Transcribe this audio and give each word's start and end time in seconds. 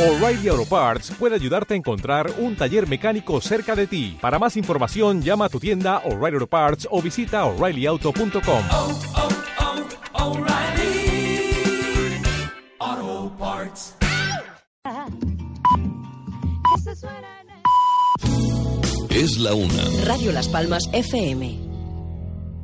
O'Reilly 0.00 0.48
Auto 0.48 0.64
Parts 0.64 1.12
puede 1.18 1.34
ayudarte 1.34 1.74
a 1.74 1.76
encontrar 1.76 2.32
un 2.38 2.56
taller 2.56 2.88
mecánico 2.88 3.38
cerca 3.42 3.76
de 3.76 3.86
ti. 3.86 4.16
Para 4.18 4.38
más 4.38 4.56
información, 4.56 5.20
llama 5.20 5.44
a 5.44 5.48
tu 5.50 5.60
tienda 5.60 5.98
O'Reilly 6.06 6.36
Auto 6.36 6.46
Parts 6.46 6.88
o 6.90 7.02
visita 7.02 7.44
oreillyauto.com. 7.44 8.64
oh, 8.72 8.98
oh, 12.82 13.32
Parts. 13.38 13.94
Es 19.10 19.38
la 19.38 19.52
una. 19.52 19.84
Radio 20.06 20.32
Las 20.32 20.48
Palmas 20.48 20.84
FM. 20.94 21.68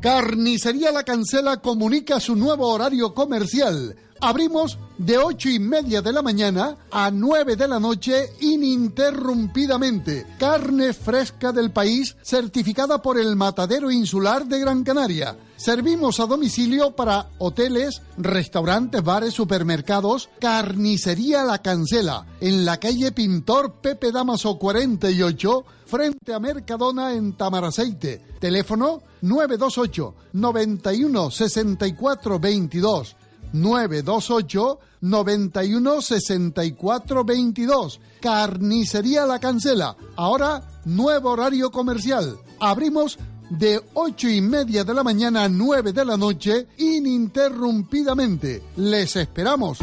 Carnicería 0.00 0.90
La 0.90 1.02
Cancela 1.02 1.58
comunica 1.58 2.18
su 2.18 2.34
nuevo 2.34 2.72
horario 2.72 3.12
comercial. 3.12 3.94
Abrimos 4.20 4.78
de 4.98 5.18
ocho 5.18 5.48
y 5.48 5.58
media 5.58 6.00
de 6.00 6.12
la 6.12 6.22
mañana 6.22 6.76
a 6.90 7.10
9 7.10 7.56
de 7.56 7.68
la 7.68 7.78
noche 7.78 8.30
ininterrumpidamente. 8.40 10.26
Carne 10.38 10.92
fresca 10.94 11.52
del 11.52 11.70
país 11.70 12.16
certificada 12.22 13.02
por 13.02 13.18
el 13.18 13.36
Matadero 13.36 13.90
Insular 13.90 14.46
de 14.46 14.60
Gran 14.60 14.84
Canaria. 14.84 15.36
Servimos 15.56 16.20
a 16.20 16.26
domicilio 16.26 16.94
para 16.96 17.28
hoteles, 17.38 18.02
restaurantes, 18.18 19.02
bares, 19.02 19.34
supermercados. 19.34 20.28
Carnicería 20.38 21.44
La 21.44 21.62
Cancela, 21.62 22.26
en 22.40 22.64
la 22.64 22.78
calle 22.78 23.12
Pintor 23.12 23.74
Pepe 23.80 24.12
Damaso 24.12 24.58
48, 24.58 25.64
frente 25.86 26.34
a 26.34 26.38
Mercadona 26.38 27.14
en 27.14 27.34
Tamaraceite. 27.36 28.22
Teléfono 28.38 29.02
928 29.22 30.14
91 30.32 31.30
64 31.30 32.38
22. 32.38 33.16
928 33.52 34.78
91 35.00 36.02
64 36.02 37.24
22. 37.24 38.00
Carnicería 38.20 39.26
La 39.26 39.38
Cancela. 39.38 39.96
Ahora, 40.16 40.62
nuevo 40.84 41.30
horario 41.30 41.70
comercial. 41.70 42.36
Abrimos 42.60 43.18
de 43.50 43.80
ocho 43.94 44.28
y 44.28 44.40
media 44.40 44.84
de 44.84 44.94
la 44.94 45.04
mañana 45.04 45.44
a 45.44 45.48
9 45.48 45.92
de 45.92 46.04
la 46.04 46.16
noche 46.16 46.66
ininterrumpidamente. 46.78 48.62
Les 48.76 49.16
esperamos. 49.16 49.78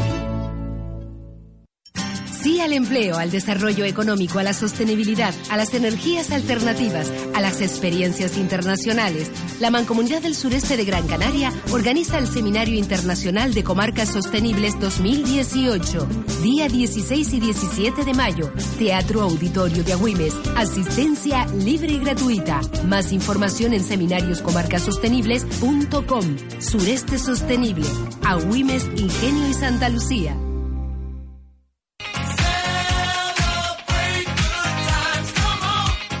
Sí 2.44 2.60
al 2.60 2.72
empleo, 2.74 3.16
al 3.16 3.30
desarrollo 3.30 3.86
económico, 3.86 4.38
a 4.38 4.42
la 4.42 4.52
sostenibilidad, 4.52 5.32
a 5.48 5.56
las 5.56 5.72
energías 5.72 6.30
alternativas, 6.30 7.10
a 7.34 7.40
las 7.40 7.62
experiencias 7.62 8.36
internacionales. 8.36 9.30
La 9.60 9.70
Mancomunidad 9.70 10.20
del 10.20 10.34
Sureste 10.34 10.76
de 10.76 10.84
Gran 10.84 11.06
Canaria 11.06 11.50
organiza 11.72 12.18
el 12.18 12.26
Seminario 12.26 12.78
Internacional 12.78 13.54
de 13.54 13.64
Comarcas 13.64 14.10
Sostenibles 14.10 14.78
2018, 14.78 16.06
día 16.42 16.68
16 16.68 17.32
y 17.32 17.40
17 17.40 18.04
de 18.04 18.12
mayo. 18.12 18.52
Teatro 18.78 19.22
Auditorio 19.22 19.82
de 19.82 19.94
Agüimes. 19.94 20.34
Asistencia 20.54 21.46
libre 21.46 21.92
y 21.92 21.98
gratuita. 21.98 22.60
Más 22.84 23.10
información 23.12 23.72
en 23.72 23.82
seminarioscomarcasostenibles.com. 23.82 26.36
Sureste 26.60 27.18
Sostenible. 27.18 27.86
Agüimes, 28.22 28.84
Ingenio 28.96 29.48
y 29.48 29.54
Santa 29.54 29.88
Lucía. 29.88 30.36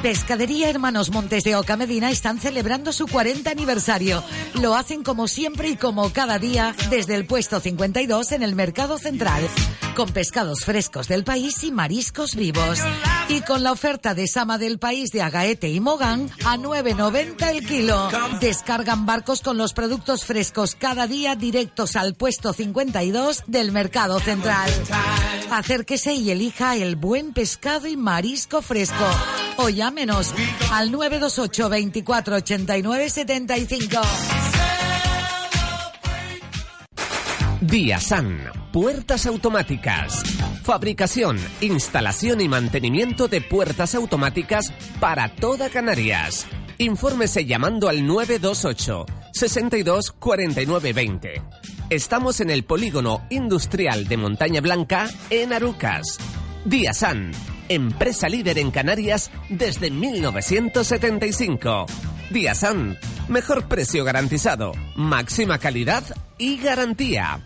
Pescadería 0.04 0.68
Hermanos 0.68 1.10
Montes 1.10 1.44
de 1.44 1.56
Oca 1.56 1.78
Medina 1.78 2.10
están 2.10 2.38
celebrando 2.38 2.92
su 2.92 3.06
40 3.06 3.50
aniversario. 3.50 4.22
Lo 4.60 4.74
hacen 4.74 5.02
como 5.02 5.28
siempre 5.28 5.70
y 5.70 5.76
como 5.76 6.12
cada 6.12 6.38
día 6.38 6.76
desde 6.90 7.14
el 7.14 7.24
puesto 7.24 7.58
52 7.58 8.32
en 8.32 8.42
el 8.42 8.54
Mercado 8.54 8.98
Central, 8.98 9.42
con 9.94 10.10
pescados 10.10 10.64
frescos 10.64 11.08
del 11.08 11.24
país 11.24 11.62
y 11.64 11.70
mariscos 11.70 12.34
vivos. 12.34 12.80
Y 13.28 13.40
con 13.42 13.62
la 13.62 13.72
oferta 13.72 14.14
de 14.14 14.26
Sama 14.26 14.58
del 14.58 14.78
País 14.78 15.10
de 15.10 15.22
Agaete 15.22 15.68
y 15.68 15.80
Mogán 15.80 16.30
a 16.44 16.56
9.90 16.56 17.50
el 17.50 17.66
kilo. 17.66 18.08
Descargan 18.40 19.06
barcos 19.06 19.40
con 19.40 19.56
los 19.56 19.72
productos 19.72 20.24
frescos 20.24 20.74
cada 20.74 21.06
día 21.06 21.36
directos 21.36 21.96
al 21.96 22.14
puesto 22.14 22.52
52 22.52 23.44
del 23.46 23.72
Mercado 23.72 24.20
Central. 24.20 24.70
Acérquese 25.50 26.14
y 26.14 26.30
elija 26.30 26.76
el 26.76 26.96
buen 26.96 27.32
pescado 27.32 27.86
y 27.86 27.96
marisco 27.96 28.62
fresco. 28.62 29.06
O 29.56 29.68
llámenos 29.68 30.34
al 30.72 30.90
928 30.90 31.68
24 31.68 32.36
89 32.36 33.10
75. 33.10 34.00
Diasan, 37.70 38.40
puertas 38.74 39.24
automáticas. 39.24 40.22
Fabricación, 40.62 41.38
instalación 41.62 42.42
y 42.42 42.48
mantenimiento 42.48 43.26
de 43.26 43.40
puertas 43.40 43.94
automáticas 43.94 44.70
para 45.00 45.34
toda 45.34 45.70
Canarias. 45.70 46.46
Infórmese 46.76 47.46
llamando 47.46 47.88
al 47.88 48.06
928 48.06 49.06
62 49.32 50.12
49 50.12 50.92
20. 50.92 51.42
Estamos 51.88 52.40
en 52.40 52.50
el 52.50 52.64
polígono 52.64 53.22
industrial 53.30 54.08
de 54.08 54.18
Montaña 54.18 54.60
Blanca, 54.60 55.08
en 55.30 55.54
Arucas. 55.54 56.18
Diasan, 56.66 57.30
empresa 57.70 58.28
líder 58.28 58.58
en 58.58 58.72
Canarias 58.72 59.30
desde 59.48 59.90
1975. 59.90 61.86
Diasan, 62.34 62.98
mejor 63.28 63.68
precio 63.68 64.02
garantizado, 64.02 64.72
máxima 64.96 65.58
calidad 65.58 66.02
y 66.36 66.56
garantía. 66.56 67.40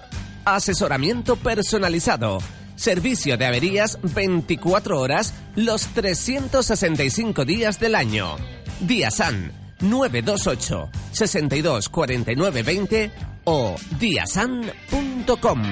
Asesoramiento 0.47 1.37
personalizado. 1.37 2.38
Servicio 2.75 3.37
de 3.37 3.44
averías 3.44 3.98
24 4.03 4.98
horas 4.98 5.34
los 5.56 5.88
365 5.88 7.44
días 7.44 7.78
del 7.78 7.97
año. 7.97 8.37
Diasan 8.81 9.53
928 9.81 10.88
62 11.12 11.88
49 11.91 12.62
20 12.62 13.10
o 13.44 13.77
diasan.com. 14.00 15.62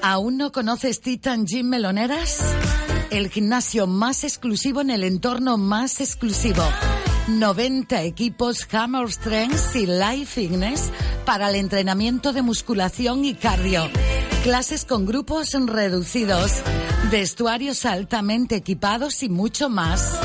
¿Aún 0.00 0.38
no 0.38 0.50
conoces 0.50 1.02
Titan 1.02 1.44
Gym 1.44 1.68
Meloneras? 1.68 2.40
El 3.10 3.28
gimnasio 3.28 3.86
más 3.86 4.24
exclusivo 4.24 4.80
en 4.80 4.88
el 4.88 5.04
entorno 5.04 5.58
más 5.58 6.00
exclusivo. 6.00 6.62
90 7.28 8.02
equipos 8.02 8.66
Hammer 8.72 9.10
Strength 9.10 9.76
y 9.76 9.86
Life 9.86 10.26
Fitness 10.26 10.90
para 11.24 11.50
el 11.50 11.56
entrenamiento 11.56 12.32
de 12.32 12.42
musculación 12.42 13.24
y 13.24 13.34
cardio. 13.34 13.88
Clases 14.42 14.84
con 14.84 15.06
grupos 15.06 15.50
reducidos, 15.52 16.62
vestuarios 17.10 17.84
altamente 17.84 18.56
equipados 18.56 19.22
y 19.22 19.28
mucho 19.28 19.68
más. 19.68 20.18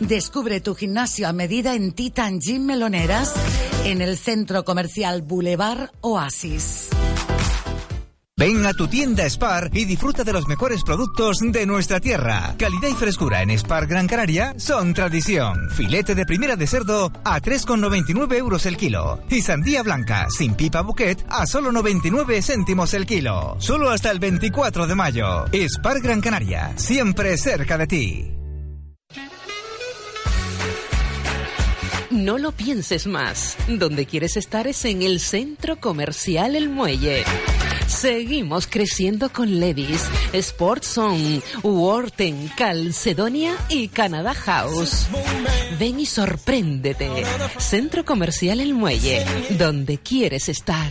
Descubre 0.00 0.60
tu 0.60 0.74
gimnasio 0.74 1.28
a 1.28 1.32
medida 1.32 1.74
en 1.74 1.92
Titan 1.92 2.40
Gym 2.40 2.64
Meloneras 2.64 3.32
en 3.84 4.02
el 4.02 4.18
centro 4.18 4.64
comercial 4.64 5.22
Boulevard 5.22 5.90
Oasis. 6.00 6.88
Ven 8.42 8.66
a 8.66 8.74
tu 8.74 8.88
tienda 8.88 9.24
Spar 9.30 9.70
y 9.72 9.84
disfruta 9.84 10.24
de 10.24 10.32
los 10.32 10.48
mejores 10.48 10.82
productos 10.82 11.38
de 11.40 11.64
nuestra 11.64 12.00
tierra. 12.00 12.56
Calidad 12.58 12.88
y 12.88 12.94
frescura 12.94 13.40
en 13.40 13.56
Spar 13.56 13.86
Gran 13.86 14.08
Canaria 14.08 14.54
son 14.56 14.94
tradición. 14.94 15.70
Filete 15.70 16.16
de 16.16 16.26
primera 16.26 16.56
de 16.56 16.66
cerdo 16.66 17.12
a 17.22 17.40
3,99 17.40 18.34
euros 18.34 18.66
el 18.66 18.76
kilo. 18.76 19.20
Y 19.30 19.42
sandía 19.42 19.84
blanca 19.84 20.26
sin 20.28 20.56
pipa 20.56 20.80
bouquet 20.82 21.24
a 21.28 21.46
solo 21.46 21.70
99 21.70 22.42
céntimos 22.42 22.94
el 22.94 23.06
kilo. 23.06 23.54
Solo 23.60 23.90
hasta 23.90 24.10
el 24.10 24.18
24 24.18 24.88
de 24.88 24.94
mayo. 24.96 25.44
Spar 25.52 26.00
Gran 26.00 26.20
Canaria, 26.20 26.72
siempre 26.74 27.38
cerca 27.38 27.78
de 27.78 27.86
ti. 27.86 28.28
No 32.10 32.38
lo 32.38 32.50
pienses 32.50 33.06
más. 33.06 33.56
Donde 33.68 34.04
quieres 34.04 34.36
estar 34.36 34.66
es 34.66 34.84
en 34.84 35.02
el 35.02 35.20
Centro 35.20 35.76
Comercial 35.76 36.56
El 36.56 36.70
Muelle. 36.70 37.24
Seguimos 37.92 38.66
creciendo 38.66 39.30
con 39.32 39.60
Levis, 39.60 40.08
Sportson, 40.34 41.42
Worten, 41.62 42.50
Calcedonia 42.56 43.54
y 43.68 43.88
Canada 43.88 44.34
House. 44.34 45.06
Ven 45.78 46.00
y 46.00 46.06
sorpréndete. 46.06 47.08
Centro 47.58 48.04
Comercial 48.04 48.60
El 48.60 48.74
Muelle, 48.74 49.24
donde 49.50 49.98
quieres 49.98 50.48
estar. 50.48 50.90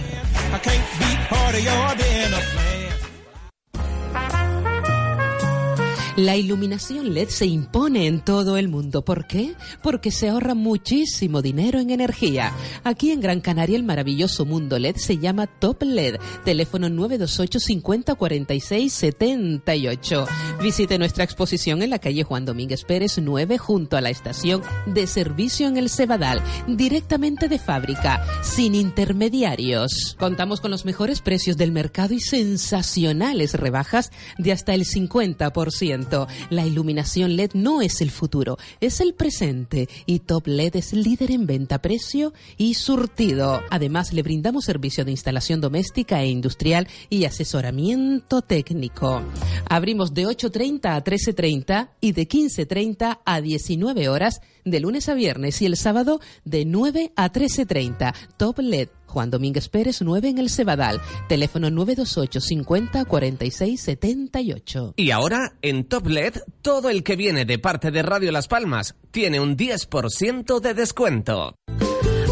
La 6.21 6.37
iluminación 6.37 7.15
LED 7.15 7.29
se 7.29 7.47
impone 7.47 8.05
en 8.05 8.19
todo 8.19 8.57
el 8.57 8.67
mundo. 8.67 9.03
¿Por 9.03 9.25
qué? 9.25 9.55
Porque 9.81 10.11
se 10.11 10.29
ahorra 10.29 10.53
muchísimo 10.53 11.41
dinero 11.41 11.79
en 11.79 11.89
energía. 11.89 12.53
Aquí 12.83 13.09
en 13.09 13.21
Gran 13.21 13.41
Canaria 13.41 13.75
el 13.75 13.81
maravilloso 13.83 14.45
mundo 14.45 14.77
LED 14.77 14.97
se 14.97 15.17
llama 15.17 15.47
Top 15.47 15.81
LED. 15.81 16.17
Teléfono 16.45 16.91
928 16.91 17.59
50 17.59 18.13
46 18.13 18.93
78. 18.93 20.27
Visite 20.61 20.99
nuestra 20.99 21.23
exposición 21.23 21.81
en 21.81 21.89
la 21.89 21.97
calle 21.97 22.23
Juan 22.23 22.45
Domínguez 22.45 22.83
Pérez 22.83 23.17
9 23.17 23.57
junto 23.57 23.97
a 23.97 24.01
la 24.01 24.11
estación 24.11 24.61
de 24.85 25.07
servicio 25.07 25.67
en 25.67 25.77
el 25.77 25.89
Cebadal, 25.89 26.43
directamente 26.67 27.47
de 27.47 27.57
fábrica, 27.57 28.23
sin 28.43 28.75
intermediarios. 28.75 30.15
Contamos 30.19 30.61
con 30.61 30.69
los 30.69 30.85
mejores 30.85 31.19
precios 31.19 31.57
del 31.57 31.71
mercado 31.71 32.13
y 32.13 32.19
sensacionales 32.19 33.55
rebajas 33.55 34.11
de 34.37 34.51
hasta 34.51 34.75
el 34.75 34.85
50%. 34.85 36.10
La 36.49 36.65
iluminación 36.65 37.35
LED 37.35 37.51
no 37.53 37.81
es 37.81 38.01
el 38.01 38.11
futuro, 38.11 38.57
es 38.79 38.99
el 39.01 39.13
presente 39.13 39.87
y 40.05 40.19
Top 40.19 40.47
LED 40.47 40.75
es 40.75 40.93
líder 40.93 41.31
en 41.31 41.45
venta, 41.45 41.81
precio 41.81 42.33
y 42.57 42.73
surtido. 42.73 43.61
Además, 43.69 44.13
le 44.13 44.23
brindamos 44.23 44.65
servicio 44.65 45.05
de 45.05 45.11
instalación 45.11 45.61
doméstica 45.61 46.21
e 46.21 46.27
industrial 46.27 46.87
y 47.09 47.25
asesoramiento 47.25 48.41
técnico. 48.41 49.21
Abrimos 49.69 50.13
de 50.13 50.25
8.30 50.25 50.95
a 50.95 51.03
13.30 51.03 51.89
y 52.01 52.11
de 52.11 52.27
15.30 52.27 53.19
a 53.23 53.41
19 53.41 54.09
horas 54.09 54.41
de 54.65 54.79
lunes 54.79 55.09
a 55.09 55.13
viernes 55.13 55.61
y 55.61 55.65
el 55.65 55.77
sábado 55.77 56.19
de 56.45 56.65
9 56.65 57.13
a 57.15 57.31
13.30. 57.31 58.13
Top 58.37 58.59
LED. 58.59 58.89
Juan 59.11 59.29
Domínguez 59.29 59.69
Pérez 59.69 60.01
9 60.01 60.29
en 60.29 60.37
el 60.39 60.49
Cebadal. 60.49 61.01
Teléfono 61.27 61.69
928 61.69 62.41
50 62.41 63.05
46 63.05 63.79
78. 63.79 64.93
Y 64.95 65.11
ahora, 65.11 65.53
en 65.61 65.83
Top 65.83 66.07
LED, 66.07 66.35
todo 66.61 66.89
el 66.89 67.03
que 67.03 67.15
viene 67.15 67.45
de 67.45 67.59
parte 67.59 67.91
de 67.91 68.01
Radio 68.01 68.31
Las 68.31 68.47
Palmas 68.47 68.95
tiene 69.11 69.39
un 69.39 69.57
10% 69.57 70.59
de 70.59 70.73
descuento. 70.73 71.55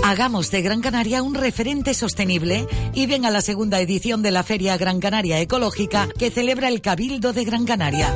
Hagamos 0.09 0.49
de 0.49 0.63
Gran 0.63 0.81
Canaria 0.81 1.21
un 1.21 1.35
referente 1.35 1.93
sostenible 1.93 2.67
y 2.95 3.05
ven 3.05 3.27
a 3.27 3.29
la 3.29 3.41
segunda 3.41 3.79
edición 3.79 4.23
de 4.23 4.31
la 4.31 4.41
Feria 4.41 4.75
Gran 4.75 4.99
Canaria 4.99 5.39
Ecológica 5.39 6.09
que 6.17 6.31
celebra 6.31 6.67
el 6.67 6.81
Cabildo 6.81 7.31
de 7.31 7.45
Gran 7.45 7.63
Canaria. 7.63 8.11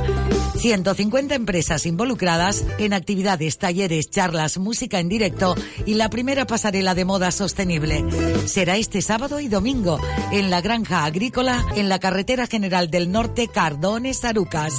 150 0.58 1.36
empresas 1.36 1.86
involucradas 1.86 2.64
en 2.78 2.94
actividades, 2.94 3.58
talleres, 3.58 4.10
charlas, 4.10 4.58
música 4.58 4.98
en 4.98 5.08
directo 5.08 5.54
y 5.86 5.94
la 5.94 6.10
primera 6.10 6.48
pasarela 6.48 6.96
de 6.96 7.04
moda 7.04 7.30
sostenible. 7.30 8.04
Será 8.46 8.76
este 8.76 9.00
sábado 9.00 9.38
y 9.38 9.46
domingo 9.46 10.00
en 10.32 10.50
la 10.50 10.62
Granja 10.62 11.04
Agrícola 11.04 11.64
en 11.76 11.88
la 11.88 12.00
Carretera 12.00 12.48
General 12.48 12.90
del 12.90 13.12
Norte 13.12 13.46
Cardones 13.46 14.24
Arucas. 14.24 14.74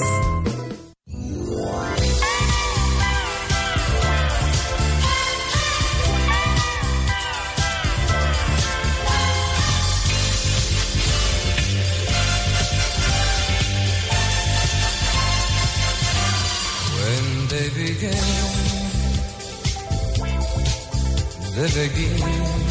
They 21.56 21.88
begin. 21.88 22.66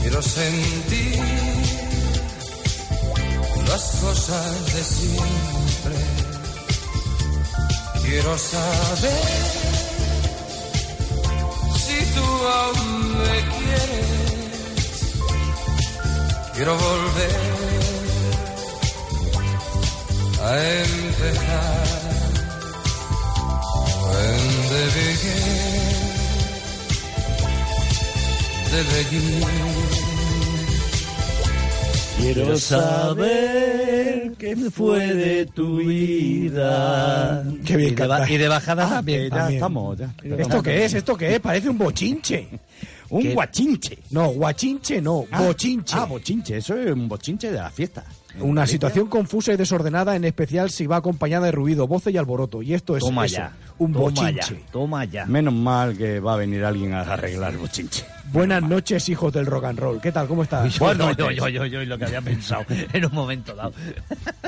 Quiero 0.00 0.22
sentir 0.22 1.22
las 3.68 3.82
cosas 4.00 4.74
de 4.74 4.82
siempre. 4.84 5.96
Quiero 8.02 8.38
saber 8.38 9.24
si 11.76 11.98
tú 12.14 12.26
aún 12.60 13.18
me 13.18 13.38
quieres. 13.56 14.06
Quiero 16.54 16.72
volver 16.78 17.40
a 20.42 20.50
empezar. 20.84 22.15
When 24.16 24.42
they 24.70 24.86
begin, 24.96 25.44
they 28.70 28.84
begin. 28.92 29.44
Quiero 32.18 32.56
saber 32.58 34.32
qué 34.38 34.56
fue 34.70 35.06
de 35.14 35.46
tu 35.46 35.76
vida. 35.78 37.44
Qué 37.64 37.76
bien 37.76 37.90
y 37.92 37.94
de, 37.94 38.06
ba- 38.06 38.18
canta. 38.18 38.32
y 38.32 38.38
de 38.38 38.48
bajada 38.48 38.86
Ah, 38.86 38.90
también. 38.96 39.24
ya 39.24 39.36
también. 39.36 39.54
estamos, 39.58 39.98
ya. 39.98 40.14
¿Esto 40.38 40.62
qué 40.62 40.84
es? 40.86 40.94
¿Esto 40.94 41.16
qué 41.16 41.34
es? 41.34 41.40
Parece 41.40 41.68
un 41.68 41.76
bochinche. 41.78 42.48
Un 43.10 43.22
¿Qué? 43.22 43.34
guachinche. 43.34 43.98
No, 44.10 44.28
guachinche 44.30 45.00
no, 45.02 45.26
Ah, 45.30 45.42
bochinche. 45.42 45.94
Ah, 45.96 46.06
bochinche. 46.06 46.56
Eso 46.56 46.74
es 46.78 46.90
un 46.90 47.06
bochinche 47.06 47.50
de 47.52 47.58
la 47.58 47.70
fiesta. 47.70 48.02
Una 48.40 48.66
situación 48.66 49.06
confusa 49.08 49.52
y 49.52 49.56
desordenada, 49.56 50.14
en 50.16 50.24
especial 50.24 50.70
si 50.70 50.86
va 50.86 50.96
acompañada 50.96 51.46
de 51.46 51.52
ruido, 51.52 51.86
voces 51.86 52.12
y 52.14 52.18
alboroto. 52.18 52.62
Y 52.62 52.74
esto 52.74 52.96
es 52.96 53.02
Toma 53.02 53.26
eso, 53.26 53.36
ya. 53.36 53.52
un 53.78 53.92
toma 53.92 54.04
bochinche. 54.04 54.54
ya, 54.54 54.70
toma 54.72 55.04
ya. 55.04 55.26
Menos 55.26 55.54
mal 55.54 55.96
que 55.96 56.20
va 56.20 56.34
a 56.34 56.36
venir 56.36 56.64
alguien 56.64 56.92
a 56.94 57.00
arreglar 57.00 57.52
el 57.52 57.58
bochinche. 57.58 58.04
Buenas 58.32 58.62
noches, 58.62 59.08
hijos 59.08 59.32
del 59.32 59.46
rock 59.46 59.64
and 59.64 59.78
roll. 59.78 60.00
¿Qué 60.00 60.12
tal? 60.12 60.26
¿Cómo 60.26 60.42
estás? 60.42 60.78
Bueno, 60.78 61.12
yo, 61.12 61.30
yo, 61.30 61.48
yo, 61.48 61.64
yo, 61.66 61.84
lo 61.84 61.96
que 61.98 62.04
había 62.06 62.20
pensado 62.20 62.64
en 62.92 63.04
un 63.06 63.12
momento 63.14 63.54
dado. 63.54 63.72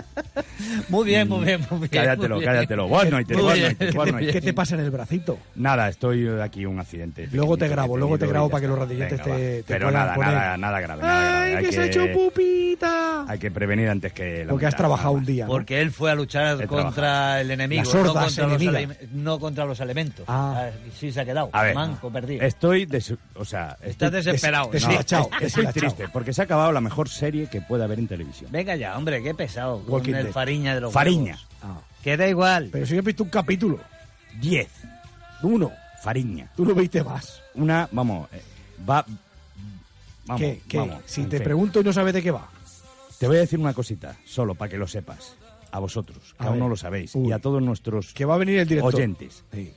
muy 0.89 1.05
bien, 1.07 1.29
muy 1.29 1.45
bien, 1.45 1.61
muy 1.71 1.79
bien. 1.81 1.91
Cállatelo, 1.91 2.35
muy 2.37 2.45
bien. 2.45 2.53
cállatelo. 2.55 2.89
Buenas 2.89 3.13
noches. 3.13 4.33
¿Qué 4.33 4.41
te 4.41 4.53
pasa 4.53 4.75
en 4.75 4.83
el 4.83 4.91
bracito? 4.91 5.39
Nada, 5.55 5.89
estoy 5.89 6.27
aquí 6.41 6.67
un 6.67 6.79
accidente. 6.81 7.29
Luego 7.33 7.57
te 7.57 7.69
grabo, 7.69 7.97
luego 7.97 8.19
te 8.19 8.27
grabo 8.27 8.49
para 8.51 8.61
que 8.63 8.69
los 8.69 8.89
Venga, 8.89 9.09
te- 9.17 9.65
Pero 9.67 9.91
nada, 9.91 10.15
poner. 10.15 10.33
nada, 10.35 10.57
nada 10.57 10.81
grave. 10.81 11.03
¡Ay, 11.05 11.55
Hay 11.55 11.65
que 11.67 11.73
se 11.73 11.81
ha 11.81 11.87
hecho 11.87 12.07
pupita! 12.13 13.25
Hay 13.29 13.39
que 13.39 13.51
prevenir 13.51 13.89
antes 13.89 14.13
que 14.13 14.47
Porque 14.49 14.67
has 14.67 14.77
trabajado 14.77 15.13
un 15.13 15.25
día, 15.25 15.45
¿no? 15.45 15.51
Porque 15.53 15.81
él 15.81 15.91
fue 15.91 16.11
a 16.11 16.15
luchar 16.15 16.61
He 16.63 16.67
contra 16.67 16.93
trabajado. 16.93 17.41
el 17.41 17.51
enemigo, 17.51 17.83
Las 17.85 17.95
no 17.95 18.03
contra, 18.13 18.23
los 18.25 18.39
enemigas. 18.39 18.75
alime- 18.75 18.97
no 19.13 19.39
contra 19.39 19.65
los 19.65 19.81
elementos. 19.81 20.25
Ah. 20.29 20.69
sí 20.99 21.13
se 21.13 21.21
ha 21.21 21.25
quedado. 21.25 21.51
A 21.53 21.63
ver, 21.63 21.75
manco, 21.75 22.11
perdido. 22.11 22.43
estoy, 22.45 22.89
o 23.35 23.45
sea, 23.45 23.68
Estás 23.83 24.13
desesperado. 24.13 24.71
des- 24.71 24.83
¿no? 24.83 24.89
deshilachado, 24.89 25.25
estoy 25.25 25.41
deshilachado. 25.41 25.73
triste 25.73 26.09
porque 26.13 26.33
se 26.33 26.41
ha 26.41 26.45
acabado 26.45 26.73
la 26.73 26.81
mejor 26.81 27.09
serie 27.09 27.47
que 27.49 27.61
puede 27.61 27.85
haber 27.85 27.99
en 27.99 28.09
televisión. 28.09 28.51
Venga 28.53 28.77
ya, 28.77 28.97
hombre, 28.97 29.23
qué 29.23 29.35
pesado. 29.35 29.83
Walking 29.87 30.11
con 30.13 30.19
el 30.19 30.25
Dead. 30.27 30.33
fariña 30.33 30.75
de 30.75 30.81
los 30.81 30.93
Fariña. 30.93 31.33
huevos. 31.35 31.49
Ah. 31.63 31.81
Que 32.03 32.17
da 32.17 32.29
igual. 32.29 32.69
Pero 32.73 32.87
si 32.87 32.93
yo 32.95 32.99
he 33.01 33.03
visto 33.03 33.25
un 33.25 33.31
capítulo, 33.31 33.81
10. 34.41 34.69
uno, 35.43 35.73
Fariña. 36.03 36.51
tú 36.57 36.65
no 36.65 36.75
viste 36.75 37.03
más. 37.03 37.43
Una, 37.55 37.89
vamos, 37.93 38.29
eh, 38.33 38.43
va. 38.89 39.05
Vamos, 40.27 40.41
¿Qué? 40.41 40.61
¿Qué? 40.69 40.79
vamos, 40.79 41.03
si 41.07 41.25
te 41.25 41.39
fin. 41.39 41.45
pregunto 41.45 41.81
y 41.81 41.85
no 41.85 41.93
sabes 41.93 42.13
de 42.15 42.23
qué 42.23 42.31
va. 42.31 42.49
Te 43.19 43.27
voy 43.27 43.37
a 43.39 43.41
decir 43.41 43.59
una 43.59 43.73
cosita, 43.75 44.17
solo 44.25 44.55
para 44.55 44.69
que 44.71 44.77
lo 44.79 44.87
sepas. 44.87 45.35
A 45.71 45.81
vosotros, 45.81 46.35
que 46.39 46.45
A 46.45 46.47
aún 46.47 46.55
ver. 46.55 46.63
no 46.63 46.69
lo 46.69 46.77
sabéis. 46.77 47.15
Uy. 47.15 47.29
Y 47.29 47.33
a 47.33 47.39
todos 47.41 47.61
nuestros 47.63 48.15
Que 48.15 48.25
va 48.25 48.35
a 48.35 48.39
venir 48.39 48.59
el 48.59 48.69
director. 48.69 48.95
oyentes. 48.95 49.45
Sí, 49.53 49.73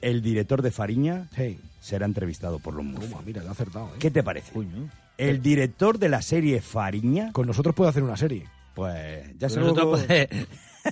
El 0.00 0.22
director 0.22 0.62
de 0.62 0.70
Fariña 0.70 1.28
sí. 1.36 1.58
Será 1.80 2.06
entrevistado 2.06 2.58
por 2.58 2.74
los. 2.74 2.84
Toma, 2.94 3.22
mira, 3.24 3.42
le 3.42 3.48
ha 3.48 3.52
acertado. 3.52 3.86
¿eh? 3.88 3.98
¿Qué 3.98 4.10
te 4.10 4.22
parece? 4.22 4.52
El 5.16 5.42
director 5.42 5.98
de 5.98 6.08
la 6.08 6.22
serie 6.22 6.60
Fariña, 6.60 7.32
Con 7.32 7.46
nosotros 7.46 7.74
puede 7.74 7.90
hacer 7.90 8.02
una 8.02 8.16
serie. 8.16 8.46
pues 8.74 9.36
ya 9.38 9.48
se, 9.48 9.58
lo, 9.60 9.74
puede- 9.74 10.28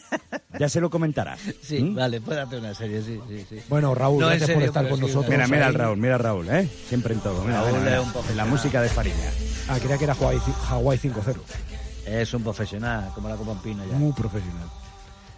ya 0.58 0.68
se 0.68 0.80
lo 0.80 0.90
comentarás. 0.90 1.38
Sí, 1.62 1.80
¿Mm? 1.80 1.94
vale, 1.94 2.20
puede 2.20 2.40
hacer 2.40 2.58
una 2.58 2.74
serie, 2.74 3.02
sí, 3.02 3.20
sí, 3.28 3.46
sí. 3.48 3.58
Bueno, 3.68 3.94
Raúl, 3.94 4.20
No, 4.20 4.30
en 4.30 4.38
gracias 4.38 4.54
por 4.56 4.62
estar 4.64 4.88
con 4.88 4.98
sí, 4.98 5.02
nosotros. 5.06 5.30
Mira, 5.30 5.46
mira 5.46 5.66
al. 5.66 5.74
Raúl, 5.74 5.96
mira 5.96 6.14
al 6.16 6.20
Raúl, 6.20 6.48
¿eh? 6.50 6.68
Siempre 6.88 7.14
en 7.14 7.20
todo. 7.20 7.44
Mira, 7.44 7.62
Raúl 7.62 7.78
mira, 7.78 8.00
mira. 8.00 8.12
profesional. 8.12 8.36
La 8.36 8.44
música 8.46 8.82
de 8.82 8.88
Fariña. 8.88 9.30
Ah, 9.68 9.78
creía 9.80 9.98
que 9.98 10.04
era 10.04 10.14
Hawaii 10.14 10.98
5-0. 10.98 11.36
Es 12.06 12.34
un 12.34 12.42
profesional, 12.42 13.10
como 13.14 13.28
la 13.28 13.36
Copa 13.36 13.60
Pino 13.62 13.84
ya. 13.84 13.96
Muy 13.96 14.12
profesional. 14.12 14.68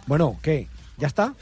Bueno, 0.07 0.37
¿qué? 0.41 0.67
¿Ya 0.97 1.07
está? 1.07 1.33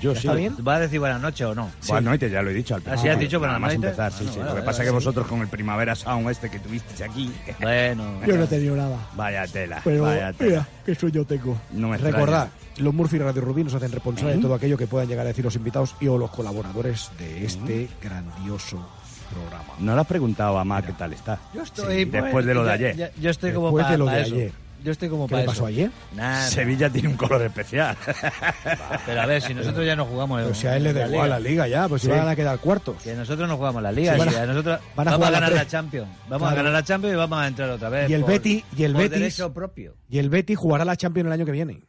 Yo 0.00 0.12
¿Ya 0.14 0.20
sí. 0.20 0.28
bien? 0.36 0.54
¿Va 0.66 0.76
a 0.76 0.80
decir 0.80 0.98
buenas 1.00 1.20
noches 1.20 1.46
o 1.46 1.54
no? 1.54 1.70
Buenas 1.88 2.12
noches, 2.12 2.30
ya 2.32 2.42
lo 2.42 2.50
he 2.50 2.54
dicho 2.54 2.74
al 2.74 2.80
Ah, 2.80 2.82
sí, 2.82 2.88
principio. 2.90 3.12
has 3.12 3.18
dicho 3.20 3.38
buenas 3.38 3.54
Nada 3.54 3.58
más 3.60 3.74
noches. 3.74 3.84
empezar, 3.90 4.12
sí, 4.12 4.18
Bueno, 4.18 4.32
sí. 4.32 4.38
vale, 4.38 4.50
Lo 4.50 4.56
que 4.56 4.62
pasa 4.62 4.82
es 4.82 4.84
que 4.84 4.88
sí. 4.90 4.94
vosotros 4.94 5.26
con 5.26 5.40
el 5.40 5.48
Primavera 5.48 5.94
Sound 5.94 6.30
este 6.30 6.50
que 6.50 6.58
tuvisteis 6.58 7.00
aquí... 7.02 7.32
Bueno. 7.60 8.04
Yo 8.26 8.36
no 8.36 8.44
he 8.44 8.46
tenido 8.46 8.76
nada. 8.76 8.96
Vaya 9.14 9.46
tela, 9.46 9.80
Pero 9.84 10.02
vaya 10.04 10.32
tela. 10.32 10.66
mira, 10.84 10.96
que 10.96 11.10
yo 11.10 11.24
tengo. 11.24 11.56
No 11.72 11.88
me. 11.88 11.98
Recordad, 11.98 12.48
los 12.78 12.94
Murphy 12.94 13.16
y 13.16 13.18
Radio 13.20 13.42
Rubí 13.42 13.64
nos 13.64 13.74
hacen 13.74 13.92
responsables 13.92 14.34
Ujú. 14.36 14.42
de 14.42 14.46
todo 14.48 14.54
aquello 14.54 14.76
que 14.78 14.86
puedan 14.86 15.08
llegar 15.08 15.24
a 15.26 15.28
decir 15.28 15.44
los 15.44 15.54
invitados 15.56 15.94
y 16.00 16.06
o 16.08 16.16
los 16.16 16.30
colaboradores 16.30 17.10
de 17.18 17.44
este 17.44 17.88
grandioso 18.02 18.88
programa. 19.32 19.74
No 19.80 19.94
le 19.94 20.00
has 20.00 20.06
preguntado 20.06 20.58
a 20.58 20.64
Mar 20.64 20.84
qué 20.86 20.92
tal 20.92 21.12
está. 21.12 21.38
Yo 21.54 21.62
estoy. 21.62 21.96
Sí, 21.96 22.04
después 22.06 22.46
de 22.46 22.54
lo 22.54 22.64
de 22.64 22.72
ayer. 22.72 22.96
ya- 22.96 23.10
yo 23.20 23.30
estoy 23.30 23.52
como 23.52 23.66
Después 23.68 23.84
para 23.84 23.92
de 23.92 23.98
lo 23.98 24.06
de 24.06 24.16
ayer. 24.20 24.52
Yo 24.84 24.92
estoy 24.92 25.08
como 25.08 25.26
¿Qué 25.26 25.32
para 25.32 25.42
le 25.42 25.46
pasó 25.48 25.58
eso. 25.60 25.66
ayer? 25.66 25.90
Nada. 26.14 26.46
Sevilla 26.48 26.88
tiene 26.88 27.08
un 27.08 27.16
color 27.16 27.42
especial. 27.42 27.96
Pero 29.06 29.20
a 29.20 29.26
ver, 29.26 29.42
si 29.42 29.52
nosotros 29.52 29.84
ya 29.84 29.96
no 29.96 30.04
jugamos. 30.04 30.40
Pero 30.42 30.54
si 30.54 30.66
a 30.68 30.76
él 30.76 30.84
le 30.84 30.92
da 30.92 31.08
igual 31.08 31.30
la 31.30 31.40
liga. 31.40 31.66
ya, 31.66 31.88
pues 31.88 32.02
si 32.02 32.06
Sí. 32.08 32.12
van 32.12 32.28
a 32.28 32.36
quedar 32.36 32.58
cuartos. 32.58 33.02
Que 33.02 33.14
nosotros 33.14 33.48
no 33.48 33.56
jugamos 33.56 33.82
la 33.82 33.90
liga. 33.92 34.14
Sí, 34.14 34.20
si 34.20 34.26
van 34.26 34.34
a- 34.36 34.42
a 34.42 34.46
nosotros 34.46 34.80
van 34.94 35.08
a 35.08 35.10
vamos 35.10 35.26
a 35.28 35.30
ganar 35.32 35.52
la 35.52 35.66
Champions. 35.66 36.08
Vamos 36.28 36.50
a 36.50 36.54
ganar 36.54 36.72
la 36.72 36.82
Champions 36.84 37.14
y 37.14 37.16
vamos 37.16 37.38
a 37.40 37.46
entrar 37.48 37.70
otra 37.70 37.88
vez. 37.88 38.08
Y 38.08 38.14
el 38.14 38.20
por- 38.20 38.30
Betty- 38.30 38.64
y 38.76 38.84
el 38.84 38.94
Betis- 38.94 39.10
derecho 39.10 39.52
propio. 39.52 39.94
Y 40.08 40.18
el 40.18 40.30
Betis 40.30 40.56
jugará 40.56 40.84
la 40.84 40.96
Champions 40.96 41.26
el 41.26 41.32
año 41.32 41.44
que 41.44 41.52
viene. 41.52 41.80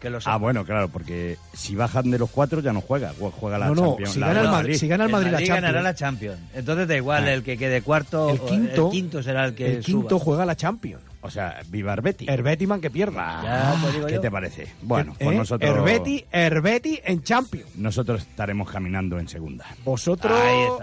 Que 0.00 0.10
los 0.10 0.28
Ah, 0.28 0.36
bueno, 0.36 0.64
claro, 0.64 0.88
porque 0.88 1.36
si 1.54 1.74
bajan 1.74 2.08
de 2.12 2.18
los 2.20 2.30
cuatro 2.30 2.60
ya 2.60 2.72
no 2.72 2.80
juega, 2.80 3.12
jue- 3.18 3.32
juega 3.32 3.58
la 3.58 3.66
No, 3.66 3.74
no, 3.74 3.82
Champions. 3.88 4.12
si 4.12 4.20
la 4.20 4.28
gana 4.28 4.40
el 4.42 4.48
Madrid- 4.48 4.76
si 4.78 4.86
gana 4.86 5.04
el 5.04 5.10
Madrid 5.10 5.26
la 5.32 5.38
Champions. 5.38 5.60
ganará 5.60 5.82
la 5.82 5.94
Champions. 5.94 6.38
Entonces 6.54 6.86
da 6.86 6.96
igual 6.96 7.24
Ah. 7.24 7.32
el 7.32 7.42
que 7.42 7.58
quede 7.58 7.82
cuarto. 7.82 8.30
El 8.30 8.38
o- 8.40 8.46
quinto- 8.46 8.86
el 8.86 8.92
quinto 8.92 9.22
será 9.24 9.44
el 9.44 9.54
que 9.56 9.66
el 9.78 9.84
quinto 9.84 10.10
suba. 10.10 10.20
juega 10.24 10.46
la 10.46 10.54
Champions. 10.56 11.02
O 11.28 11.30
sea, 11.30 11.60
viva 11.68 11.92
Herbeti. 11.92 12.26
Herbetiman 12.26 12.80
que 12.80 12.88
pierda. 12.88 13.42
Ya, 13.42 13.90
digo 13.92 14.06
¿Qué 14.06 14.14
yo. 14.14 14.20
te 14.22 14.30
parece? 14.30 14.66
Bueno, 14.80 15.12
¿Eh? 15.18 15.24
pues 15.24 15.36
nosotros, 15.36 15.70
Herbeti, 15.70 16.24
Herbeti 16.32 17.00
en 17.04 17.22
Champions. 17.22 17.76
nosotros 17.76 18.22
estaremos 18.22 18.70
caminando 18.70 19.18
en 19.18 19.28
segunda. 19.28 19.66
Vosotros 19.84 20.32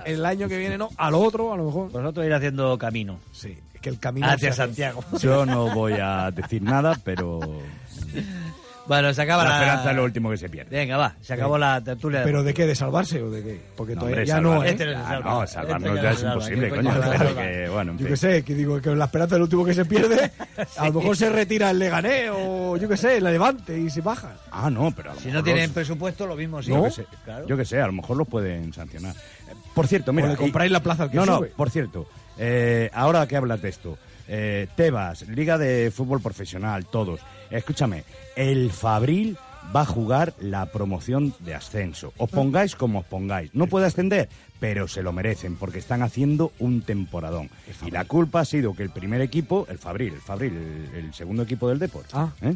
el 0.05 0.23
año 0.23 0.47
que 0.47 0.59
viene 0.59 0.77
no, 0.77 0.89
al 0.97 1.15
otro 1.15 1.51
a 1.51 1.57
lo 1.57 1.65
mejor. 1.65 1.91
Vosotros 1.91 2.23
ir 2.27 2.33
haciendo 2.33 2.77
camino. 2.77 3.19
Sí, 3.31 3.57
que 3.81 3.89
el 3.89 3.99
camino 3.99 4.27
Hacia 4.29 4.53
Santiago. 4.53 5.03
Yo 5.19 5.47
no 5.47 5.73
voy 5.73 5.93
a 5.93 6.29
decir 6.29 6.61
nada, 6.61 6.95
pero 7.03 7.39
Bueno, 8.87 9.11
se 9.13 9.21
acaba 9.23 9.43
la 9.43 9.49
la... 9.49 9.55
esperanza 9.57 9.89
es 9.89 9.95
lo 9.95 10.03
último 10.03 10.29
que 10.29 10.37
se 10.37 10.47
pierde. 10.47 10.77
Venga, 10.77 10.97
va, 10.97 11.15
se 11.21 11.33
acabó 11.33 11.57
la 11.57 11.81
tertulia. 11.83 12.21
¿Pero 12.23 12.43
de 12.43 12.53
qué? 12.53 12.67
¿De 12.67 12.75
salvarse 12.75 13.21
o 13.21 13.31
de 13.31 13.41
qué? 13.43 13.61
Porque 13.75 13.95
No, 13.95 14.01
todavía 14.01 14.17
hombre, 14.21 14.25
ya 14.27 14.41
no, 14.41 14.63
¿eh? 14.63 14.69
Este 14.69 14.85
no 14.85 15.03
Ah, 15.05 15.19
no, 15.23 15.47
salvarnos 15.47 15.89
Este 15.89 15.95
ya 15.95 16.03
no 16.03 16.09
es 16.11 16.19
salva. 16.19 16.33
imposible, 16.35 16.69
¿Qué 16.69 16.75
coño. 16.75 16.91
salva? 16.93 17.41
que, 17.41 17.69
bueno, 17.69 17.91
en 17.93 17.97
Yo 17.97 18.07
qué 18.07 18.17
sé, 18.17 18.43
que 18.43 18.53
digo 18.53 18.81
que 18.81 18.95
la 18.95 19.05
esperanza 19.05 19.35
es 19.35 19.39
lo 19.39 19.45
último 19.45 19.65
que 19.65 19.73
se 19.73 19.85
pierde. 19.85 20.31
A 20.77 20.85
lo 20.87 20.93
mejor 20.93 21.17
se 21.17 21.29
retira 21.29 21.71
el 21.71 21.79
Leganés 21.79 22.29
o 22.33 22.77
yo 22.77 22.87
qué 22.87 22.97
sé, 22.97 23.17
el 23.17 23.23
Levante 23.23 23.77
y 23.77 23.89
se 23.89 24.01
baja. 24.01 24.33
Ah, 24.51 24.69
no, 24.69 24.91
pero 24.95 25.11
a 25.11 25.13
lo 25.15 25.19
Si 25.19 25.27
mejor 25.27 25.39
no 25.39 25.43
tienen 25.43 25.63
los- 25.63 25.71
presupuesto, 25.73 26.27
lo 26.27 26.35
mismo 26.35 26.61
sí. 26.61 26.69
Yo 26.69 26.83
que 26.83 26.91
sé, 26.91 27.05
Claro. 27.25 27.47
yo 27.47 27.57
que 27.57 27.65
sé, 27.65 27.81
a 27.81 27.87
lo 27.87 27.93
mejor 27.93 28.17
los 28.17 28.27
pueden 28.27 28.71
sancionar. 28.73 29.15
Eh, 29.15 29.53
Por 29.73 29.87
cierto, 29.87 30.13
mira. 30.13 30.27
o 30.27 30.29
le 30.29 30.33
y- 30.35 30.37
compráis 30.37 30.71
la 30.71 30.79
plaza 30.81 31.03
al 31.03 31.09
que 31.11 31.17
No, 31.17 31.25
no, 31.25 31.41
por 31.57 31.69
cierto, 31.71 32.07
eh, 32.37 32.89
ahora 32.93 33.27
que 33.27 33.35
hablas 33.35 33.61
de 33.61 33.69
esto, 33.69 33.97
eh, 34.27 34.67
Tebas, 34.75 35.27
Liga 35.27 35.58
de 35.58 35.91
Fútbol 35.91 36.22
Profesional, 36.22 36.86
todos. 36.86 37.20
Escúchame, 37.51 38.03
el 38.36 38.72
Fabril 38.72 39.38
va 39.75 39.82
a 39.82 39.86
jugar 39.86 40.34
la 40.39 40.67
promoción 40.67 41.34
de 41.39 41.55
ascenso. 41.55 42.13
Os 42.17 42.29
pongáis 42.29 42.75
como 42.75 43.00
os 43.00 43.05
pongáis. 43.05 43.50
No 43.53 43.65
puede 43.67 43.88
ascender, 43.88 44.29
pero 44.60 44.88
se 44.88 45.01
lo 45.01 45.12
merecen 45.12 45.55
porque 45.55 45.79
están 45.79 46.01
haciendo 46.03 46.51
un 46.60 46.82
temporadón. 46.82 47.50
Y 47.86 47.91
la 47.91 48.05
culpa 48.05 48.41
ha 48.41 48.46
sido 48.46 48.74
que 48.75 48.84
el 48.84 48.91
primer 48.91 49.22
equipo, 49.22 49.65
el 49.70 49.77
Fabril, 49.79 50.13
el 50.13 50.22
Fabril, 50.22 50.53
el, 50.94 51.05
el 51.05 51.13
segundo 51.13 51.44
equipo 51.44 51.67
del 51.67 51.79
Deport, 51.79 52.08
Ah. 52.13 52.32
¿eh? 52.41 52.55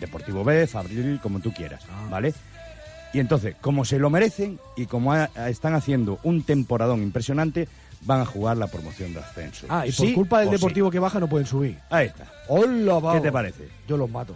Deportivo 0.00 0.44
B, 0.44 0.66
Fabril, 0.66 1.18
como 1.22 1.40
tú 1.40 1.52
quieras, 1.52 1.82
¿vale? 2.10 2.32
Y 3.12 3.18
entonces, 3.18 3.56
como 3.60 3.84
se 3.84 3.98
lo 3.98 4.08
merecen 4.08 4.60
y 4.76 4.86
como 4.86 5.12
ha- 5.12 5.30
están 5.48 5.74
haciendo 5.74 6.20
un 6.22 6.44
temporadón 6.44 7.02
impresionante, 7.02 7.66
van 8.02 8.20
a 8.20 8.24
jugar 8.26 8.56
la 8.56 8.66
promoción 8.66 9.12
de 9.12 9.20
ascenso. 9.20 9.66
Ah, 9.68 9.86
y 9.86 9.92
por 9.92 10.06
Sí 10.06 10.14
culpa 10.14 10.40
del 10.40 10.48
sí. 10.48 10.54
Deportivo 10.54 10.90
que 10.90 10.98
baja 10.98 11.20
no 11.20 11.28
pueden 11.28 11.46
subir. 11.46 11.78
Ahí 11.90 12.06
está. 12.06 12.26
¡Hola! 12.48 13.00
¿Qué 13.14 13.20
te 13.20 13.32
parece? 13.32 13.68
Yo 13.86 13.96
los 13.96 14.10
mato. 14.10 14.34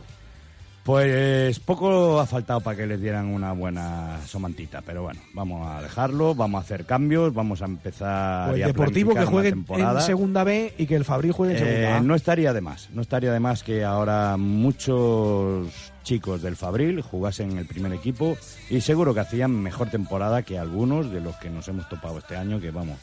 Pues 0.85 1.59
poco 1.61 2.21
ha 2.21 2.27
faltado 2.27 2.61
para 2.61 2.77
que 2.77 2.87
les 2.87 3.01
dieran 3.01 3.29
una 3.29 3.53
buena 3.53 4.21
somantita, 4.27 4.83
pero 4.83 5.03
bueno, 5.05 5.19
vamos 5.33 5.67
a 5.67 5.81
dejarlo, 5.81 6.35
vamos 6.35 6.59
a 6.59 6.63
hacer 6.63 6.85
cambios, 6.85 7.33
vamos 7.33 7.63
a 7.63 7.65
empezar 7.65 8.51
O 8.51 8.55
el 8.55 8.65
a 8.65 8.67
Deportivo 8.67 9.15
que 9.15 9.25
juegue 9.25 9.49
en. 9.49 10.01
Segunda 10.03 10.45
B 10.45 10.75
y 10.77 10.85
que 10.85 10.97
el 10.97 11.07
Fabril 11.07 11.33
juegue 11.33 11.57
en 11.57 11.63
Eh, 11.63 11.67
Segunda 11.71 11.97
A. 11.97 12.01
no 12.03 12.15
estaría 12.15 12.53
de 12.53 12.61
más, 12.61 12.91
no 12.93 13.01
estaría 13.01 13.33
de 13.33 13.41
más 13.41 13.63
que 13.63 13.83
ahora 13.83 14.37
muchos 14.37 15.69
chicos 16.03 16.43
del 16.43 16.55
Fabril 16.55 17.01
jugasen 17.01 17.53
en 17.53 17.59
el 17.59 17.67
primer 17.67 17.95
equipo 17.95 18.37
y 18.69 18.83
seguro 18.83 19.15
que 19.15 19.21
hacían 19.21 19.53
mejor 19.63 19.89
temporada 19.89 20.43
que 20.43 20.59
algunos 20.59 21.11
de 21.11 21.23
los 21.23 21.35
que 21.37 21.49
nos 21.49 21.67
hemos 21.69 21.89
topado 21.89 22.19
este 22.19 22.37
año, 22.37 22.61
que 22.61 22.71
vamos, 22.71 22.99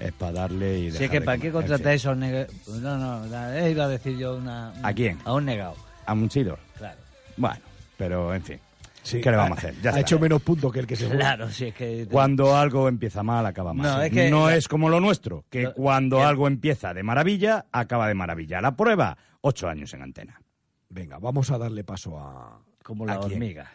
es 0.00 0.12
para 0.12 0.32
darle 0.32 0.78
y 0.78 0.90
Si 0.90 1.04
es 1.04 1.10
que 1.10 1.20
¿para 1.20 1.38
qué 1.38 1.50
comer. 1.50 1.64
En 1.64 1.70
contratáis 1.70 2.06
a 2.06 2.10
un 2.12 2.20
negado? 2.20 2.46
No, 2.80 2.98
no, 2.98 3.26
la- 3.26 3.58
eh, 3.66 3.70
iba 3.70 3.84
a 3.84 3.88
decir 3.88 4.16
yo 4.18 4.36
una... 4.36 4.72
¿A 4.82 4.92
quién? 4.92 5.18
A 5.24 5.32
un 5.34 5.44
negado, 5.44 5.74
A 6.06 6.14
Munchidor. 6.14 6.58
claro. 6.76 6.98
Bueno, 7.36 7.60
pero 7.96 8.34
en 8.34 8.42
fin, 8.42 8.60
Sí. 9.02 9.20
¿qué 9.20 9.30
le 9.30 9.36
vamos 9.36 9.58
a 9.58 9.60
hacer? 9.60 9.74
Ya 9.82 9.90
ha 9.90 9.92
está. 9.92 10.00
hecho 10.00 10.18
menos 10.18 10.40
puntos 10.42 10.72
que 10.72 10.80
el 10.80 10.86
que 10.86 10.96
se. 10.96 11.08
Claro, 11.10 11.50
si 11.50 11.66
es 11.66 11.74
que... 11.74 12.06
Cuando 12.10 12.56
algo 12.56 12.88
empieza 12.88 13.22
mal, 13.22 13.44
acaba 13.44 13.74
mal. 13.74 13.86
No, 13.86 14.02
es 14.02 14.10
que- 14.10 14.56
es 14.56 14.66
como 14.68 14.88
lo 14.88 14.98
nuestro, 15.00 15.44
que 15.50 15.72
cuando 15.72 16.16
que- 16.18 16.22
algo 16.22 16.46
empieza 16.48 16.94
de 16.94 17.02
maravilla, 17.02 17.66
acaba 17.70 18.08
de 18.08 18.14
maravilla. 18.14 18.60
La 18.62 18.74
prueba, 18.76 19.16
ocho 19.42 19.68
años 19.68 19.92
en 19.94 20.02
antena. 20.02 20.40
Venga, 20.88 21.18
vamos 21.18 21.50
a 21.50 21.58
darle 21.58 21.84
paso 21.84 22.18
a, 22.18 22.60
Como 22.82 23.04
la 23.04 23.14
¿A 23.14 23.20
hormiga. 23.20 23.70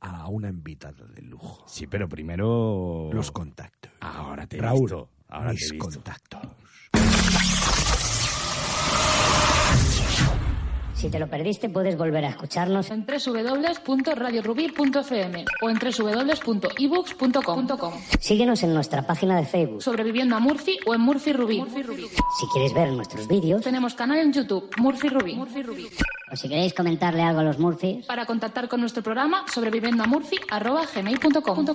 a 0.00 0.28
una 0.28 0.48
invitada 0.50 1.06
de 1.14 1.22
lujo. 1.22 1.64
Sí, 1.66 1.86
pero 1.86 2.06
primero... 2.08 3.08
Los 3.12 3.30
contactos. 3.30 3.92
Ahora 4.00 4.46
te 4.46 4.58
he 4.58 4.60
Raúl, 4.60 4.80
visto. 4.82 5.08
Ahora 5.34 5.52
mis 5.52 5.68
te 5.68 5.78
contactos. 5.78 6.40
Si 10.94 11.10
te 11.10 11.18
lo 11.18 11.28
perdiste, 11.28 11.68
puedes 11.68 11.98
volver 11.98 12.24
a 12.24 12.28
escucharnos. 12.28 12.88
en 12.90 13.04
www.radiorubí.fm 13.04 15.44
o 15.60 15.68
en 15.68 15.78
www.ebooks.com. 15.78 17.66
Síguenos 18.20 18.62
en 18.62 18.72
nuestra 18.72 19.02
página 19.02 19.36
de 19.36 19.44
Facebook. 19.44 19.82
Sobreviviendo 19.82 20.36
a 20.36 20.40
Murphy 20.40 20.78
o 20.86 20.94
en 20.94 21.00
Murphy 21.00 21.32
Rubí. 21.32 21.64
Si 22.38 22.46
quieres 22.52 22.72
ver 22.72 22.92
nuestros 22.92 23.26
vídeos 23.26 23.62
Tenemos 23.62 23.94
canal 23.94 24.20
en 24.20 24.32
YouTube, 24.32 24.70
Murphy 24.78 25.08
Rubí. 25.08 25.36
o 26.32 26.36
si 26.36 26.48
queréis 26.48 26.72
comentarle 26.72 27.22
algo 27.22 27.40
a 27.40 27.44
los 27.44 27.58
Murphys, 27.58 28.06
Para 28.06 28.24
contactar 28.24 28.68
con 28.68 28.78
nuestro 28.80 29.02
programa, 29.02 29.44
sobreviviendo 29.52 30.04
a 30.04 30.06
Murphy, 30.06 30.38
arroba 30.48 30.84
gmail.com. 30.94 31.66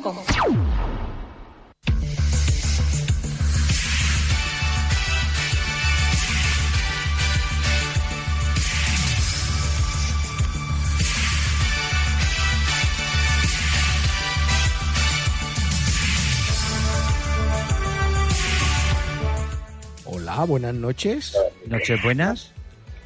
Hola, 20.40 20.48
buenas 20.48 20.74
noches. 20.76 21.38
Noches 21.68 22.02
buenas. 22.02 22.54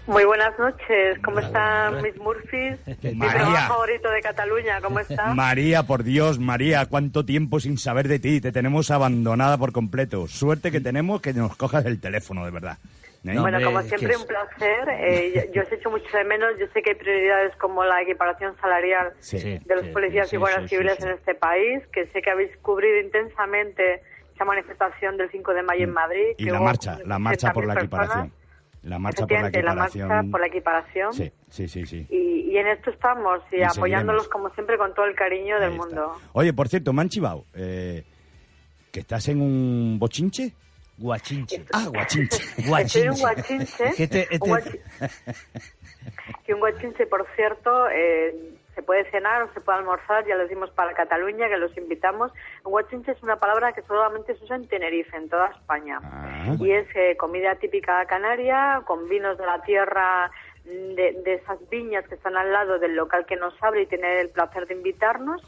Muy 0.05 0.23
buenas 0.23 0.53
noches, 0.59 1.17
¿cómo 1.25 1.39
están 1.39 1.99
mis 2.03 2.15
Murphys? 2.17 2.77
Mi 3.01 3.27
favorito 3.27 4.11
de 4.11 4.21
Cataluña, 4.21 4.79
¿cómo 4.81 4.99
está? 4.99 5.33
María, 5.33 5.81
por 5.81 6.03
Dios, 6.03 6.37
María, 6.37 6.85
cuánto 6.85 7.25
tiempo 7.25 7.59
sin 7.59 7.79
saber 7.79 8.07
de 8.07 8.19
ti. 8.19 8.39
Te 8.39 8.51
tenemos 8.51 8.91
abandonada 8.91 9.57
por 9.57 9.71
completo. 9.71 10.27
Suerte 10.27 10.69
que 10.71 10.79
tenemos 10.79 11.21
que 11.21 11.33
nos 11.33 11.55
cojas 11.55 11.87
el 11.87 11.99
teléfono, 11.99 12.45
de 12.45 12.51
verdad. 12.51 12.77
¿Eh? 13.25 13.39
Bueno, 13.39 13.59
como 13.63 13.81
siempre, 13.81 14.15
un 14.15 14.27
placer. 14.27 14.89
Eh, 14.99 15.49
yo, 15.55 15.63
os 15.63 15.71
echo 15.71 15.89
mucho 15.89 16.15
de 16.15 16.25
menos. 16.25 16.51
Yo 16.59 16.67
sé 16.71 16.83
que 16.83 16.91
hay 16.91 16.97
prioridades 16.97 17.55
como 17.55 17.83
la 17.83 17.99
equiparación 18.03 18.55
salarial 18.61 19.11
Sí. 19.21 19.39
de 19.65 19.75
los 19.75 19.85
sí, 19.85 19.91
policías 19.91 20.29
sí, 20.29 20.35
y 20.35 20.39
guardias 20.39 20.69
sí, 20.69 20.75
civiles 20.75 20.97
sí, 20.97 21.01
sí. 21.01 21.07
en 21.07 21.13
este 21.15 21.33
país, 21.33 21.81
que 21.91 22.05
sé 22.09 22.21
que 22.21 22.29
habéis 22.29 22.55
cubrido 22.57 22.99
intensamente 22.99 24.03
esa 24.33 24.45
manifestación 24.45 25.17
del 25.17 25.29
5 25.31 25.53
de 25.53 25.63
mayo 25.63 25.83
en 25.83 25.93
Madrid. 25.93 26.27
Y 26.37 26.45
que 26.45 26.51
la 26.51 26.57
hubo 26.57 26.65
marcha, 26.65 26.97
la 27.05 27.19
marcha 27.19 27.51
por 27.53 27.65
la 27.65 27.73
60.000 27.75 27.79
equiparación. 27.79 28.33
La 28.83 28.99
marcha 28.99 29.21
por 29.25 29.31
la 29.31 29.37
Efectivamente, 29.39 29.63
la 29.63 29.71
equiparación. 29.71 30.07
marcha 30.09 30.31
por 30.31 30.39
la 30.41 30.47
equiparación. 30.47 31.13
Sí, 31.13 31.31
sí, 31.49 31.67
sí, 31.69 31.85
sí. 31.85 32.07
Y, 32.09 32.51
y 32.51 32.57
en 32.57 32.67
esto 32.67 32.89
estamos, 32.89 33.39
y, 33.51 33.57
Y 33.57 33.63
apoyándolos 33.63 34.23
seguiremos. 34.23 34.27
como 34.27 34.49
siempre 34.55 34.77
con 34.77 34.93
todo 34.93 35.05
el 35.05 35.15
cariño 35.15 35.59
del 35.59 35.71
está. 35.73 35.85
mundo. 35.85 36.15
Oye, 36.33 36.51
por 36.53 36.67
cierto, 36.67 36.91
me 36.93 37.01
han 37.01 37.09
chivado. 37.09 37.45
eh, 37.53 38.03
¿Que 38.91 38.99
estás 38.99 39.27
en 39.29 39.41
un 39.41 39.97
bochinche? 39.99 40.53
Guachinche. 40.97 41.65
Ah, 41.73 41.87
guachinche. 41.87 42.37
Estoy 42.57 43.01
en 43.03 43.09
un 43.11 43.19
guachinche. 43.19 43.83
Que 43.95 44.03
este- 44.03 44.21
este- 44.29 44.39
un 44.41 44.49
guachi- 44.51 44.79
que 46.45 46.53
un 46.53 46.59
guachinche, 46.59 47.05
por 47.07 47.25
cierto, 47.35 47.89
eh, 47.89 48.35
se 48.75 48.83
puede 48.83 49.09
cenar 49.11 49.43
o 49.43 49.53
se 49.53 49.61
puede 49.61 49.79
almorzar, 49.79 50.25
ya 50.25 50.35
lo 50.35 50.43
decimos 50.43 50.69
para 50.71 50.93
Cataluña, 50.93 51.47
que 51.47 51.57
los 51.57 51.75
invitamos. 51.77 52.31
Guachinche 52.63 53.11
es 53.11 53.23
una 53.23 53.37
palabra 53.37 53.73
que 53.73 53.81
solamente 53.83 54.35
se 54.35 54.43
usa 54.43 54.55
en 54.55 54.67
Tenerife, 54.67 55.15
en 55.15 55.29
toda 55.29 55.47
España. 55.47 55.99
Ah. 56.03 56.55
Y 56.59 56.71
es 56.71 56.87
eh, 56.95 57.15
comida 57.17 57.55
típica 57.55 58.05
canaria, 58.05 58.81
con 58.85 59.07
vinos 59.07 59.37
de 59.37 59.45
la 59.45 59.61
tierra, 59.61 60.31
de, 60.65 61.21
de 61.23 61.33
esas 61.35 61.57
viñas 61.69 62.07
que 62.07 62.15
están 62.15 62.37
al 62.37 62.51
lado 62.51 62.79
del 62.79 62.95
local 62.95 63.25
que 63.25 63.35
nos 63.35 63.53
abre 63.61 63.81
y 63.81 63.85
tiene 63.85 64.21
el 64.21 64.29
placer 64.29 64.65
de 64.67 64.75
invitarnos. 64.75 65.41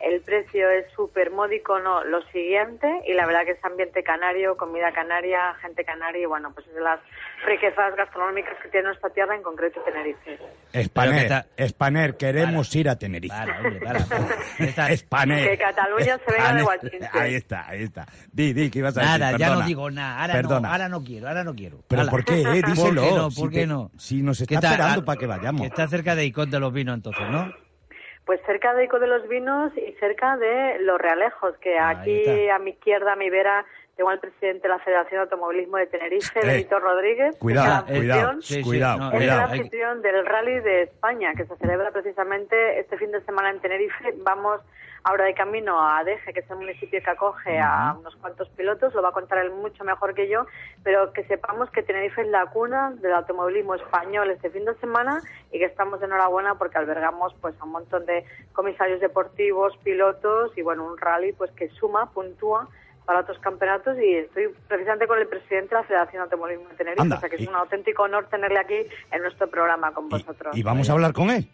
El 0.00 0.22
precio 0.22 0.70
es 0.70 0.86
súper 0.96 1.30
módico, 1.30 1.78
no, 1.78 2.02
lo 2.04 2.22
siguiente, 2.28 2.88
y 3.06 3.12
la 3.12 3.26
verdad 3.26 3.44
que 3.44 3.50
es 3.50 3.64
ambiente 3.64 4.02
canario, 4.02 4.56
comida 4.56 4.90
canaria, 4.92 5.54
gente 5.60 5.84
canaria, 5.84 6.22
y 6.22 6.26
bueno, 6.26 6.52
pues 6.54 6.66
es 6.68 6.74
de 6.74 6.80
las 6.80 6.98
riquezas 7.46 7.94
gastronómicas 7.96 8.54
que 8.62 8.68
tiene 8.70 8.86
nuestra 8.88 9.10
tierra, 9.10 9.36
en 9.36 9.42
concreto 9.42 9.78
Tenerife. 9.82 10.38
Espaner, 10.72 11.44
que 11.56 11.64
Espaner, 11.64 12.16
queremos 12.16 12.74
ir 12.74 12.88
a 12.88 12.96
Tenerife. 12.98 13.34
Para, 13.36 13.58
hombre, 13.58 13.80
para. 13.80 14.00
para. 14.06 14.88
Espaner. 14.92 15.48
Que 15.50 15.58
Cataluña 15.58 16.18
se 16.26 16.32
venga 16.32 16.54
de 16.54 16.62
guachinche. 16.62 17.10
Ahí 17.12 17.34
está, 17.34 17.68
ahí 17.68 17.82
está. 17.82 18.06
Di, 18.32 18.52
di, 18.54 18.70
¿qué 18.70 18.78
ibas 18.78 18.96
a 18.96 19.02
Nada, 19.02 19.26
decir? 19.26 19.38
ya 19.40 19.46
Perdona. 19.48 19.60
no 19.60 19.66
digo 19.68 19.90
nada. 19.90 20.20
Ahora 20.22 20.32
Perdona. 20.34 20.60
no, 20.68 20.72
ahora 20.72 20.88
no 20.88 21.04
quiero, 21.04 21.28
ahora 21.28 21.44
no 21.44 21.54
quiero. 21.54 21.76
¿Pero 21.88 22.02
Hala. 22.02 22.10
por 22.10 22.24
qué, 22.24 22.40
eh? 22.40 22.62
Díselo. 22.66 23.02
¿Por 23.02 23.10
qué 23.10 23.16
no? 23.16 23.30
Si 23.30 23.40
¿Por 23.40 23.50
te- 23.50 23.56
qué 23.56 23.66
no? 23.66 23.90
si 23.98 24.22
nos 24.22 24.38
¿Qué 24.38 24.54
está 24.54 24.60
tal? 24.60 24.72
esperando 24.72 25.04
para 25.04 25.18
que 25.18 25.26
vayamos. 25.26 25.60
Que 25.60 25.66
está 25.66 25.86
cerca 25.88 26.14
de 26.14 26.24
Icón 26.24 26.50
de 26.50 26.58
los 26.58 26.72
Vinos, 26.72 26.94
entonces, 26.94 27.28
¿no? 27.30 27.52
Pues 28.30 28.40
cerca 28.46 28.72
de 28.74 28.84
Ico 28.84 29.00
de 29.00 29.08
los 29.08 29.26
Vinos 29.26 29.72
y 29.76 29.90
cerca 29.94 30.36
de 30.36 30.78
Los 30.82 31.00
Realejos, 31.00 31.56
que 31.58 31.76
aquí 31.80 32.48
a 32.48 32.60
mi 32.60 32.70
izquierda, 32.70 33.14
a 33.14 33.16
mi 33.16 33.28
vera, 33.28 33.64
tengo 33.96 34.08
al 34.10 34.20
presidente 34.20 34.62
de 34.62 34.68
la 34.68 34.78
Federación 34.78 35.18
de 35.18 35.22
Automovilismo 35.22 35.78
de 35.78 35.86
Tenerife, 35.88 36.38
Eh, 36.38 36.46
Benito 36.46 36.78
Rodríguez. 36.78 37.36
cuidado, 37.40 37.86
que 37.86 37.90
es 37.90 37.96
el 37.98 38.02
cuidado, 38.04 38.28
anfitrión- 38.30 38.42
sí, 38.42 38.54
sí, 38.54 38.62
Cuidado, 38.62 38.98
no, 39.00 39.10
es 39.10 39.22
el 39.22 39.30
anfitrión 39.30 40.02
del 40.02 40.24
Rally 40.26 40.60
de 40.60 40.82
España, 40.82 41.32
que 41.36 41.44
se 41.44 41.56
celebra 41.56 41.90
precisamente 41.90 42.78
este 42.78 42.96
fin 42.98 43.10
de 43.10 43.20
semana 43.22 43.50
en 43.50 43.58
Tenerife. 43.58 44.14
Vamos 44.18 44.60
ahora 45.04 45.24
de 45.24 45.34
camino 45.34 45.80
a 45.80 46.04
Deje, 46.04 46.32
que 46.32 46.40
es 46.40 46.50
el 46.50 46.56
municipio 46.56 47.02
que 47.02 47.10
acoge 47.10 47.58
a 47.58 47.96
unos 47.98 48.14
cuantos 48.16 48.48
pilotos, 48.50 48.94
lo 48.94 49.02
va 49.02 49.08
a 49.10 49.12
contar 49.12 49.38
él 49.38 49.50
mucho 49.50 49.82
mejor 49.84 50.14
que 50.14 50.28
yo, 50.28 50.46
pero 50.82 51.12
que 51.12 51.24
sepamos 51.24 51.70
que 51.70 51.82
Tenerife 51.82 52.22
es 52.22 52.28
la 52.28 52.46
cuna 52.46 52.90
del 53.00 53.12
automovilismo 53.14 53.74
español 53.74 54.30
este 54.30 54.50
fin 54.50 54.64
de 54.64 54.74
semana 54.76 55.20
y 55.52 55.58
que 55.58 55.64
estamos 55.64 56.00
de 56.00 56.06
enhorabuena 56.06 56.56
porque 56.56 56.78
albergamos 56.78 57.34
pues 57.40 57.54
a 57.60 57.64
un 57.64 57.72
montón 57.72 58.04
de 58.06 58.24
comisarios 58.52 59.00
deportivos, 59.00 59.76
pilotos 59.78 60.52
y 60.56 60.62
bueno, 60.62 60.84
un 60.86 60.98
rally 60.98 61.32
pues 61.32 61.50
que 61.52 61.68
suma, 61.70 62.10
puntúa 62.10 62.68
para 63.06 63.20
otros 63.20 63.38
campeonatos 63.40 63.98
y 63.98 64.14
estoy 64.16 64.54
precisamente 64.68 65.06
con 65.08 65.18
el 65.18 65.26
presidente 65.26 65.74
de 65.74 65.80
la 65.80 65.86
Federación 65.86 66.20
de 66.20 66.24
Automovilismo 66.24 66.68
de 66.68 66.76
Tenerife, 66.76 67.02
Anda, 67.02 67.16
o 67.16 67.20
sea 67.20 67.28
que 67.28 67.36
es 67.36 67.42
y- 67.42 67.48
un 67.48 67.56
auténtico 67.56 68.02
honor 68.04 68.26
tenerle 68.26 68.58
aquí 68.58 68.86
en 69.10 69.22
nuestro 69.22 69.48
programa 69.48 69.92
con 69.92 70.08
vosotros. 70.08 70.56
Y 70.56 70.62
vamos 70.62 70.88
a 70.88 70.92
hablar 70.92 71.12
con 71.12 71.30
él. 71.30 71.48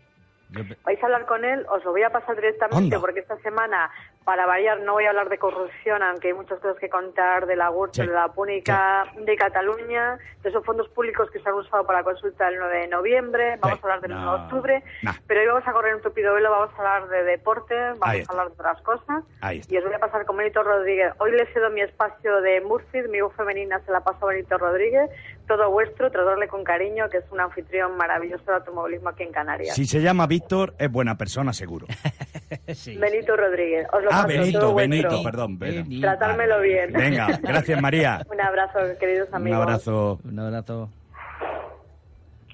Vais 0.85 1.03
a 1.03 1.07
hablar 1.07 1.27
con 1.27 1.45
él, 1.45 1.67
os 1.69 1.85
lo 1.85 1.91
voy 1.93 2.03
a 2.03 2.11
pasar 2.11 2.37
directamente 2.37 2.95
Anda. 2.95 3.01
porque 3.01 3.21
esta 3.21 3.37
semana, 3.39 3.91
para 4.25 4.47
variar, 4.47 4.81
no 4.81 4.93
voy 4.95 5.05
a 5.05 5.11
hablar 5.11 5.29
de 5.29 5.39
corrupción, 5.39 6.03
aunque 6.03 6.29
hay 6.29 6.35
muchas 6.35 6.59
cosas 6.61 6.79
que 6.79 6.89
contar 6.89 7.47
de 7.47 7.57
la 7.57 7.69
GURT, 7.69 7.95
Sí, 7.95 8.01
de 8.07 8.13
la 8.13 8.29
Púnica 8.29 9.05
de 9.17 9.37
Cataluña, 9.37 10.19
de 10.43 10.49
esos 10.49 10.65
fondos 10.65 10.89
públicos 10.91 11.31
que 11.31 11.41
se 11.41 11.49
han 11.49 11.55
usado 11.57 11.85
para 11.87 11.99
la 12.01 12.05
consulta 12.05 12.47
del 12.47 12.59
9 12.59 12.79
de 12.79 12.89
noviembre, 12.89 13.57
vamos 13.61 13.79
a 13.79 13.83
hablar 13.83 14.01
del 14.01 14.13
1 14.13 14.23
de 14.39 14.43
octubre, 14.45 14.83
Nah. 15.03 15.13
pero 15.27 15.41
hoy 15.41 15.47
vamos 15.47 15.67
a 15.67 15.73
correr 15.73 15.95
un 15.95 16.03
tupido 16.03 16.35
velo, 16.35 16.51
vamos 16.51 16.71
a 16.75 16.77
hablar 16.79 17.09
de 17.09 17.25
deporte, 17.25 17.75
vamos 17.99 18.29
a 18.29 18.33
hablar 18.33 18.47
de 18.49 18.53
otras 18.55 18.81
cosas. 18.83 19.25
Y 19.69 19.77
os 19.77 19.85
voy 19.85 19.95
a 19.95 19.99
pasar 19.99 20.25
con 20.27 20.37
Benito 20.37 20.63
Rodríguez. 20.63 21.13
Hoy 21.19 21.33
le 21.33 21.47
cedo 21.53 21.71
mi 21.71 21.81
espacio 21.81 22.41
de 22.41 22.61
Murcia, 22.61 23.03
mi 23.09 23.21
voz 23.21 23.35
femenina 23.35 23.81
se 23.81 23.91
la 23.91 24.01
paso 24.01 24.27
a 24.27 24.31
Benito 24.31 24.57
Rodríguez. 24.59 25.11
Todo 25.47 25.71
vuestro, 25.71 26.11
tratarle 26.11 26.49
con 26.49 26.65
cariño, 26.65 27.09
que 27.09 27.19
es 27.19 27.25
un 27.31 27.39
anfitrión 27.41 27.97
maravilloso 27.97 28.43
del 28.47 28.57
automovilismo 28.57 29.11
aquí 29.11 29.23
en 29.23 29.31
Canarias. 29.33 29.77
Si 29.77 29.85
se 29.87 30.01
llama 30.01 30.27
Víctor, 30.27 30.75
es 30.79 30.91
buena 30.91 31.17
persona, 31.17 31.53
seguro. 31.53 31.87
Benito 32.99 33.37
Rodríguez. 33.37 33.87
Os 33.93 34.03
lo 34.03 34.09
Ah, 34.11 34.23
paso, 34.23 34.29
Benito, 34.29 34.59
todo 34.61 34.75
Benito, 34.75 35.09
vuestro. 35.09 35.31
perdón. 35.31 35.59
Tratármelo 36.01 36.61
bien. 36.61 36.93
Venga, 36.93 37.29
gracias, 37.43 37.81
María. 37.81 38.21
un 38.31 38.41
abrazo, 38.41 38.79
queridos 38.99 39.29
Un 39.29 39.35
amigos. 39.37 39.61
abrazo. 39.63 40.19
Un 40.25 40.39
abrazo. 40.41 40.89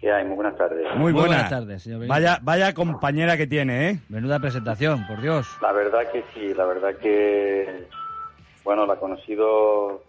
¿Qué 0.00 0.12
hay? 0.12 0.24
Muy 0.24 0.34
buenas 0.36 0.56
tardes. 0.58 0.84
Muy 0.96 1.12
buenas. 1.12 1.28
buenas 1.28 1.50
tardes, 1.50 1.82
señor 1.82 2.00
Benito. 2.00 2.12
Vaya, 2.12 2.38
vaya 2.42 2.74
compañera 2.74 3.36
que 3.36 3.46
tiene, 3.46 3.88
¿eh? 3.90 3.98
Menuda 4.08 4.38
presentación, 4.40 5.06
por 5.06 5.20
Dios. 5.22 5.46
La 5.62 5.72
verdad 5.72 6.00
que 6.12 6.24
sí, 6.34 6.52
la 6.54 6.64
verdad 6.66 6.94
que, 7.00 7.86
bueno, 8.64 8.84
la 8.84 8.94
he 8.94 8.98
conocido 8.98 10.02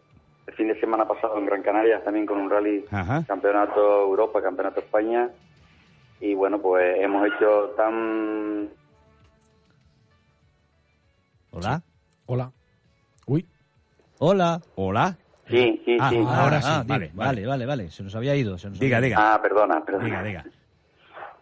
el 0.48 0.54
fin 0.56 0.68
de 0.68 0.80
semana 0.80 1.08
pasado 1.08 1.38
en 1.38 1.46
Gran 1.46 1.62
Canaria, 1.64 2.04
también 2.04 2.26
con 2.26 2.38
un 2.40 2.50
rally, 2.50 2.86
Ajá. 2.92 3.24
campeonato 3.28 4.02
Europa, 4.04 4.42
campeonato 4.42 4.80
España, 4.82 5.30
y 6.20 6.34
bueno, 6.34 6.60
pues 6.60 6.98
hemos 7.00 7.26
hecho 7.28 7.74
tan... 7.78 8.70
Hola. 11.52 11.82
Hola. 12.26 12.52
Uy. 13.28 13.46
Hola. 14.20 14.60
Hola. 14.76 15.18
Sí, 15.48 15.82
sí, 15.86 15.98
Ah, 16.00 16.10
sí. 16.10 16.18
ahora 16.18 16.62
sí. 16.62 16.68
Ah, 16.72 16.84
vale, 16.88 17.12
vale, 17.14 17.46
vale, 17.46 17.46
vale, 17.46 17.66
vale. 17.66 17.92
Se 17.92 18.02
nos 18.04 18.16
había 18.16 18.36
ido. 18.36 18.58
Se 18.58 18.70
nos 18.70 18.80
Diga, 18.80 18.98
había 18.98 19.10
diga. 19.10 19.34
Ah, 19.36 19.42
perdona, 19.42 19.84
perdona. 19.84 20.06
Diga, 20.06 20.24
diga. 20.24 20.46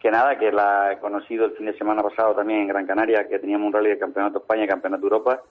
Que 0.02 0.10
nada, 0.10 0.36
que 0.40 0.52
la 0.52 0.94
he 0.94 0.98
conocido 0.98 1.46
el 1.46 1.52
fin 1.52 1.68
de 1.68 1.78
semana 1.78 2.02
pasado 2.02 2.34
también 2.34 2.62
en 2.62 2.68
Gran 2.70 2.88
Canaria, 2.88 3.28
que 3.28 3.38
teníamos 3.38 3.68
un 3.68 3.74
rally 3.74 3.90
de 3.92 4.00
Campeonato 4.00 4.40
España 4.40 4.64
y 4.64 4.68
Campeonato 4.68 5.04
Europa. 5.04 5.42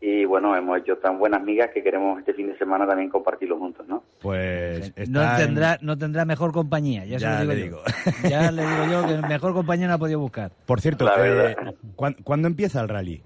Y 0.00 0.24
bueno, 0.24 0.56
hemos 0.56 0.78
hecho 0.78 0.96
tan 0.96 1.18
buenas 1.18 1.42
migas 1.42 1.68
que 1.74 1.82
queremos 1.82 2.18
este 2.20 2.32
fin 2.32 2.46
de 2.48 2.56
semana 2.56 2.86
también 2.86 3.10
compartirlo 3.10 3.58
juntos, 3.58 3.86
¿no? 3.86 4.02
Pues 4.22 4.94
No 5.10 5.22
en- 5.22 5.36
tendrá, 5.36 5.76
no 5.82 5.98
tendrá 5.98 6.24
mejor 6.24 6.52
compañía, 6.52 7.04
ya, 7.04 7.18
Ya 7.18 7.38
se 7.38 7.44
lo 7.44 7.52
le 7.52 7.60
digo, 7.62 7.78
yo. 7.84 8.28
Ya 8.30 8.50
le 8.50 8.62
digo 8.62 8.84
yo 8.90 9.06
que 9.06 9.28
mejor 9.28 9.52
compañía 9.52 9.88
no 9.88 9.94
ha 9.94 9.98
podido 9.98 10.20
buscar. 10.20 10.52
Por 10.66 10.80
cierto, 10.80 11.04
La 11.04 11.14
eh, 11.16 11.30
verdad. 11.30 11.74
¿cuán- 11.94 12.16
¿cuándo 12.24 12.48
empieza 12.48 12.80
el 12.80 12.88
rally? 12.88 13.22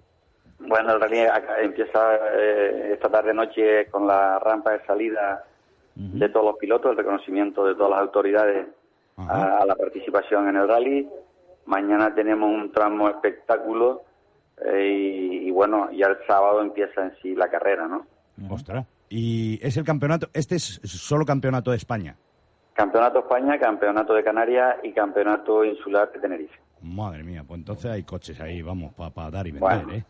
Bueno, 0.58 0.94
el 0.94 1.00
rally 1.00 1.20
acá 1.20 1.61
empieza 1.62 2.00
eh, 2.37 2.90
esta 2.94 3.08
tarde-noche 3.08 3.87
con 3.88 4.04
la 4.04 4.40
rampa 4.40 4.73
de 4.73 4.85
salida 4.85 5.44
de 5.94 6.28
todos 6.28 6.44
los 6.46 6.56
pilotos, 6.56 6.90
el 6.90 6.96
reconocimiento 6.99 7.64
de 7.66 7.75
todas 7.76 7.90
las 7.92 8.00
autoridades 8.00 8.66
a, 9.16 9.58
a 9.58 9.66
la 9.66 9.75
participación 9.76 10.49
en 10.49 10.56
el 10.56 10.68
rally. 10.68 11.08
Mañana 11.66 12.14
tenemos 12.14 12.49
un 12.49 12.70
tramo 12.73 13.08
espectáculo 13.08 14.02
eh, 14.64 14.87
y, 14.88 15.49
y 15.49 15.50
bueno, 15.50 15.90
ya 15.92 16.06
el 16.06 16.16
sábado 16.26 16.62
empieza 16.62 17.02
en 17.04 17.12
sí 17.20 17.35
la 17.35 17.49
carrera, 17.49 17.88
¿no? 17.88 18.06
Ostras. 18.50 18.87
Y 19.08 19.58
es 19.62 19.76
el 19.76 19.85
campeonato, 19.85 20.28
este 20.32 20.56
es 20.56 20.80
solo 20.85 21.25
campeonato 21.25 21.70
de 21.70 21.76
España. 21.76 22.16
Campeonato 22.75 23.20
España, 23.20 23.58
Campeonato 23.58 24.12
de 24.14 24.23
Canarias 24.23 24.76
y 24.82 24.92
Campeonato 24.92 25.64
Insular 25.64 26.12
de 26.12 26.18
Tenerife. 26.20 26.58
Madre 26.82 27.23
mía, 27.25 27.42
pues 27.46 27.58
entonces 27.58 27.90
hay 27.90 28.02
coches 28.02 28.38
ahí, 28.40 28.61
vamos, 28.61 28.93
para 28.95 29.30
dar 29.30 29.47
y 29.47 29.52
vender, 29.52 29.60
Bueno. 29.84 29.93
¿eh? 29.95 30.04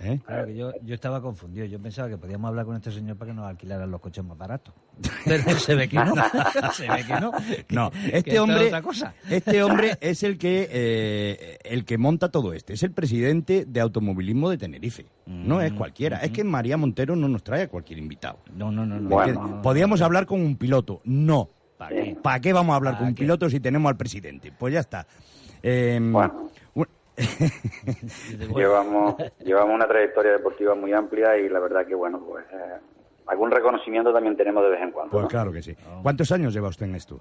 ¿Eh? 0.00 0.20
Claro 0.24 0.46
que 0.46 0.54
yo, 0.56 0.72
yo 0.84 0.94
estaba 0.94 1.20
confundido. 1.20 1.66
Yo 1.66 1.80
pensaba 1.80 2.08
que 2.08 2.16
podíamos 2.16 2.48
hablar 2.48 2.64
con 2.66 2.76
este 2.76 2.90
señor 2.92 3.16
para 3.16 3.30
que 3.32 3.36
nos 3.36 3.46
alquilaran 3.46 3.90
los 3.90 4.00
coches 4.00 4.24
más 4.24 4.38
baratos. 4.38 4.74
Pero 5.24 5.58
se 5.58 5.74
ve 5.74 5.88
que 5.88 5.96
no. 5.96 6.14
se 6.72 6.88
ve 6.88 7.04
que 7.06 7.20
no. 7.20 7.32
No, 7.70 7.90
que 7.90 8.18
este 8.18 8.38
hombre, 8.40 8.66
otra 8.66 8.82
cosa. 8.82 9.14
este 9.28 9.62
hombre 9.62 9.98
es 10.00 10.22
el 10.22 10.38
que 10.38 10.68
eh, 10.70 11.58
el 11.64 11.84
que 11.84 11.98
monta 11.98 12.30
todo 12.30 12.52
este, 12.52 12.72
es 12.74 12.82
el 12.82 12.92
presidente 12.92 13.64
de 13.66 13.80
automovilismo 13.80 14.50
de 14.50 14.58
Tenerife. 14.58 15.06
No 15.26 15.60
es 15.60 15.72
cualquiera, 15.72 16.18
es 16.18 16.30
que 16.30 16.44
María 16.44 16.76
Montero 16.76 17.14
no 17.16 17.28
nos 17.28 17.42
trae 17.42 17.62
a 17.62 17.68
cualquier 17.68 17.98
invitado. 17.98 18.38
No, 18.54 18.70
no, 18.70 18.86
no. 18.86 18.98
no. 19.00 19.08
Bueno. 19.08 19.60
podíamos 19.62 20.00
hablar 20.00 20.26
con 20.26 20.40
un 20.40 20.56
piloto, 20.56 21.00
no. 21.04 21.50
¿Para 21.76 21.94
qué? 21.94 22.16
¿Para 22.22 22.40
qué 22.40 22.52
vamos 22.52 22.72
a 22.72 22.76
hablar 22.76 22.94
¿Pa' 22.94 22.98
con 23.00 23.08
un 23.08 23.14
qué? 23.14 23.22
piloto 23.22 23.48
si 23.50 23.60
tenemos 23.60 23.88
al 23.90 23.96
presidente? 23.96 24.52
Pues 24.56 24.74
ya 24.74 24.80
está. 24.80 25.06
Eh, 25.62 25.98
Bueno. 26.00 26.48
Llevamos, 28.56 29.16
llevamos 29.44 29.74
una 29.74 29.86
trayectoria 29.86 30.32
deportiva 30.32 30.74
muy 30.74 30.92
amplia 30.92 31.36
y 31.38 31.48
la 31.48 31.58
verdad 31.60 31.86
que, 31.86 31.94
bueno, 31.94 32.20
pues 32.20 32.44
eh, 32.52 32.78
algún 33.26 33.50
reconocimiento 33.50 34.12
también 34.12 34.36
tenemos 34.36 34.62
de 34.62 34.70
vez 34.70 34.82
en 34.82 34.90
cuando. 34.90 35.10
pues 35.10 35.22
¿no? 35.24 35.28
claro 35.28 35.52
que 35.52 35.62
sí. 35.62 35.76
¿Cuántos 36.02 36.30
años 36.32 36.54
lleva 36.54 36.68
usted 36.68 36.86
en 36.86 36.94
esto? 36.94 37.20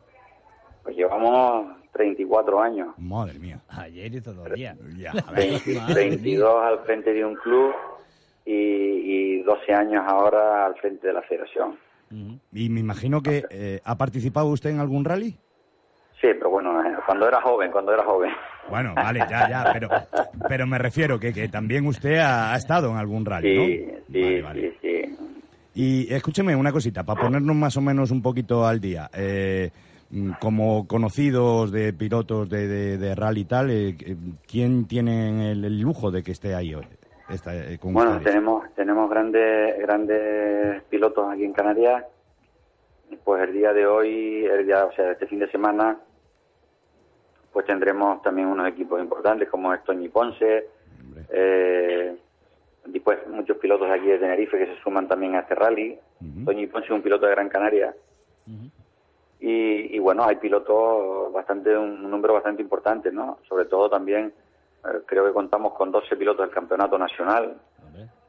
Pues 0.84 0.96
llevamos 0.96 1.76
34 1.92 2.62
años, 2.62 2.88
Madre 2.98 3.40
mía. 3.40 3.60
Ayer 3.68 4.16
y 4.16 4.22
todo 4.22 4.46
el 4.46 4.54
día. 4.54 4.76
Ya, 4.98 5.14
20 5.36 5.80
Madre 5.80 5.94
22 6.10 6.64
al 6.64 6.80
frente 6.80 7.14
de 7.14 7.26
un 7.26 7.36
club 7.36 7.74
y, 8.46 8.54
y 9.40 9.44
12 9.44 9.74
años 9.74 10.04
ahora 10.08 10.66
al 10.66 10.76
frente 10.76 11.08
de 11.08 11.14
la 11.14 11.22
federación. 11.24 11.78
Y 12.54 12.70
me 12.70 12.80
imagino 12.80 13.22
que 13.22 13.44
eh, 13.50 13.82
ha 13.84 13.98
participado 13.98 14.48
usted 14.48 14.70
en 14.70 14.80
algún 14.80 15.04
rally. 15.04 15.38
Sí, 16.22 16.30
pero 16.34 16.50
bueno, 16.50 16.82
eh, 16.82 16.96
cuando 17.06 17.28
era 17.28 17.42
joven, 17.42 17.72
cuando 17.72 17.94
era 17.94 18.04
joven. 18.04 18.32
Bueno, 18.70 18.94
vale, 18.96 19.26
ya, 19.30 19.48
ya, 19.48 19.70
pero, 19.72 19.90
pero 20.48 20.68
me 20.68 20.78
refiero 20.78 21.20
que, 21.20 21.34
que 21.34 21.48
también 21.48 21.86
usted 21.88 22.18
ha, 22.18 22.54
ha 22.54 22.58
estado 22.58 22.90
en 22.92 22.98
algún 22.98 23.26
rally, 23.26 23.56
¿no? 23.56 23.64
sí, 23.64 23.86
Vale, 24.22 24.42
vale. 24.42 24.72
sí, 24.72 24.78
sí. 24.82 25.18
Y 25.76 26.14
escúcheme 26.14 26.56
una 26.56 26.72
cosita, 26.72 27.04
para 27.04 27.20
ponernos 27.20 27.56
más 27.56 27.78
o 27.78 27.82
menos 27.82 28.12
un 28.12 28.22
poquito 28.22 28.66
al 28.66 28.80
día. 28.82 29.10
eh, 29.14 29.70
mm, 30.10 30.32
como 30.40 30.88
conocidos 30.88 31.72
de 31.72 31.94
pilotos 31.94 32.50
de, 32.50 32.68
de- 32.68 32.98
de 32.98 33.16
rally 33.16 33.42
y 33.42 33.46
tal, 33.46 33.70
eh, 33.70 33.90
eh, 34.00 34.16
¿quién 34.48 34.88
tiene 34.88 35.52
el, 35.52 35.64
el 35.66 35.80
lujo 35.80 36.10
de 36.12 36.24
que 36.24 36.32
esté 36.32 36.56
ahí 36.56 36.74
hoy? 36.74 36.86
Esta, 37.30 37.54
eh, 37.56 37.78
con 37.78 37.94
Bueno, 37.94 38.12
ustedes? 38.14 38.34
tenemos 38.34 38.74
tenemos 38.74 39.10
grandes 39.10 39.78
grandes 39.80 40.82
pilotos 40.90 41.28
aquí 41.32 41.44
en 41.44 41.54
Canarias. 41.54 42.06
Pues 43.24 43.44
el 43.44 43.54
día 43.54 43.72
de 43.74 43.86
hoy, 43.86 44.46
el 44.46 44.66
día, 44.66 44.86
o 44.86 44.92
sea, 44.94 45.12
este 45.12 45.28
fin 45.28 45.40
de 45.40 45.50
semana, 45.52 45.98
pues 47.58 47.66
tendremos 47.66 48.22
también 48.22 48.50
unos 48.50 48.68
equipos 48.68 49.02
importantes 49.02 49.50
como 49.50 49.74
es 49.74 49.84
Toñi 49.84 50.10
Ponce, 50.10 50.68
eh, 51.32 52.16
después 52.86 53.18
muchos 53.30 53.58
pilotos 53.58 53.90
aquí 53.90 54.06
de 54.06 54.20
Tenerife 54.20 54.60
que 54.60 54.68
se 54.68 54.82
suman 54.84 55.08
también 55.08 55.34
a 55.34 55.40
este 55.40 55.56
rally. 55.56 55.98
Toñi 56.46 56.68
Ponce 56.68 56.86
es 56.86 56.92
un 56.92 57.02
piloto 57.02 57.26
de 57.26 57.32
Gran 57.32 57.50
Canaria. 57.50 57.96
Y, 59.40 59.96
y 59.96 59.98
bueno, 59.98 60.24
hay 60.24 60.36
pilotos 60.36 61.34
bastante, 61.34 61.76
un 61.76 62.08
número 62.12 62.36
bastante 62.36 62.62
importante, 62.62 63.12
¿no? 63.12 63.40
Sobre 63.50 63.66
todo 63.66 63.90
también 63.90 64.32
eh, 64.86 65.00
creo 65.08 65.26
que 65.26 65.34
contamos 65.34 65.74
con 65.74 65.92
12 65.92 66.16
pilotos 66.16 66.46
del 66.46 66.54
campeonato 66.54 67.00
nacional. 67.00 67.58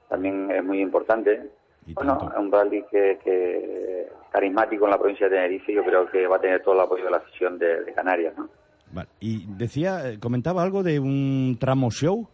También 0.08 0.50
es 0.50 0.64
muy 0.64 0.80
importante. 0.80 1.50
Bueno, 1.88 2.30
es 2.32 2.38
un 2.38 2.50
rally 2.50 2.82
que, 2.90 3.18
que 3.22 4.08
carismático 4.32 4.86
en 4.86 4.90
la 4.90 4.98
provincia 4.98 5.28
de 5.28 5.36
Tenerife. 5.36 5.74
Yo 5.74 5.84
creo 5.84 6.10
que 6.10 6.26
va 6.26 6.36
a 6.36 6.40
tener 6.40 6.62
todo 6.62 6.76
el 6.76 6.80
apoyo 6.80 7.04
de 7.04 7.10
la 7.10 7.18
afición 7.18 7.58
de, 7.58 7.84
de 7.84 7.92
Canarias, 7.92 8.32
¿no? 8.34 8.48
Vale. 8.92 9.08
Y 9.20 9.44
decía, 9.46 10.08
eh, 10.10 10.18
comentaba 10.18 10.62
algo 10.62 10.82
de 10.82 10.98
un 10.98 11.56
tramo 11.60 11.90
show. 11.90 12.28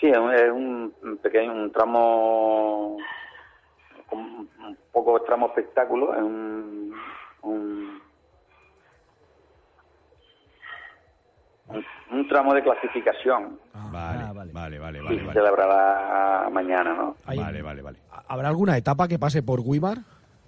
Sí, 0.00 0.06
es 0.08 0.50
un, 0.52 0.92
pequeño 1.22 1.52
un 1.52 1.72
tramo, 1.72 2.96
un 4.12 4.48
poco 4.92 5.20
tramo 5.22 5.46
espectáculo, 5.48 6.14
es 6.14 6.22
un, 6.22 6.94
un, 7.42 8.00
tramo 12.28 12.54
de 12.54 12.62
clasificación. 12.62 13.58
Vale, 13.72 14.22
Ah, 14.22 14.32
vale. 14.34 14.52
Vale, 14.52 14.78
vale, 14.78 14.98
y 14.98 15.02
vale. 15.02 15.18
se 15.18 15.24
vale. 15.26 15.40
celebrará 15.40 16.48
mañana, 16.50 16.94
¿no? 16.94 17.16
Vale, 17.26 17.62
vale, 17.62 17.82
vale. 17.82 17.98
¿Habrá 18.28 18.48
alguna 18.48 18.76
etapa 18.76 19.08
que 19.08 19.18
pase 19.18 19.42
por 19.42 19.60
Weimar? 19.60 19.98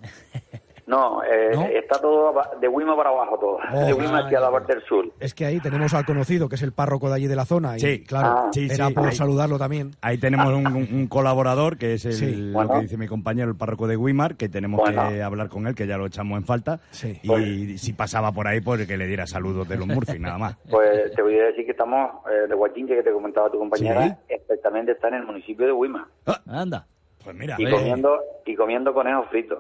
No, 0.89 1.23
eh, 1.23 1.51
¿No? 1.55 1.67
está 1.67 2.01
todo 2.01 2.33
de 2.59 2.67
Wima 2.67 2.97
para 2.97 3.11
abajo 3.11 3.37
todo. 3.39 3.59
Oh. 3.75 3.85
de 3.87 3.93
Wima 3.93 4.21
hacia 4.25 4.41
la 4.41 4.51
parte 4.51 4.75
del 4.75 4.83
sur. 4.85 5.05
Es 5.21 5.35
que 5.35 5.45
ahí 5.45 5.61
tenemos 5.61 5.93
al 5.93 6.07
conocido, 6.07 6.49
que 6.49 6.55
es 6.55 6.63
el 6.63 6.73
párroco 6.73 7.11
de 7.11 7.17
allí 7.17 7.27
de 7.27 7.37
la 7.37 7.45
zona. 7.45 7.77
Y, 7.77 7.81
Sí, 7.81 8.05
claro, 8.05 8.29
Ah. 8.29 8.49
sí, 8.53 8.69
era 8.71 8.87
sí, 8.89 8.95
por 8.95 9.07
ahí- 9.09 9.15
saludarlo 9.15 9.59
también. 9.59 9.91
Ahí 10.01 10.17
tenemos 10.17 10.49
un, 10.53 10.67
un- 10.67 11.07
colaborador 11.07 11.77
que 11.77 11.93
es 11.95 12.07
el, 12.07 12.13
Sí. 12.15 12.35
lo 12.37 12.53
Bueno. 12.55 12.73
que 12.75 12.81
dice 12.81 12.97
mi 12.97 13.07
compañero, 13.07 13.51
el 13.51 13.57
párroco 13.57 13.87
de 13.87 13.97
Guimar, 13.99 14.37
que 14.37 14.49
tenemos 14.49 14.81
Bueno. 14.81 15.09
que 15.11 15.23
hablar 15.23 15.51
con 15.51 15.67
él, 15.67 15.75
que 15.75 15.87
ya 15.87 15.99
lo 15.99 16.07
echamos 16.07 16.39
en 16.39 16.47
falta. 16.47 16.81
Sí. 16.91 17.21
Y 17.23 17.77
si 17.77 17.93
pasaba 17.93 18.33
por 18.33 18.47
ahí, 18.49 18.63
pues 18.63 18.87
que 18.87 18.97
le 18.97 19.07
diera 19.07 19.27
saludos 19.27 19.69
de 19.69 19.77
los 19.77 19.87
Murphy, 19.87 20.19
nada 20.19 20.39
más. 20.39 20.57
Pues 20.71 21.13
te 21.15 21.21
voy 21.21 21.39
a 21.39 21.45
decir 21.49 21.67
que 21.67 21.73
estamos 21.73 22.13
eh, 22.31 22.49
de 22.49 22.55
Guachinche, 22.55 22.95
que 22.97 23.03
te 23.03 23.13
comentaba 23.13 23.51
tu 23.51 23.59
compañera, 23.59 24.07
Sí. 24.09 24.15
exactamente 24.31 24.93
está 24.93 25.09
en 25.09 25.15
el 25.15 25.27
municipio 25.27 25.67
de 25.67 25.73
Wima. 25.73 26.09
Anda. 26.47 26.87
Pues 27.23 27.37
mira, 27.37 27.57
Y 27.59 27.69
comiendo, 27.71 28.19
y 28.47 28.55
comiendo 28.55 28.95
conejos 28.95 29.27
fritos. 29.29 29.59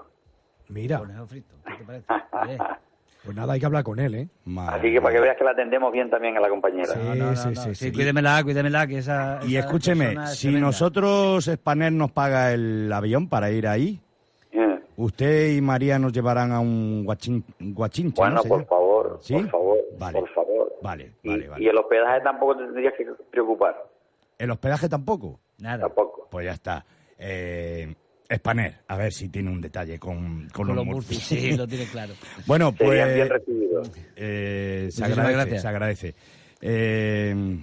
Mira, 0.68 0.98
Conejo 0.98 1.26
frito. 1.26 1.54
¿Qué 1.66 1.74
te 1.74 1.84
parece? 1.84 2.06
Eh, 2.48 2.58
pues 3.24 3.36
nada, 3.36 3.52
hay 3.54 3.60
que 3.60 3.66
hablar 3.66 3.82
con 3.84 3.98
él, 3.98 4.14
¿eh? 4.14 4.28
madre 4.44 4.76
Así 4.78 4.92
que 4.92 5.00
para 5.00 5.14
que 5.14 5.20
veas 5.20 5.36
que 5.36 5.44
la 5.44 5.50
atendemos 5.50 5.92
bien 5.92 6.08
también 6.10 6.36
a 6.36 6.40
la 6.40 6.48
compañera. 6.48 6.86
Sí, 6.86 6.98
no, 7.02 7.14
no, 7.14 7.24
no, 7.30 7.36
sí, 7.36 7.48
no. 7.54 7.62
sí, 7.62 7.74
sí. 7.74 7.92
cuídemela, 7.92 8.42
cuídemela, 8.44 8.86
que 8.86 8.98
esa. 8.98 9.40
Y 9.44 9.56
esa 9.56 9.66
escúcheme, 9.66 10.12
es 10.12 10.30
si 10.36 10.42
tremenda. 10.48 10.66
nosotros, 10.68 11.44
Spanair, 11.46 11.92
nos 11.92 12.10
paga 12.12 12.52
el 12.52 12.90
avión 12.92 13.28
para 13.28 13.50
ir 13.50 13.66
ahí, 13.66 14.00
Eh, 14.52 14.80
usted 14.96 15.50
y 15.52 15.60
María 15.60 15.98
nos 15.98 16.12
llevarán 16.12 16.52
a 16.52 16.60
un 16.60 17.04
guachin, 17.04 17.44
guachinche, 17.58 18.20
Bueno, 18.20 18.36
¿no? 18.36 18.42
¿Se 18.42 18.48
por 18.48 18.64
favor, 18.66 19.18
¿Sí? 19.20 19.34
por 19.34 19.50
favor, 19.50 19.78
Vale. 19.98 20.20
por 20.20 20.28
favor. 20.34 20.72
Vale, 20.80 21.12
Y, 21.22 21.28
vale, 21.28 21.48
vale. 21.48 21.64
y 21.64 21.68
el 21.68 21.76
hospedaje 21.76 22.20
tampoco 22.22 22.56
te 22.56 22.64
tendrías 22.64 22.94
que 22.96 23.04
preocupar. 23.30 23.84
¿El 24.38 24.50
hospedaje 24.52 24.88
tampoco? 24.88 25.40
Nada. 25.58 25.80
Tampoco. 25.86 26.28
Pues 26.30 26.46
ya 26.46 26.52
está. 26.52 26.84
Eh, 27.18 27.92
Spanair, 28.34 28.76
a 28.88 28.96
ver 28.96 29.12
si 29.12 29.28
tiene 29.30 29.50
un 29.50 29.60
detalle 29.60 29.98
con, 29.98 30.48
con, 30.52 30.66
Con 30.66 30.76
los 30.76 30.84
Murphy. 30.84 31.14
Sí, 31.14 31.56
lo 31.56 31.66
tiene 31.66 31.86
claro. 31.86 32.14
Bueno, 32.46 32.74
Serían 32.76 33.14
bien 33.14 33.28
pues 33.28 33.40
recibidos. 33.40 33.90
eh, 34.16 34.88
se 34.90 35.04
agradece, 35.04 35.32
gracias. 35.34 35.62
se 35.62 35.68
agradece. 35.68 36.14
Eh, 36.60 37.58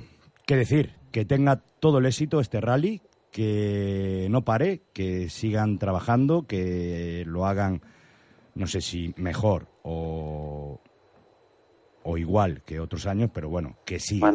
¿Qué 0.45 0.55
decir? 0.55 0.93
Que 1.11 1.25
tenga 1.25 1.57
todo 1.79 1.99
el 1.99 2.05
éxito 2.07 2.39
este 2.39 2.61
rally, 2.61 3.01
que 3.31 4.27
no 4.31 4.43
pare, 4.43 4.81
que 4.93 5.29
sigan 5.29 5.77
trabajando, 5.77 6.47
que 6.47 7.23
lo 7.27 7.45
hagan, 7.45 7.81
no 8.55 8.65
sé 8.65 8.81
si 8.81 9.13
mejor 9.17 9.67
o, 9.83 10.79
o 12.03 12.17
igual 12.17 12.63
que 12.63 12.79
otros 12.79 13.05
años, 13.07 13.29
pero 13.33 13.49
bueno, 13.49 13.77
que 13.85 13.99
siga, 13.99 14.31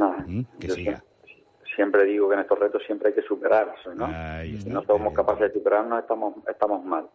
que 0.58 0.70
siga. 0.70 1.04
Siempre 1.80 2.04
digo 2.04 2.28
que 2.28 2.34
en 2.34 2.40
estos 2.40 2.58
retos 2.58 2.82
siempre 2.84 3.08
hay 3.08 3.14
que 3.14 3.22
superarse, 3.22 3.88
¿no? 3.96 4.04
Ahí 4.04 4.50
Si 4.52 4.58
está. 4.58 4.70
no 4.70 4.82
somos 4.84 5.14
capaces 5.14 5.48
de 5.48 5.52
superarnos, 5.58 5.98
estamos, 5.98 6.34
estamos 6.46 6.84
mal. 6.84 7.06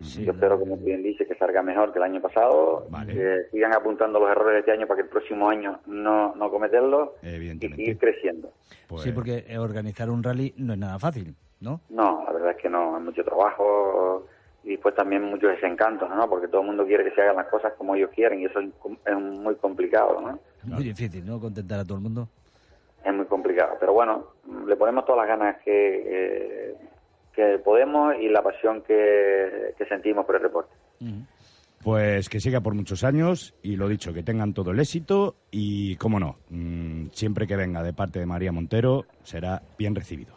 Sí, 0.00 0.24
Yo 0.24 0.30
espero, 0.32 0.56
como 0.58 0.76
bien 0.76 1.02
dice, 1.02 1.26
que 1.26 1.34
salga 1.34 1.62
mejor 1.62 1.92
que 1.92 1.98
el 1.98 2.04
año 2.04 2.20
pasado, 2.20 2.86
Vale. 2.90 3.12
que 3.12 3.42
sigan 3.50 3.72
apuntando 3.74 4.20
los 4.20 4.30
errores 4.30 4.54
de 4.54 4.58
este 4.60 4.70
año 4.70 4.86
para 4.86 4.98
que 4.98 5.02
el 5.02 5.08
próximo 5.08 5.48
año 5.48 5.80
no, 5.86 6.32
no 6.36 6.48
cometerlos 6.48 7.10
y 7.22 7.58
seguir 7.58 7.98
creciendo. 7.98 8.52
Pues, 8.86 9.02
Sí, 9.02 9.10
porque 9.10 9.44
organizar 9.58 10.08
un 10.10 10.22
rally 10.22 10.54
no 10.58 10.74
es 10.74 10.78
nada 10.78 10.96
fácil, 11.00 11.34
¿no? 11.60 11.80
No, 11.88 12.22
la 12.24 12.32
verdad 12.32 12.50
es 12.52 12.56
que 12.58 12.68
no, 12.68 12.96
hay 12.96 13.02
mucho 13.02 13.24
trabajo 13.24 14.28
y 14.62 14.70
después 14.70 14.94
también 14.94 15.24
muchos 15.24 15.50
desencantos, 15.50 16.08
¿no? 16.08 16.28
Porque 16.28 16.46
todo 16.46 16.60
el 16.60 16.68
mundo 16.68 16.86
quiere 16.86 17.02
que 17.02 17.10
se 17.16 17.22
hagan 17.22 17.36
las 17.36 17.48
cosas 17.48 17.72
como 17.76 17.96
ellos 17.96 18.10
quieren 18.14 18.40
y 18.40 18.44
eso 18.44 18.60
es, 18.60 19.16
muy 19.18 19.56
complicado, 19.56 20.20
¿no? 20.20 20.38
Es 20.58 20.64
muy 20.66 20.84
difícil, 20.84 21.26
¿no? 21.26 21.40
Contentar 21.40 21.80
a 21.80 21.84
todo 21.84 21.96
el 21.96 22.02
mundo. 22.04 22.28
Es 23.04 23.14
muy 23.14 23.26
complicado. 23.26 23.76
Pero 23.78 23.92
bueno, 23.92 24.28
le 24.66 24.76
ponemos 24.76 25.04
todas 25.04 25.26
las 25.26 25.38
ganas 25.38 25.62
que, 25.62 26.02
eh, 26.06 26.74
que 27.34 27.58
podemos 27.58 28.14
y 28.18 28.28
la 28.28 28.42
pasión 28.42 28.82
que, 28.82 29.74
que 29.76 29.84
sentimos 29.86 30.24
por 30.24 30.36
el 30.36 30.42
deporte. 30.42 30.74
Pues 31.82 32.30
que 32.30 32.40
siga 32.40 32.62
por 32.62 32.74
muchos 32.74 33.04
años 33.04 33.54
y 33.62 33.76
lo 33.76 33.88
dicho, 33.88 34.14
que 34.14 34.22
tengan 34.22 34.54
todo 34.54 34.70
el 34.70 34.80
éxito 34.80 35.36
y, 35.50 35.96
cómo 35.96 36.18
no, 36.18 36.36
mm, 36.48 37.08
siempre 37.12 37.46
que 37.46 37.56
venga 37.56 37.82
de 37.82 37.92
parte 37.92 38.18
de 38.18 38.24
María 38.24 38.52
Montero 38.52 39.04
será 39.22 39.60
bien 39.76 39.94
recibido. 39.94 40.34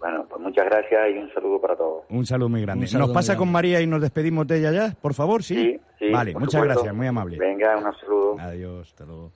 Bueno, 0.00 0.26
pues 0.28 0.40
muchas 0.40 0.64
gracias 0.64 1.10
y 1.14 1.18
un 1.18 1.30
saludo 1.32 1.60
para 1.60 1.76
todos. 1.76 2.04
Un 2.08 2.24
saludo 2.24 2.48
muy 2.48 2.62
grande. 2.62 2.86
Saludo 2.86 3.08
¿Nos 3.08 3.14
pasa 3.14 3.36
con. 3.36 3.52
María 3.52 3.82
y 3.82 3.86
nos 3.86 4.00
despedimos 4.00 4.46
de 4.46 4.58
ella 4.58 4.72
ya, 4.72 4.94
por 5.00 5.12
favor? 5.12 5.42
Sí. 5.42 5.54
Sí, 5.54 5.80
sí, 5.98 6.10
Vale, 6.10 6.32
muchas 6.32 6.52
supuesto. 6.52 6.74
gracias, 6.74 6.94
muy 6.94 7.06
amable. 7.06 7.38
Venga, 7.38 7.76
un 7.76 7.94
saludo. 8.00 8.36
Adiós, 8.40 8.88
hasta 8.88 9.04
luego. 9.04 9.32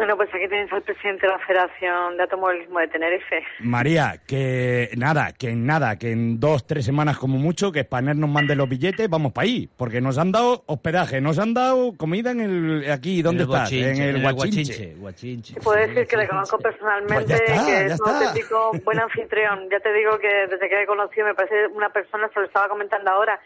Bueno, 0.00 0.16
pues 0.16 0.30
aquí 0.32 0.48
tenéis 0.48 0.72
al 0.72 0.80
presidente 0.80 1.26
de 1.26 1.32
la 1.32 1.38
Federación 1.40 2.16
de 2.16 2.22
Automovilismo 2.22 2.78
de 2.78 2.88
Tenerife. 2.88 3.44
María, 3.58 4.14
que 4.26 4.88
nada, 4.96 5.34
que 5.38 5.50
en 5.50 5.66
nada, 5.66 5.98
que 5.98 6.12
en 6.12 6.40
dos, 6.40 6.66
tres 6.66 6.86
semanas 6.86 7.18
como 7.18 7.36
mucho, 7.36 7.70
que 7.70 7.82
Spanair 7.82 8.16
nos 8.16 8.30
mande 8.30 8.56
los 8.56 8.66
billetes, 8.66 9.10
vamos 9.10 9.32
para 9.32 9.44
ahí, 9.44 9.68
porque 9.76 10.00
nos 10.00 10.16
han 10.16 10.32
dado 10.32 10.64
hospedaje, 10.64 11.20
nos 11.20 11.38
han 11.38 11.52
dado 11.52 11.94
comida 11.98 12.30
en 12.30 12.40
el 12.40 12.90
aquí, 12.90 13.20
¿dónde 13.20 13.42
En 13.42 13.50
el 13.50 13.54
estás? 13.54 13.70
Guachinche, 13.70 13.90
en 13.90 14.16
el 14.16 14.22
Guachinche. 14.22 14.94
Guachinche. 14.94 15.54
Puedo 15.60 15.86
decir 15.86 16.06
que 16.06 16.16
le 16.16 16.26
conozco 16.26 16.58
personalmente, 16.58 17.26
Pues 17.26 17.28
ya 17.28 17.34
está, 17.36 17.66
que 17.66 17.72
ya 17.72 17.94
es 17.94 18.00
un 18.00 18.08
auténtico 18.08 18.72
buen 18.82 19.00
anfitrión. 19.00 19.68
Ya 19.70 19.80
te 19.80 19.92
digo 19.92 20.18
que 20.18 20.46
desde 20.48 20.66
que 20.66 20.76
le 20.76 20.82
he 20.84 20.86
conocido 20.86 21.26
me 21.26 21.34
parece 21.34 21.66
una 21.74 21.90
persona, 21.90 22.30
se 22.32 22.40
lo 22.40 22.46
estaba 22.46 22.70
comentando 22.70 23.10
ahora, 23.10 23.38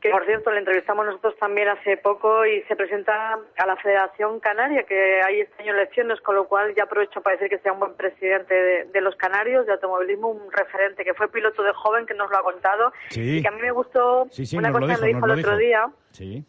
que 0.00 0.10
por 0.10 0.24
cierto 0.24 0.50
le 0.50 0.60
entrevistamos 0.60 1.04
nosotros 1.04 1.36
también 1.38 1.68
hace 1.68 1.96
poco 1.98 2.46
y 2.46 2.62
se 2.62 2.76
presenta 2.76 3.38
a 3.56 3.66
la 3.66 3.76
Federación 3.76 4.40
Canaria, 4.40 4.84
que 4.84 5.20
hay 5.22 5.40
este 5.42 5.62
año 5.62 5.74
elecciones, 5.74 6.20
con 6.22 6.36
lo 6.36 6.48
cual 6.48 6.74
ya 6.74 6.84
aprovecho 6.84 7.20
para 7.20 7.36
decir 7.36 7.50
que 7.50 7.62
sea 7.62 7.72
un 7.72 7.80
buen 7.80 7.94
presidente 7.94 8.54
de, 8.54 8.84
de 8.86 9.00
los 9.02 9.14
canarios, 9.16 9.66
de 9.66 9.72
automovilismo, 9.72 10.28
un 10.30 10.50
referente, 10.52 11.04
que 11.04 11.12
fue 11.14 11.28
piloto 11.30 11.62
de 11.62 11.72
joven, 11.72 12.06
que 12.06 12.14
nos 12.14 12.30
lo 12.30 12.38
ha 12.38 12.42
contado, 12.42 12.92
Sí. 13.10 13.38
y 13.38 13.42
que 13.42 13.48
a 13.48 13.50
mí 13.50 13.60
me 13.60 13.72
gustó 13.72 14.26
Sí, 14.30 14.46
sí, 14.46 14.56
una 14.56 14.72
cosa 14.72 14.94
que 14.94 15.00
me 15.02 15.06
dijo 15.08 15.24
el 15.26 15.32
otro 15.32 15.36
dijo. 15.50 15.56
día, 15.56 15.86
Sí. 16.12 16.44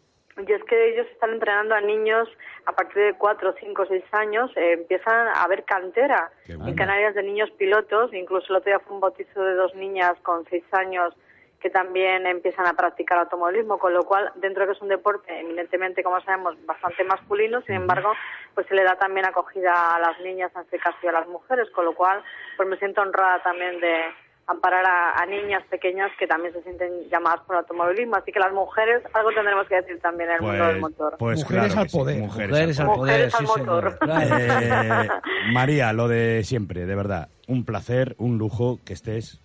y 0.46 0.52
es 0.52 0.64
que 0.64 0.88
ellos 0.94 1.06
están 1.12 1.30
entrenando 1.32 1.74
a 1.74 1.80
niños 1.82 2.26
a 2.64 2.72
partir 2.72 3.02
de 3.02 3.12
4, 3.18 3.54
5, 3.60 3.84
6 3.86 4.04
años, 4.12 4.50
eh, 4.56 4.72
empiezan 4.72 5.28
a 5.28 5.42
haber 5.42 5.64
cantera 5.64 6.30
en. 6.48 6.74
Canarias 6.74 7.14
de 7.14 7.22
niños 7.22 7.50
pilotos, 7.58 8.14
incluso 8.14 8.46
el 8.48 8.56
otro 8.56 8.70
día 8.70 8.78
fue 8.80 8.94
un 8.94 9.00
bautizo 9.00 9.44
de 9.44 9.54
dos 9.54 9.74
niñas 9.74 10.14
con 10.22 10.46
6 10.48 10.64
años 10.72 11.14
que 11.62 11.70
también 11.70 12.26
empiezan 12.26 12.66
a 12.66 12.74
practicar 12.74 13.18
automovilismo, 13.18 13.78
con 13.78 13.94
lo 13.94 14.02
cual, 14.04 14.32
dentro 14.36 14.62
de 14.62 14.66
que 14.66 14.76
es 14.76 14.82
un 14.82 14.88
deporte 14.88 15.38
eminentemente, 15.40 16.02
como 16.02 16.20
sabemos, 16.20 16.56
bastante 16.66 17.04
masculino, 17.04 17.62
sin 17.62 17.76
embargo, 17.76 18.12
pues 18.54 18.66
se 18.66 18.74
le 18.74 18.82
da 18.82 18.96
también 18.96 19.24
acogida 19.26 19.94
a 19.94 19.98
las 20.00 20.18
niñas, 20.20 20.50
en 20.56 20.62
este 20.62 20.78
caso, 20.78 20.96
y 21.02 21.06
a 21.06 21.12
las 21.12 21.28
mujeres, 21.28 21.70
con 21.70 21.84
lo 21.84 21.94
cual, 21.94 22.22
pues 22.56 22.68
me 22.68 22.76
siento 22.78 23.00
honrada 23.00 23.40
también 23.42 23.80
de 23.80 23.94
amparar 24.44 24.84
a, 24.84 25.22
a 25.22 25.24
niñas 25.26 25.62
pequeñas 25.70 26.10
que 26.18 26.26
también 26.26 26.52
se 26.52 26.62
sienten 26.62 27.08
llamadas 27.08 27.40
por 27.46 27.56
automovilismo. 27.56 28.16
Así 28.16 28.32
que 28.32 28.40
las 28.40 28.52
mujeres, 28.52 29.02
algo 29.14 29.30
tendremos 29.32 29.68
que 29.68 29.76
decir 29.76 30.00
también 30.00 30.30
en 30.30 30.36
el 30.36 30.42
mundo 30.42 30.66
del 30.66 30.80
motor. 30.80 31.16
pues 31.18 31.40
Mujeres 31.44 31.64
claro 31.66 31.80
al 31.80 31.86
que 31.86 31.90
sí, 31.90 31.96
poder. 31.96 32.18
Mujeres, 32.18 32.50
Mujeres 32.50 32.80
al 32.80 32.86
poder. 32.86 32.98
poder, 32.98 33.30
Mujeres 33.30 33.34
al 33.34 33.46
sí, 33.46 33.60
motor. 33.60 33.98
Eh, 34.10 35.08
María, 35.52 35.92
lo 35.92 36.08
de 36.08 36.42
siempre, 36.42 36.86
de 36.86 36.94
verdad. 36.96 37.28
Un 37.46 37.64
placer, 37.64 38.16
un 38.18 38.36
lujo 38.36 38.78
que 38.84 38.92
estés 38.94 39.40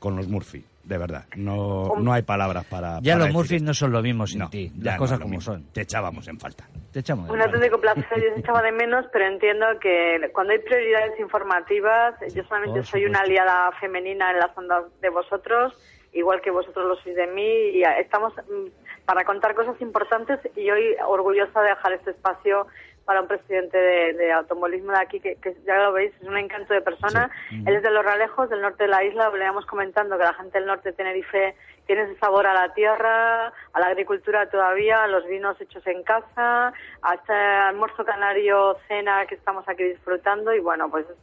con 0.00 0.16
los 0.16 0.28
Murphy, 0.28 0.64
de 0.90 0.98
verdad. 0.98 1.24
No, 1.36 1.94
no 1.98 2.12
hay 2.12 2.22
palabras 2.22 2.66
para. 2.66 2.98
Ya 3.00 3.14
para 3.14 3.18
los 3.18 3.26
decir 3.28 3.34
Murphys 3.36 3.62
no 3.62 3.72
son 3.74 3.92
lo 3.92 4.02
mismo 4.02 4.26
sin 4.26 4.40
No, 4.40 4.50
ti. 4.50 4.70
ya 4.76 4.90
Las 4.90 4.98
cosas 4.98 5.18
como 5.20 5.30
mismo. 5.36 5.52
son. 5.54 5.64
Te 5.72 5.82
echábamos 5.82 6.26
en 6.28 6.38
falta. 6.38 6.64
Te 6.92 6.98
echamos 6.98 7.28
de 7.28 7.32
Un 7.32 7.40
auténtico 7.40 7.80
placer, 7.80 8.04
yo 8.16 8.34
se 8.34 8.40
echaba 8.40 8.60
de 8.60 8.72
menos, 8.72 9.06
pero 9.12 9.26
entiendo 9.26 9.66
que 9.80 10.28
cuando 10.32 10.52
hay 10.52 10.58
prioridades 10.58 11.18
informativas, 11.20 12.14
yo 12.34 12.42
solamente 12.44 12.82
soy 12.82 13.04
una 13.04 13.20
aliada 13.20 13.70
femenina 13.80 14.32
en 14.32 14.38
las 14.40 14.50
ondas 14.58 14.84
de 15.00 15.08
vosotros, 15.10 15.72
igual 16.12 16.40
que 16.40 16.50
vosotros 16.50 16.84
lo 16.88 16.96
sois 16.96 17.14
de 17.14 17.28
mí, 17.28 17.46
y 17.78 17.82
estamos 18.00 18.32
mm, 18.34 19.04
para 19.06 19.24
contar 19.24 19.54
cosas 19.54 19.80
importantes 19.80 20.40
y 20.56 20.68
hoy 20.70 20.96
orgullosa 21.06 21.62
de 21.62 21.68
dejar 21.68 21.92
este 21.92 22.10
espacio 22.10 22.66
para 23.10 23.22
un 23.22 23.26
presidente 23.26 23.76
de, 23.76 24.12
de 24.12 24.30
automovilismo 24.32 24.92
de 24.92 24.98
aquí, 25.00 25.18
que, 25.18 25.34
que 25.34 25.56
ya 25.66 25.74
lo 25.82 25.92
veis, 25.92 26.12
es 26.22 26.28
un 26.28 26.36
encanto 26.36 26.72
de 26.72 26.80
persona. 26.80 27.28
Él 27.50 27.74
es 27.74 27.82
de 27.82 27.90
Los 27.90 28.04
Ralejos, 28.04 28.48
del 28.48 28.60
norte 28.62 28.84
de 28.84 28.88
la 28.88 29.02
isla, 29.02 29.28
veníamos 29.30 29.66
comentando 29.66 30.16
que 30.16 30.22
la 30.22 30.34
gente 30.34 30.58
del 30.58 30.68
norte 30.68 30.90
de 30.90 30.96
Tenerife 30.96 31.56
tiene 31.86 32.02
ese 32.02 32.16
sabor 32.20 32.46
a 32.46 32.54
la 32.54 32.72
tierra, 32.72 33.48
a 33.72 33.80
la 33.80 33.86
agricultura 33.88 34.48
todavía, 34.48 35.02
a 35.02 35.08
los 35.08 35.26
vinos 35.26 35.60
hechos 35.60 35.84
en 35.88 36.04
casa, 36.04 36.72
a 37.02 37.14
este 37.14 37.32
almuerzo 37.32 38.04
canario, 38.04 38.76
cena 38.86 39.26
que 39.26 39.34
estamos 39.34 39.68
aquí 39.68 39.82
disfrutando 39.82 40.54
y 40.54 40.60
bueno, 40.60 40.88
pues 40.88 41.04
es, 41.10 41.16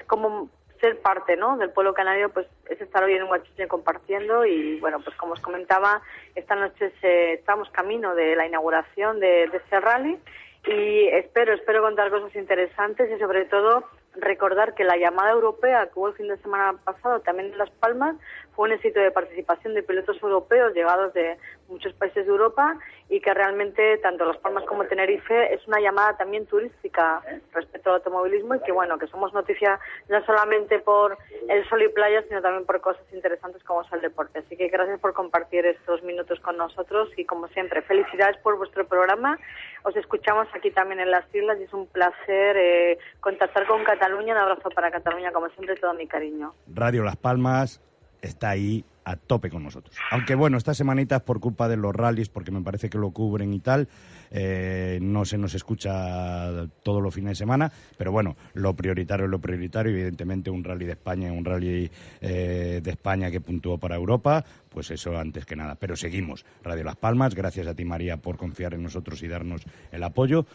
es 0.00 0.04
como 0.04 0.48
ser 0.80 0.98
parte 1.00 1.36
¿no? 1.36 1.58
del 1.58 1.68
pueblo 1.70 1.92
canario, 1.92 2.30
pues 2.30 2.46
es 2.70 2.80
estar 2.80 3.02
hoy 3.04 3.12
en 3.12 3.24
un 3.24 3.28
Guachiche 3.28 3.68
compartiendo 3.68 4.46
y 4.46 4.80
bueno, 4.80 5.00
pues 5.00 5.14
como 5.16 5.34
os 5.34 5.40
comentaba, 5.40 6.00
esta 6.34 6.54
noche 6.54 6.92
se- 7.02 7.34
estamos 7.34 7.68
camino 7.70 8.14
de 8.14 8.36
la 8.36 8.46
inauguración 8.46 9.20
de, 9.20 9.48
de 9.48 9.56
este 9.58 9.80
rally 9.80 10.18
y 10.66 11.08
espero, 11.08 11.54
espero 11.54 11.82
contar 11.82 12.10
cosas 12.10 12.34
interesantes 12.34 13.10
y 13.10 13.18
sobre 13.18 13.44
todo 13.44 13.84
recordar 14.16 14.74
que 14.74 14.84
la 14.84 14.96
llamada 14.96 15.30
europea 15.30 15.86
que 15.86 15.98
hubo 15.98 16.08
el 16.08 16.14
fin 16.14 16.28
de 16.28 16.36
semana 16.38 16.78
pasado 16.84 17.20
también 17.20 17.52
en 17.52 17.58
Las 17.58 17.70
Palmas 17.70 18.16
fue 18.54 18.68
un 18.68 18.74
éxito 18.74 18.98
de 18.98 19.10
participación 19.10 19.74
de 19.74 19.82
pilotos 19.82 20.20
europeos 20.22 20.74
llegados 20.74 21.12
de 21.12 21.36
muchos 21.68 21.92
países 21.94 22.26
de 22.26 22.30
Europa 22.30 22.78
y 23.08 23.20
que 23.20 23.32
realmente 23.32 23.98
tanto 23.98 24.24
Las 24.24 24.38
Palmas 24.38 24.64
como 24.64 24.84
Tenerife 24.84 25.54
es 25.54 25.66
una 25.66 25.80
llamada 25.80 26.16
también 26.16 26.46
turística 26.46 27.22
respecto 27.52 27.90
al 27.90 27.96
automovilismo 27.96 28.54
y 28.54 28.60
que 28.60 28.72
bueno, 28.72 28.98
que 28.98 29.06
somos 29.06 29.32
noticia 29.32 29.78
no 30.08 30.24
solamente 30.24 30.78
por 30.78 31.16
el 31.48 31.68
sol 31.68 31.82
y 31.82 31.88
playa, 31.88 32.22
sino 32.28 32.42
también 32.42 32.66
por 32.66 32.80
cosas 32.80 33.04
interesantes 33.12 33.62
como 33.64 33.82
es 33.82 33.92
el 33.92 34.00
deporte. 34.00 34.40
Así 34.40 34.56
que 34.56 34.68
gracias 34.68 34.98
por 35.00 35.12
compartir 35.12 35.64
estos 35.66 36.02
minutos 36.02 36.40
con 36.40 36.56
nosotros 36.56 37.08
y 37.16 37.24
como 37.24 37.48
siempre, 37.48 37.82
felicidades 37.82 38.36
por 38.38 38.56
vuestro 38.56 38.86
programa. 38.86 39.38
Os 39.84 39.96
escuchamos 39.96 40.48
aquí 40.54 40.70
también 40.70 41.00
en 41.00 41.10
las 41.10 41.24
islas 41.34 41.58
y 41.60 41.64
es 41.64 41.72
un 41.72 41.86
placer 41.86 42.56
eh, 42.56 42.98
contactar 43.20 43.66
con 43.66 43.84
Cataluña. 43.84 44.34
Un 44.34 44.40
abrazo 44.40 44.70
para 44.70 44.90
Cataluña, 44.90 45.32
como 45.32 45.48
siempre, 45.50 45.76
todo 45.76 45.94
mi 45.94 46.06
cariño. 46.06 46.54
Radio 46.74 47.02
Las 47.02 47.16
Palmas 47.16 47.80
está 48.22 48.50
ahí 48.50 48.84
a 49.06 49.14
tope 49.14 49.48
con 49.48 49.62
nosotros. 49.62 49.96
Aunque 50.10 50.34
bueno, 50.34 50.58
estas 50.58 50.76
semanitas 50.76 51.22
por 51.22 51.38
culpa 51.38 51.68
de 51.68 51.76
los 51.76 51.94
rallies, 51.94 52.28
porque 52.28 52.50
me 52.50 52.60
parece 52.60 52.90
que 52.90 52.98
lo 52.98 53.12
cubren 53.12 53.54
y 53.54 53.60
tal, 53.60 53.88
eh, 54.32 54.98
no 55.00 55.24
se 55.24 55.38
nos 55.38 55.54
escucha 55.54 56.66
todos 56.82 57.00
los 57.00 57.14
fines 57.14 57.30
de 57.30 57.34
semana, 57.36 57.70
pero 57.96 58.10
bueno, 58.10 58.36
lo 58.54 58.74
prioritario 58.74 59.26
es 59.26 59.30
lo 59.30 59.40
prioritario, 59.40 59.92
evidentemente 59.92 60.50
un 60.50 60.64
rally 60.64 60.86
de 60.86 60.92
España, 60.92 61.32
un 61.32 61.44
rally 61.44 61.88
eh, 62.20 62.80
de 62.82 62.90
España 62.90 63.30
que 63.30 63.40
puntuó 63.40 63.78
para 63.78 63.94
Europa, 63.94 64.44
pues 64.68 64.90
eso 64.90 65.16
antes 65.16 65.46
que 65.46 65.54
nada. 65.54 65.76
Pero 65.76 65.94
seguimos, 65.94 66.44
Radio 66.64 66.82
Las 66.82 66.96
Palmas, 66.96 67.36
gracias 67.36 67.68
a 67.68 67.74
ti 67.74 67.84
María 67.84 68.16
por 68.16 68.36
confiar 68.36 68.74
en 68.74 68.82
nosotros 68.82 69.22
y 69.22 69.28
darnos 69.28 69.62
el 69.92 70.02
apoyo. 70.02 70.46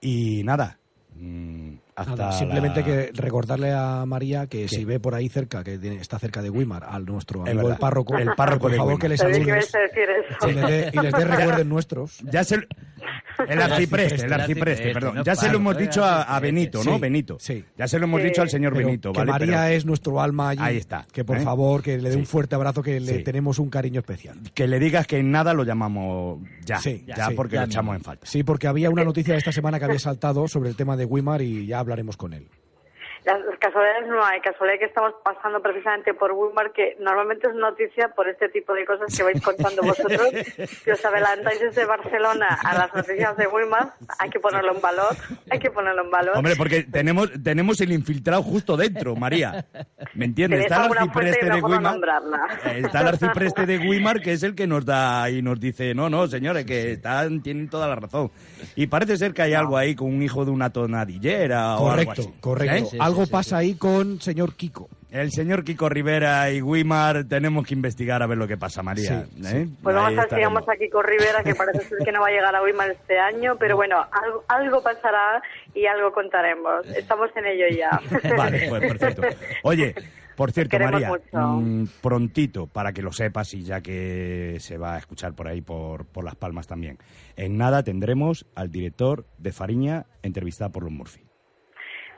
Y 0.00 0.42
nada, 0.42 0.78
mm, 1.14 1.74
Nada, 1.96 2.32
simplemente 2.32 2.80
la- 2.80 2.86
que 2.86 3.10
recordarle 3.14 3.72
a 3.72 4.04
María 4.06 4.46
que 4.48 4.66
si 4.68 4.84
ve 4.84 4.98
por 4.98 5.14
ahí 5.14 5.28
cerca, 5.28 5.62
que 5.62 5.78
tiene- 5.78 5.96
está 6.00 6.18
cerca 6.18 6.42
de 6.42 6.50
Weimar, 6.50 6.84
al 6.84 7.04
nuestro 7.04 7.44
Es 7.46 7.52
amigo 7.52 7.70
el 7.70 7.76
párroco, 7.76 8.16
El 8.18 8.34
párroco 8.34 8.62
por 8.62 8.70
de 8.72 8.76
favor 8.78 8.92
Weimar. 8.94 9.00
que 9.02 9.08
le 9.10 9.16
Sabía 9.16 9.38
que 9.38 9.62
saludes 9.62 9.72
y 10.42 10.52
les 10.52 10.66
dé, 10.66 10.90
y 10.92 10.98
les 11.00 11.12
dé 11.12 11.24
recuerdos 11.24 11.66
nuestros. 11.66 12.18
Ya 12.30 12.42
se, 12.42 12.56
el 13.48 13.62
arcipreste, 13.62 14.26
el 14.26 14.32
arcipreste, 14.32 14.92
perdón. 14.92 15.22
Ya 15.24 15.34
se 15.36 15.48
lo 15.50 15.56
hemos 15.58 15.76
dicho 15.78 16.04
a, 16.04 16.22
a 16.22 16.40
Benito, 16.40 16.82
¿no? 16.84 16.94
Sí, 16.94 17.00
Benito. 17.00 17.36
sí. 17.38 17.64
Ya 17.78 17.86
se 17.86 17.98
lo 17.98 18.06
hemos 18.06 18.20
Sí. 18.22 18.26
dicho 18.28 18.42
al 18.42 18.50
señor 18.50 18.72
Pero 18.74 18.86
Benito, 18.86 19.12
que 19.12 19.18
¿vale? 19.20 19.30
María 19.32 19.46
Pero 19.64 19.76
es 19.76 19.86
nuestro 19.86 20.20
alma 20.20 20.48
allí. 20.50 20.60
Ahí 20.62 20.76
está, 20.78 21.06
Que 21.12 21.24
por 21.24 21.36
¿eh? 21.38 21.40
favor, 21.42 21.82
que 21.82 21.98
le 21.98 22.10
dé 22.10 22.16
un 22.16 22.26
fuerte 22.26 22.54
abrazo, 22.54 22.82
que 22.82 22.98
le 23.00 23.18
Sí. 23.18 23.22
tenemos 23.22 23.58
un 23.58 23.70
cariño 23.70 24.00
especial. 24.00 24.38
que 24.54 24.66
le 24.66 24.78
digas 24.78 25.06
que 25.06 25.18
en 25.18 25.30
nada 25.30 25.52
lo 25.54 25.64
llamamos 25.64 26.40
ya, 26.64 26.78
Sí, 26.78 27.04
ya, 27.06 27.28
sí, 27.28 27.34
porque 27.34 27.54
ya 27.54 27.60
lo 27.62 27.66
mismo. 27.66 27.80
echamos 27.80 27.96
en 27.96 28.02
falta. 28.02 28.26
Sí, 28.26 28.42
porque 28.42 28.66
había 28.66 28.90
una 28.90 29.04
noticia 29.04 29.36
esta 29.36 29.52
semana 29.52 29.78
que 29.78 29.84
había 29.84 29.98
saltado 29.98 30.48
sobre 30.48 30.68
el 30.70 30.76
tema 30.76 30.96
de 30.96 31.04
Weimar 31.04 31.42
y 31.42 31.66
ya 31.66 31.83
hablaremos 31.84 32.16
con 32.16 32.32
él. 32.32 32.48
Las 33.24 33.40
las 33.44 33.58
casualidades 33.58 34.08
no 34.08 34.22
hay, 34.24 34.40
casualidad 34.40 34.78
que 34.78 34.84
estamos 34.86 35.14
pasando 35.24 35.60
precisamente 35.62 36.12
por 36.14 36.32
Wilmar, 36.32 36.72
que 36.72 36.96
normalmente 37.00 37.48
es 37.48 37.54
noticia 37.54 38.08
por 38.14 38.28
este 38.28 38.48
tipo 38.48 38.74
de 38.74 38.84
cosas 38.84 39.16
que 39.16 39.22
vais 39.22 39.40
contando 39.42 39.82
vosotros, 39.82 40.28
que 40.84 40.92
os 40.92 41.04
adelantáis 41.04 41.60
desde 41.60 41.84
Barcelona 41.86 42.46
a 42.62 42.78
las 42.78 42.94
noticias 42.94 43.36
de 43.36 43.46
Wilmar, 43.46 43.94
hay 44.18 44.30
que 44.30 44.40
ponerlo 44.40 44.74
en 44.74 44.80
valor, 44.80 45.16
hay 45.50 45.58
que 45.58 45.70
ponerlo 45.70 46.04
en 46.04 46.10
valor. 46.10 46.36
Hombre, 46.36 46.54
porque 46.56 46.82
tenemos, 46.82 47.30
tenemos 47.42 47.80
el 47.80 47.92
infiltrado 47.92 48.42
justo 48.42 48.76
dentro, 48.76 49.16
María. 49.16 49.64
¿Me 50.14 50.26
entiendes? 50.26 50.66
Tenéis 50.66 50.72
Está 50.72 50.86
el 50.86 50.98
arcipreste 50.98 51.46
de. 51.46 51.58
Eh, 52.64 52.82
Está 52.84 53.00
el 53.00 53.08
arcipreste 53.08 53.66
de 53.66 53.78
Weimar, 53.78 54.20
que 54.20 54.32
es 54.32 54.42
el 54.42 54.54
que 54.54 54.66
nos 54.66 54.84
da 54.84 55.30
y 55.30 55.42
nos 55.42 55.58
dice, 55.58 55.94
no, 55.94 56.10
no, 56.10 56.26
señores, 56.26 56.64
que 56.64 56.92
están, 56.92 57.42
tienen 57.42 57.68
toda 57.68 57.88
la 57.88 57.96
razón. 57.96 58.30
Y 58.76 58.86
parece 58.86 59.16
ser 59.16 59.32
que 59.32 59.42
hay 59.42 59.54
algo 59.54 59.76
ahí 59.76 59.94
con 59.94 60.08
un 60.08 60.22
hijo 60.22 60.44
de 60.44 60.50
una 60.50 60.70
tonadillera 60.70 61.76
o 61.78 61.90
algo 61.90 62.04
Correcto, 62.04 62.22
así. 62.22 62.34
correcto. 62.40 62.74
¿Eh? 62.92 62.98
Algo 63.14 63.30
pasa 63.30 63.58
ahí 63.58 63.74
con 63.74 64.20
señor 64.20 64.54
Kiko. 64.54 64.88
El 65.12 65.30
señor 65.30 65.62
Kiko 65.62 65.88
Rivera 65.88 66.50
y 66.50 66.60
Weimar 66.60 67.22
tenemos 67.28 67.64
que 67.64 67.72
investigar 67.74 68.20
a 68.24 68.26
ver 68.26 68.36
lo 68.36 68.48
que 68.48 68.56
pasa, 68.56 68.82
María. 68.82 69.24
Sí, 69.26 69.42
¿eh? 69.46 69.68
Pues 69.80 69.94
vamos 69.94 70.10
Ahí 70.10 70.18
a 70.18 70.20
ver 70.22 70.28
si 70.30 70.34
llegamos 70.34 70.68
aquí 70.68 70.88
con 70.90 71.04
Rivera, 71.04 71.44
que 71.44 71.54
parece 71.54 71.84
ser 71.88 71.98
que 72.04 72.10
no 72.10 72.20
va 72.20 72.26
a 72.26 72.30
llegar 72.30 72.56
a 72.56 72.60
Weimar 72.60 72.90
este 72.90 73.16
año, 73.16 73.54
pero 73.56 73.76
bueno, 73.76 74.04
algo, 74.10 74.42
algo 74.48 74.82
pasará 74.82 75.40
y 75.72 75.86
algo 75.86 76.12
contaremos. 76.12 76.84
Estamos 76.96 77.30
en 77.36 77.46
ello 77.46 77.66
ya. 77.78 78.00
Vale, 78.36 78.66
pues 78.68 78.80
perfecto. 78.80 79.22
Oye, 79.62 79.94
por 80.34 80.50
cierto, 80.50 80.76
María, 80.80 81.08
mucho. 81.08 81.38
mm, 81.38 81.86
prontito, 82.02 82.66
para 82.66 82.92
que 82.92 83.02
lo 83.02 83.12
sepas 83.12 83.54
y 83.54 83.62
ya 83.62 83.80
que 83.80 84.56
se 84.58 84.78
va 84.78 84.96
a 84.96 84.98
escuchar 84.98 85.34
por 85.34 85.46
ahí, 85.46 85.60
por, 85.60 86.06
por 86.06 86.24
Las 86.24 86.34
Palmas 86.34 86.66
también, 86.66 86.98
en 87.36 87.56
nada 87.56 87.84
tendremos 87.84 88.46
al 88.56 88.72
director 88.72 89.26
de 89.38 89.52
Fariña 89.52 90.06
entrevistada 90.22 90.70
por 90.70 90.82
los 90.82 90.92
Murphy. 90.92 91.24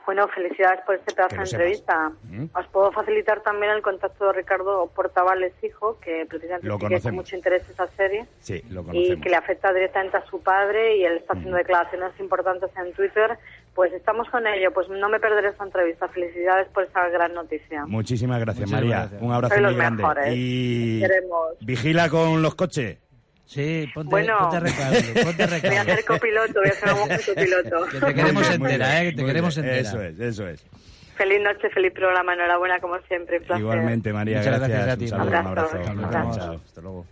Bueno, 0.07 0.25
felicidades 0.29 0.79
por 0.85 0.95
este 0.95 1.13
pedazo 1.13 1.35
de 1.35 1.41
entrevista. 1.43 2.11
¿Mm? 2.23 2.45
Os 2.55 2.65
puedo 2.67 2.91
facilitar 2.93 3.43
también 3.43 3.73
el 3.73 3.81
contacto 3.81 4.27
de 4.27 4.33
Ricardo 4.33 4.89
Portavales, 4.95 5.53
hijo, 5.61 5.99
que 5.99 6.25
precisamente 6.29 6.65
Lo 6.65 6.79
conocemos. 6.79 7.13
mucho 7.25 7.35
interés 7.35 7.69
esa 7.69 7.87
serie 7.89 8.25
Sí, 8.39 8.63
lo 8.69 8.85
y 8.93 9.19
que 9.19 9.29
le 9.29 9.35
afecta 9.35 9.73
directamente 9.73 10.15
a 10.15 10.25
su 10.27 10.41
padre 10.41 10.95
y 10.95 11.03
él 11.03 11.17
está 11.17 11.33
haciendo 11.33 11.57
declaraciones 11.57 12.17
importantes 12.21 12.69
en 12.77 12.93
Twitter. 12.93 13.37
Pues 13.75 13.91
estamos 13.91 14.29
con 14.29 14.47
ello, 14.47 14.71
pues 14.73 14.87
no 14.89 15.09
me 15.09 15.19
perderé 15.19 15.49
esta 15.49 15.65
entrevista. 15.65 16.07
Felicidades 16.07 16.69
por 16.69 16.85
esa 16.85 17.09
gran 17.09 17.33
noticia. 17.33 17.85
Muchísimas 17.85 18.39
gracias, 18.39 18.69
Muchísimas 18.71 18.81
María. 18.81 18.97
gracias. 19.01 19.21
Un 19.21 19.31
abrazo 19.33 19.53
Sois 19.55 19.61
muy 19.61 19.71
los 19.71 19.77
grande. 19.77 20.01
mejores. 20.03 20.33
Y 20.37 20.99
Queremos. 21.01 21.47
vigila 21.59 22.09
con 22.09 22.41
los 22.41 22.55
coches. 22.55 22.97
Sí, 23.47 23.89
ponte, 23.93 24.09
Bueno. 24.11 24.37
ponte 24.51 24.59
ponte 25.23 25.47
Voy 25.47 25.75
a 25.77 25.83
ser 25.85 26.05
copiloto, 26.05 26.59
voy 26.59 26.69
a 26.69 26.73
ser 26.73 26.93
un 26.93 27.07
copiloto. 27.35 27.85
Que 27.89 27.99
te 28.01 28.13
queremos 28.13 28.49
entera, 28.51 28.87
bien, 28.91 28.97
eh, 29.07 29.09
que 29.11 29.15
te 29.17 29.25
queremos 29.25 29.55
bien. 29.55 29.67
entera. 29.69 29.89
Eso 29.89 30.01
es, 30.01 30.19
eso 30.19 30.47
es. 30.49 30.65
Feliz 31.15 31.41
noche, 31.41 31.69
feliz 31.69 31.93
programa. 31.93 32.33
Enhorabuena, 32.33 32.79
como 32.81 32.99
siempre. 33.07 33.37
Un 33.39 33.43
placer. 33.45 33.61
Igualmente, 33.61 34.11
María, 34.13 34.39
Muchas 34.39 34.59
gracias. 34.59 34.69
gracias 34.85 34.93
a 34.93 34.97
ti, 34.97 35.03
Un 35.05 35.09
saludo, 35.09 35.27
un 35.27 35.47
abrazo. 35.47 35.75
Abrazo. 35.77 35.95
Chao, 36.11 36.21
Abrazo. 36.21 36.39
chao. 36.39 36.61
Hasta 36.65 36.81
luego. 36.81 37.05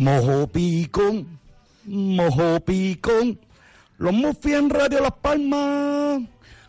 Mojo 0.00 0.46
picón, 0.46 1.38
mojo 1.84 2.58
picón. 2.60 3.38
Los 3.98 4.14
Murphy 4.14 4.54
en 4.54 4.70
Radio 4.70 5.02
Las 5.02 5.12
Palmas. 5.20 6.22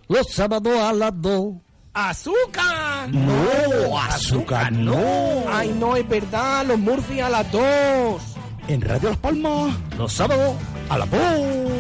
Los 0.10 0.34
sábados 0.34 0.78
a 0.78 0.91
las 0.91 1.13
dos. 1.15 1.54
¡Azúcar! 1.94 3.08
No, 3.10 3.98
azúcar 3.98 4.74
no. 4.74 5.46
Ay, 5.50 5.74
no, 5.80 5.96
es 5.96 6.10
verdad, 6.10 6.65
los 6.65 6.78
Murphy 6.78 7.22
a 7.22 7.30
las 7.30 7.50
dos. 7.54 8.22
En 8.67 8.82
Radio 8.82 9.12
Las 9.12 9.20
Palmas. 9.20 9.78
Los 9.98 10.12
sábados 10.12 10.54
a 10.89 10.98
las 10.98 11.10
dos. 11.10 11.71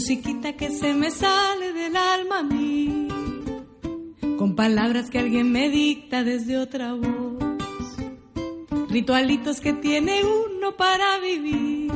Musiquita 0.00 0.54
que 0.54 0.70
se 0.70 0.94
me 0.94 1.10
sale 1.10 1.74
del 1.74 1.94
alma 1.94 2.38
a 2.38 2.42
mí, 2.42 3.06
con 4.38 4.56
palabras 4.56 5.10
que 5.10 5.18
alguien 5.18 5.52
me 5.52 5.68
dicta 5.68 6.24
desde 6.24 6.56
otra 6.56 6.94
voz, 6.94 7.98
ritualitos 8.88 9.60
que 9.60 9.74
tiene 9.74 10.22
uno 10.24 10.74
para 10.74 11.18
vivir, 11.18 11.92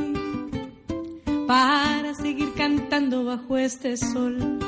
para 1.47 2.13
seguir 2.13 2.53
cantando 2.53 3.25
bajo 3.25 3.57
este 3.57 3.97
sol. 3.97 4.59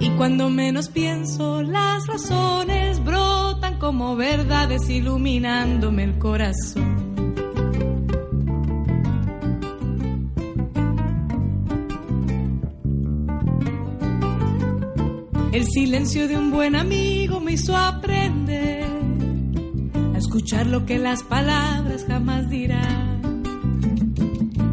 Y 0.00 0.10
cuando 0.16 0.50
menos 0.50 0.88
pienso, 0.88 1.62
las 1.62 2.08
razones 2.08 3.04
brotan 3.04 3.78
como 3.78 4.16
verdades 4.16 4.90
iluminándome 4.90 6.02
el 6.02 6.18
corazón. 6.18 6.87
El 15.58 15.66
silencio 15.66 16.28
de 16.28 16.38
un 16.38 16.52
buen 16.52 16.76
amigo 16.76 17.40
me 17.40 17.54
hizo 17.54 17.76
aprender 17.76 18.86
a 20.14 20.16
escuchar 20.16 20.68
lo 20.68 20.86
que 20.86 20.98
las 21.00 21.24
palabras 21.24 22.04
jamás 22.06 22.48
dirán. 22.48 23.42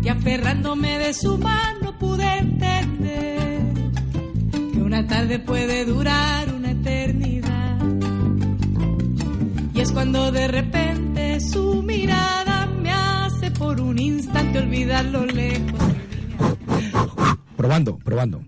Y 0.04 0.08
aferrándome 0.08 1.00
de 1.00 1.16
su 1.16 1.40
mano 1.40 1.98
pude 1.98 2.38
entender 2.38 3.64
que 4.52 4.78
una 4.78 5.08
tarde 5.08 5.40
puede 5.40 5.86
durar 5.86 6.54
una 6.54 6.70
eternidad. 6.70 7.80
Y 9.74 9.80
es 9.82 9.92
cuando 9.92 10.32
de 10.32 10.48
repente 10.48 11.40
su 11.40 11.82
mirada 11.82 12.68
me 12.68 12.92
hace 12.92 13.50
por 13.50 13.82
un 13.82 13.98
instante 13.98 14.60
olvidar 14.60 15.04
lo 15.06 15.26
lejos. 15.26 15.82
Probando, 17.58 17.98
probando. 17.98 18.44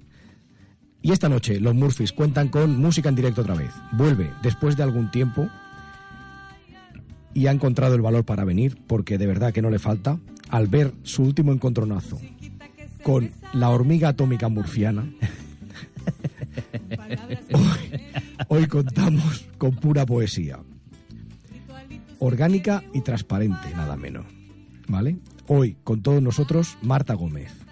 Y 1.08 1.14
esta 1.14 1.30
noche 1.30 1.62
los 1.62 1.74
Murphys 1.74 2.12
cuentan 2.12 2.50
con 2.50 2.82
música 2.82 3.08
en 3.08 3.16
directo 3.16 3.40
otra 3.40 3.56
vez. 3.56 3.72
Vuelve 3.94 4.30
después 4.44 4.76
de 4.76 4.84
algún 4.84 5.10
tiempo 5.10 5.48
y 7.34 7.48
ha 7.48 7.52
encontrado 7.52 7.96
el 7.96 8.02
valor 8.02 8.26
para 8.26 8.44
venir 8.44 8.78
porque 8.88 9.18
de 9.18 9.26
verdad 9.26 9.54
que 9.54 9.62
no 9.62 9.70
le 9.70 9.80
falta 9.80 10.20
al 10.50 10.68
ver 10.68 10.94
su 11.04 11.24
último 11.24 11.54
encontronazo 11.54 12.20
con 13.04 13.32
la 13.54 13.70
hormiga 13.70 14.10
atómica 14.10 14.50
murciana. 14.50 15.10
hoy, 17.54 18.02
hoy 18.50 18.68
contamos 18.68 19.48
con 19.58 19.78
pura 19.78 20.06
poesía. 20.06 20.60
Orgánica 22.20 22.84
y 22.94 23.00
transparente, 23.00 23.70
nada 23.78 23.96
menos. 23.96 24.26
¿Vale? 24.90 25.16
Hoy 25.48 25.78
con 25.86 26.02
todos 26.02 26.22
nosotros 26.22 26.78
Marta 26.82 27.14
Gómez. 27.14 27.67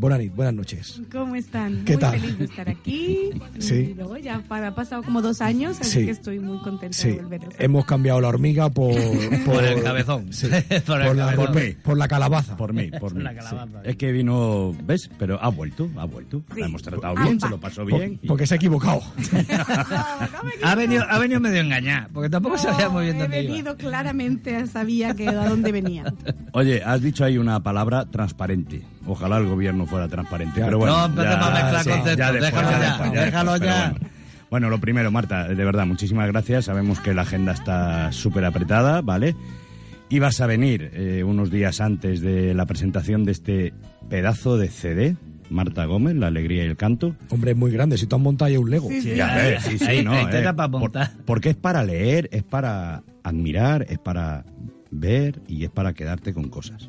Buenas, 0.00 0.34
buenas 0.34 0.54
noches. 0.54 1.02
¿Cómo 1.12 1.34
están? 1.36 1.84
¿Qué 1.84 1.92
muy 1.92 2.00
tal? 2.00 2.18
feliz 2.18 2.38
de 2.38 2.44
estar 2.46 2.68
aquí. 2.70 3.30
Sí. 3.58 3.74
Y 3.90 3.94
luego 3.94 4.16
ya 4.16 4.40
pa- 4.48 4.66
ha 4.66 4.74
pasado 4.74 5.02
como 5.02 5.20
dos 5.20 5.42
años, 5.42 5.78
así 5.78 5.98
Sí. 6.00 6.04
que 6.06 6.12
estoy 6.12 6.38
muy 6.38 6.56
contenta 6.60 6.96
Sí, 6.96 7.08
de 7.10 7.16
volver. 7.20 7.40
a 7.42 7.48
estar. 7.48 7.62
hemos 7.62 7.84
cambiado 7.84 8.18
la 8.22 8.28
hormiga 8.28 8.70
por, 8.70 8.94
Por 9.44 9.62
el 9.62 9.82
cabezón. 9.82 10.32
Sí, 10.32 10.46
Por 10.48 10.82
por, 10.86 11.00
el 11.02 11.16
la, 11.18 11.24
cabezón. 11.26 11.46
por 11.46 11.54
mí, 11.62 11.72
por 11.82 11.98
la 11.98 12.08
calabaza. 12.08 12.56
Por 12.56 12.72
mí, 12.72 12.90
por 12.98 13.14
mí. 13.14 13.22
La 13.22 13.32
sí. 13.32 13.36
calabaza. 13.36 13.82
Es 13.84 13.96
que 13.96 14.12
vino, 14.12 14.74
¿ves? 14.84 15.10
Pero 15.18 15.38
ha 15.42 15.48
vuelto, 15.50 15.90
ha 15.98 16.06
vuelto. 16.06 16.42
La 16.56 16.64
hemos 16.66 16.82
tratado 16.82 17.14
bien, 17.16 17.38
se 17.38 17.50
lo 17.50 17.60
pasó 17.60 17.84
bien. 17.84 18.16
Por- 18.18 18.28
porque 18.28 18.46
se 18.46 18.54
ha 18.54 18.56
equivocado. 18.56 19.02
Ha 20.62 20.74
venido, 20.74 21.04
ha 21.10 21.18
venido 21.18 21.40
medio 21.40 21.60
engañado, 21.60 22.08
porque 22.14 22.30
tampoco 22.30 22.56
sabía 22.56 22.88
muy 22.88 23.04
bien 23.04 23.16
He 23.16 23.20
dónde 23.20 23.42
iba. 23.42 23.52
venido 23.52 23.76
claramente, 23.76 24.66
sabía 24.68 25.14
que 25.14 25.28
a 25.28 25.48
dónde 25.48 25.70
venía. 25.70 26.04
Oye, 26.52 26.82
has 26.82 27.02
dicho 27.02 27.24
ahí 27.24 27.36
una 27.36 27.62
palabra 27.62 28.06
transparente. 28.06 28.82
Ojalá 29.10 29.38
el 29.38 29.46
gobierno 29.46 29.86
fuera 29.86 30.08
transparente. 30.08 30.60
Pero 30.64 30.78
bueno, 30.78 30.96
No 30.96 31.04
empecemos 31.06 31.46
a 31.46 31.50
mezclar 31.50 31.82
sí, 31.84 31.90
conceptos, 31.90 32.16
después, 32.32 32.42
déjalo 32.42 32.70
ya, 32.70 32.78
después, 32.78 33.12
déjalo 33.12 33.52
después, 33.52 33.70
ya. 33.70 33.90
Bueno. 33.90 34.10
Bueno, 34.50 34.68
lo 34.70 34.78
primero, 34.80 35.10
Marta, 35.12 35.46
de 35.48 35.64
verdad, 35.64 35.86
muchísimas 35.86 36.26
gracias. 36.28 36.64
Sabemos 36.64 36.98
que 37.00 37.14
la 37.14 37.22
agenda 37.22 37.52
está 37.52 38.10
súper 38.12 38.44
apretada, 38.44 39.00
¿vale? 39.00 39.36
Ibas 40.08 40.40
a 40.40 40.46
venir 40.46 40.90
eh, 40.94 41.22
unos 41.22 41.50
días 41.52 41.80
antes 41.80 42.20
de 42.20 42.52
la 42.54 42.66
presentación 42.66 43.24
de 43.24 43.30
este 43.32 43.72
pedazo 44.08 44.58
de 44.58 44.68
CD, 44.68 45.16
Marta 45.50 45.84
Gómez, 45.84 46.16
La 46.16 46.26
Alegría 46.26 46.64
y 46.64 46.66
el 46.66 46.76
Canto. 46.76 47.14
Hombre, 47.28 47.52
es 47.52 47.56
muy 47.56 47.70
grande. 47.70 47.96
Si 47.96 48.06
tú 48.06 48.16
has 48.16 48.22
montado 48.22 48.50
ya 48.50 48.58
un 48.58 48.70
Lego. 48.70 48.88
Sí, 48.88 49.00
sí. 49.02 49.14
Ya 49.14 49.36
ves, 49.36 49.62
sí, 49.62 49.78
sí, 49.78 49.84
Ahí- 49.84 50.04
no, 50.04 50.12
ahí 50.12 50.26
eh, 50.32 50.52
por- 50.70 50.90
porque 51.24 51.50
es 51.50 51.56
para 51.56 51.84
leer, 51.84 52.28
es 52.32 52.42
para 52.42 53.02
admirar, 53.22 53.86
es 53.88 53.98
para 54.00 54.44
ver 54.90 55.40
y 55.46 55.62
es 55.64 55.70
para 55.70 55.92
quedarte 55.92 56.34
con 56.34 56.48
cosas. 56.48 56.88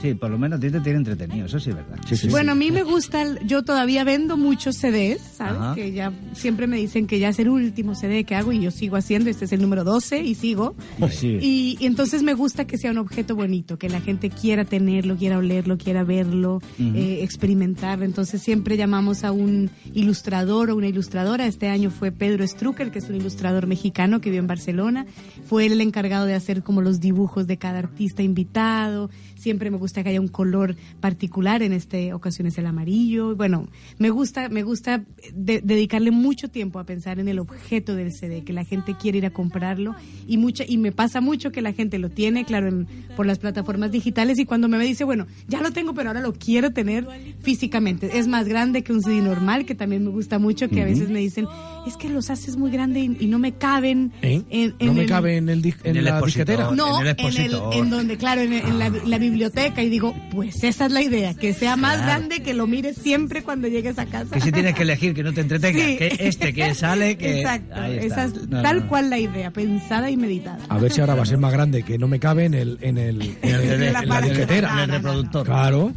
Sí, 0.00 0.14
por 0.14 0.30
lo 0.30 0.38
menos 0.38 0.58
a 0.58 0.60
ti 0.60 0.70
te 0.70 0.80
tiene 0.80 0.98
entretenido, 0.98 1.46
eso 1.46 1.60
sí 1.60 1.70
es 1.70 1.76
verdad. 1.76 1.98
Bueno, 2.30 2.52
a 2.52 2.54
mí 2.54 2.70
me 2.70 2.82
gusta, 2.84 3.22
el- 3.22 3.38
yo 3.46 3.62
todavía 3.64 4.02
vendo 4.04 4.36
muchos 4.36 4.76
CDs, 4.76 5.20
¿sabes? 5.20 5.58
Ajá. 5.60 5.74
Que 5.74 5.92
ya 5.92 6.12
siempre 6.32 6.66
me 6.66 6.76
dicen 6.78 7.06
que 7.06 7.18
ya 7.18 7.28
es 7.28 7.38
el 7.38 7.48
último 7.50 7.94
CD 7.94 8.24
que 8.24 8.34
hago 8.34 8.52
y 8.52 8.60
yo 8.60 8.70
sigo 8.70 8.96
haciendo, 8.96 9.28
este 9.30 9.44
es 9.44 9.52
el 9.52 9.60
número 9.60 9.84
12 9.84 10.22
y 10.22 10.34
sigo. 10.34 10.74
Sí. 11.10 11.38
Y, 11.40 11.76
y 11.80 11.86
entonces 11.86 12.22
me 12.22 12.34
gusta 12.34 12.66
que 12.66 12.78
sea 12.78 12.92
un 12.92 12.98
objeto 12.98 13.34
bonito, 13.34 13.78
que 13.78 13.88
la 13.88 14.00
gente 14.00 14.30
quiera 14.30 14.64
tenerlo, 14.64 15.16
quiera 15.16 15.38
olerlo, 15.38 15.76
quiera 15.76 16.04
verlo, 16.04 16.60
eh, 16.78 17.18
experimentarlo. 17.22 18.04
Entonces 18.04 18.40
siempre 18.40 18.76
llamamos 18.76 19.24
a 19.24 19.32
un 19.32 19.70
ilustrador 19.92 20.70
o 20.70 20.76
una 20.76 20.86
ilustradora. 20.88 21.46
Este 21.46 21.68
año 21.68 21.90
fue 21.90 22.12
Pedro 22.12 22.46
Strucker, 22.46 22.90
que 22.90 23.00
es 23.00 23.08
un 23.10 23.16
ilustrador 23.16 23.66
mexicano 23.66 24.20
que 24.20 24.30
vive 24.30 24.38
en 24.40 24.46
Barcelona. 24.46 25.04
Fue 25.46 25.66
él 25.66 25.72
el 25.72 25.80
encargado 25.80 26.26
de 26.26 26.34
hacer 26.34 26.62
como 26.62 26.80
los 26.80 27.00
dibujos 27.00 27.46
de 27.46 27.58
cada 27.58 27.80
artista 27.80 28.22
invitado. 28.22 29.10
Siempre 29.36 29.70
me 29.70 29.76
gusta 29.80 30.04
que 30.04 30.10
haya 30.10 30.20
un 30.20 30.28
color 30.28 30.76
particular, 31.00 31.62
en 31.62 31.72
esta 31.72 31.96
ocasión 32.14 32.46
es 32.46 32.56
el 32.58 32.66
amarillo. 32.66 33.34
Bueno, 33.34 33.66
me 33.98 34.10
gusta, 34.10 34.48
me 34.48 34.62
gusta 34.62 35.02
de- 35.34 35.60
dedicarle 35.60 36.12
mucho 36.12 36.48
tiempo 36.48 36.78
a 36.78 36.84
pensar 36.84 37.18
en 37.18 37.26
el 37.28 37.40
objeto 37.40 37.96
del 37.96 38.12
CD, 38.12 38.42
que 38.44 38.52
la 38.52 38.64
gente 38.64 38.94
quiere 39.00 39.18
ir 39.18 39.26
a 39.26 39.30
comprarlo 39.30 39.96
y 40.28 40.36
mucha, 40.36 40.62
y 40.66 40.78
me 40.78 40.92
pasa 40.92 41.20
mucho 41.20 41.50
que 41.50 41.62
la 41.62 41.72
gente 41.72 41.98
lo 41.98 42.10
tiene, 42.10 42.44
claro, 42.44 42.68
en- 42.68 42.86
por 43.16 43.26
las 43.26 43.38
plataformas 43.40 43.90
digitales 43.90 44.38
y 44.38 44.44
cuando 44.44 44.68
me 44.68 44.78
dice, 44.84 45.02
bueno, 45.04 45.26
ya 45.48 45.60
lo 45.60 45.72
tengo, 45.72 45.92
pero 45.94 46.10
ahora 46.10 46.20
lo 46.20 46.32
quiero 46.34 46.72
tener 46.72 47.06
físicamente. 47.42 48.18
Es 48.18 48.26
más 48.28 48.46
grande 48.46 48.82
que 48.82 48.92
un 48.92 49.02
CD 49.02 49.20
normal, 49.22 49.64
que 49.66 49.74
también 49.74 50.04
me 50.04 50.10
gusta 50.10 50.38
mucho, 50.38 50.68
que 50.68 50.82
a 50.82 50.84
veces 50.84 51.08
me 51.10 51.18
dicen, 51.20 51.46
es 51.86 51.96
que 51.96 52.08
los 52.08 52.30
haces 52.30 52.56
muy 52.56 52.70
grande 52.70 53.00
y, 53.00 53.16
y 53.20 53.26
no 53.26 53.38
me 53.38 53.52
caben 53.52 54.12
¿Eh? 54.22 54.42
en, 54.50 54.70
no 54.70 54.90
en 54.90 54.94
me 54.94 55.02
el- 55.02 55.08
cabe 55.08 55.36
en, 55.38 55.48
el, 55.48 55.64
en, 55.84 55.96
En 55.96 56.04
la 56.04 56.20
disquetera. 56.20 56.70
no, 56.72 57.00
en 57.00 57.06
el 57.06 57.06
en, 57.08 57.12
expositor. 57.26 57.74
en 57.74 57.90
donde, 57.90 58.16
claro, 58.16 58.40
en, 58.42 58.52
en 58.52 58.78
la, 58.78 58.90
la 58.90 59.18
biblioteca. 59.18 59.82
Y 59.82 59.88
digo, 59.88 60.14
pues 60.32 60.62
esa 60.64 60.86
es 60.86 60.92
la 60.92 61.02
idea, 61.02 61.34
que 61.34 61.52
sea 61.54 61.76
más 61.76 61.96
Claro. 61.96 62.06
grande, 62.06 62.42
que 62.42 62.54
lo 62.54 62.66
mires 62.66 62.96
siempre 62.96 63.42
cuando 63.42 63.68
llegues 63.68 63.98
a 63.98 64.06
casa. 64.06 64.34
Que 64.34 64.40
si 64.40 64.52
tienes 64.52 64.74
que 64.74 64.82
elegir, 64.82 65.14
que 65.14 65.22
no 65.22 65.32
te 65.32 65.40
entretenga, 65.40 65.78
Sí. 65.84 65.96
que 65.96 66.16
este 66.20 66.52
que 66.52 66.74
sale, 66.74 67.16
que... 67.16 67.40
Exacto, 67.40 67.74
Ahí 67.74 67.96
está. 67.98 68.06
esa 68.06 68.24
es 68.24 68.48
No, 68.48 68.62
tal 68.62 68.80
no. 68.80 68.88
cual 68.88 69.10
la 69.10 69.18
idea, 69.18 69.50
pensada 69.50 70.10
y 70.10 70.16
meditada. 70.16 70.58
A 70.68 70.78
ver 70.78 70.92
si 70.92 71.00
ahora 71.00 71.14
va 71.14 71.22
a 71.22 71.26
ser 71.26 71.38
más 71.38 71.52
grande, 71.52 71.82
que 71.82 71.98
no 71.98 72.08
me 72.08 72.18
cabe 72.20 72.44
en, 72.44 72.54
el, 72.54 72.78
en, 72.80 72.98
el, 72.98 73.20
en, 73.42 73.54
el- 73.54 73.72
En 73.72 73.82
en 73.82 74.08
la 74.08 74.20
disquetera. 74.20 74.74
No, 74.74 74.82
el 74.84 74.90
reproductor. 74.90 75.46
Claro. 75.46 75.92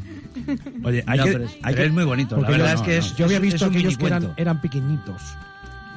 Oye, 0.84 1.04
hay 1.06 1.17
No, 1.19 1.26
que, 1.26 1.32
pero 1.34 1.43
es, 1.46 1.52
hay 1.52 1.60
pero 1.62 1.76
que- 1.76 1.86
es 1.86 1.91
muy 1.93 2.04
bonito. 2.04 2.38
La 2.41 2.50
verdad 2.50 2.74
yo- 2.76 2.82
es 2.82 2.82
que 2.82 2.91
no, 2.93 2.98
es... 3.06 3.15
Yo 3.17 3.26
había 3.26 3.39
visto 3.39 3.65
es 3.65 3.72
aquellos 3.72 3.98
que 3.98 4.06
eran, 4.08 4.34
eran 4.38 4.62
pequeñitos. 4.62 5.22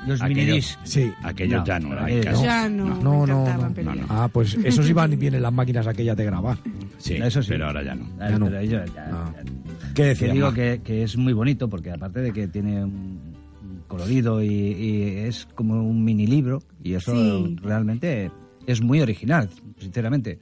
Los 0.07 0.23
aquellos- 0.23 0.45
minidisc. 0.47 0.79
Sí. 0.85 1.12
Aquellos 1.23 1.59
No, 1.61 1.64
ya 1.66 1.79
no, 1.81 1.99
hay 2.01 2.21
caso. 2.21 2.42
Ya 2.45 2.69
no, 2.69 2.85
No, 3.01 3.21
me 3.21 3.83
no, 3.83 3.95
no. 3.95 4.07
Ah, 4.09 4.29
pues 4.33 4.55
esos 4.64 4.88
iban 4.88 5.19
bien 5.19 5.35
en 5.35 5.42
las 5.42 5.53
máquinas 5.53 5.87
aquellas 5.87 6.16
de 6.16 6.25
grabar. 6.25 6.59
Sí, 6.99 7.14
Eso 7.14 7.42
sí. 7.42 7.49
pero 7.51 7.66
ahora 7.66 7.83
ya 7.83 7.95
no. 7.95 8.05
Ay, 8.21 8.31
Ya 8.33 8.38
no. 8.38 8.47
pero 8.47 8.59
ellos 8.61 8.95
ya- 8.95 9.11
Ah. 9.12 9.33
ya- 9.37 9.42
¿Qué 9.42 10.03
Que 10.03 10.05
decías, 10.09 10.33
digo 10.33 10.53
que, 10.53 10.81
que 10.85 11.03
es 11.03 11.16
muy 11.16 11.33
bonito 11.33 11.69
porque 11.69 11.90
aparte 11.90 12.21
de 12.21 12.33
que 12.33 12.49
tiene 12.49 12.85
un 12.85 13.37
un 13.62 13.83
colorido 13.88 14.42
y, 14.42 14.49
y 14.49 15.03
es 15.27 15.47
como 15.55 15.83
un 15.83 16.05
mini 16.05 16.27
libro 16.27 16.62
y 16.83 16.95
eso 16.95 17.12
Sí. 17.14 17.57
realmente 17.62 18.31
es 18.66 18.81
muy 18.81 19.01
original, 19.01 19.49
sinceramente. 19.79 20.38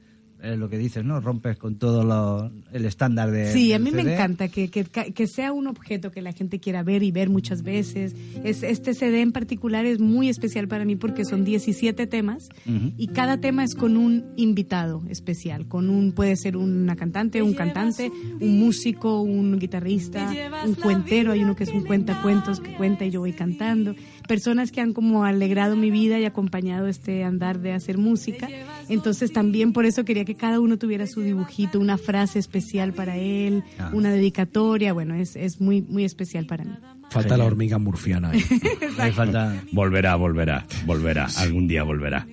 Lo 0.56 0.68
que 0.68 0.78
dices, 0.78 1.04
¿no? 1.04 1.20
Rompes 1.20 1.56
con 1.56 1.76
todo 1.76 2.04
lo, 2.04 2.50
el 2.72 2.84
estándar 2.84 3.30
de. 3.30 3.52
Sí, 3.52 3.72
a 3.72 3.78
mí 3.78 3.90
me 3.90 4.02
encanta 4.02 4.48
que, 4.48 4.68
que, 4.68 4.84
que 4.84 5.26
sea 5.26 5.52
un 5.52 5.66
objeto 5.66 6.10
que 6.10 6.22
la 6.22 6.32
gente 6.32 6.60
quiera 6.60 6.82
ver 6.82 7.02
y 7.02 7.10
ver 7.10 7.30
muchas 7.30 7.62
veces. 7.62 8.14
Es, 8.44 8.62
este 8.62 8.94
CD 8.94 9.20
en 9.20 9.32
particular 9.32 9.86
es 9.86 10.00
muy 10.00 10.28
especial 10.28 10.68
para 10.68 10.84
mí 10.84 10.96
porque 10.96 11.24
son 11.24 11.44
17 11.44 12.06
temas 12.06 12.48
y 12.96 13.08
cada 13.08 13.38
tema 13.38 13.64
es 13.64 13.74
con 13.74 13.96
un 13.96 14.24
invitado 14.36 15.02
especial, 15.08 15.66
con 15.66 15.90
un 15.90 16.12
puede 16.12 16.36
ser 16.36 16.56
una 16.56 16.96
cantante, 16.96 17.42
un 17.42 17.54
cantante, 17.54 18.10
un 18.40 18.58
músico, 18.58 19.20
un 19.20 19.58
guitarrista, 19.58 20.32
un 20.66 20.74
cuentero, 20.74 21.32
hay 21.32 21.42
uno 21.42 21.56
que 21.56 21.64
es 21.64 21.70
un 21.70 21.84
cuentacuentos 21.84 22.60
que 22.60 22.74
cuenta 22.74 23.04
y 23.04 23.10
yo 23.10 23.20
voy 23.20 23.32
cantando, 23.32 23.94
personas 24.26 24.72
que 24.72 24.80
han 24.80 24.92
como 24.92 25.24
alegrado 25.24 25.76
mi 25.76 25.90
vida 25.90 26.18
y 26.18 26.24
acompañado 26.24 26.86
este 26.88 27.24
andar 27.24 27.60
de 27.60 27.72
hacer 27.72 27.98
música. 27.98 28.48
Entonces 28.88 29.32
también 29.32 29.72
por 29.72 29.84
eso 29.86 30.04
quería 30.04 30.24
que 30.24 30.34
cada 30.34 30.60
uno 30.60 30.78
tuviera 30.78 31.06
su 31.06 31.20
dibujito, 31.20 31.78
una 31.78 31.98
frase 31.98 32.38
especial 32.38 32.92
para 32.92 33.16
él, 33.16 33.62
Ah. 33.78 33.90
una 33.92 34.10
dedicatoria, 34.10 34.92
bueno, 34.92 35.14
es, 35.14 35.36
es 35.36 35.60
muy 35.60 35.82
muy 35.82 36.04
especial 36.04 36.46
para 36.46 36.64
mí. 36.64 36.72
Falta 37.10 37.36
la 37.36 37.44
hormiga 37.44 37.78
murciana. 37.78 38.30
ahí. 38.30 38.42
Le 38.98 39.12
falta. 39.12 39.62
Volverá, 39.72 40.16
volverá, 40.16 40.66
volverá. 40.86 41.28
Algún 41.38 41.68
día 41.68 41.82
volverá. 41.84 42.26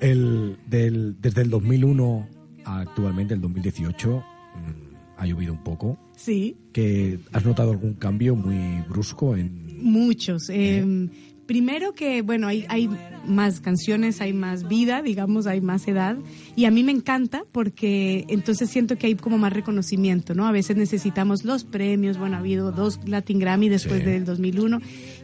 El, 0.00 0.56
del, 0.66 1.16
desde 1.20 1.42
el 1.42 1.50
2001 1.50 2.28
a 2.64 2.80
actualmente, 2.80 3.34
el 3.34 3.40
2018, 3.40 4.16
mm, 4.18 4.94
ha 5.18 5.26
llovido 5.26 5.52
un 5.52 5.62
poco. 5.62 5.98
Sí. 6.16 6.56
que 6.72 7.18
¿Has 7.32 7.44
notado 7.44 7.70
algún 7.72 7.94
cambio 7.94 8.36
muy 8.36 8.82
brusco 8.88 9.36
en...? 9.36 9.69
Muchos. 9.80 10.48
Eh, 10.50 11.08
primero 11.46 11.94
que, 11.94 12.22
bueno, 12.22 12.46
hay, 12.46 12.64
hay 12.68 12.88
más 13.26 13.60
canciones, 13.60 14.20
hay 14.20 14.32
más 14.32 14.68
vida, 14.68 15.02
digamos, 15.02 15.48
hay 15.48 15.60
más 15.60 15.88
edad. 15.88 16.16
Y 16.54 16.64
a 16.66 16.70
mí 16.70 16.84
me 16.84 16.92
encanta 16.92 17.42
porque 17.50 18.24
entonces 18.28 18.70
siento 18.70 18.96
que 18.96 19.08
hay 19.08 19.16
como 19.16 19.36
más 19.36 19.52
reconocimiento, 19.52 20.32
¿no? 20.34 20.46
A 20.46 20.52
veces 20.52 20.76
necesitamos 20.76 21.44
los 21.44 21.64
premios. 21.64 22.18
Bueno, 22.18 22.36
ha 22.36 22.38
habido 22.38 22.70
dos 22.70 23.00
Latin 23.04 23.40
Grammy 23.40 23.68
después 23.68 23.98
Sí. 24.00 24.06
del 24.06 24.24
2001. 24.24 24.80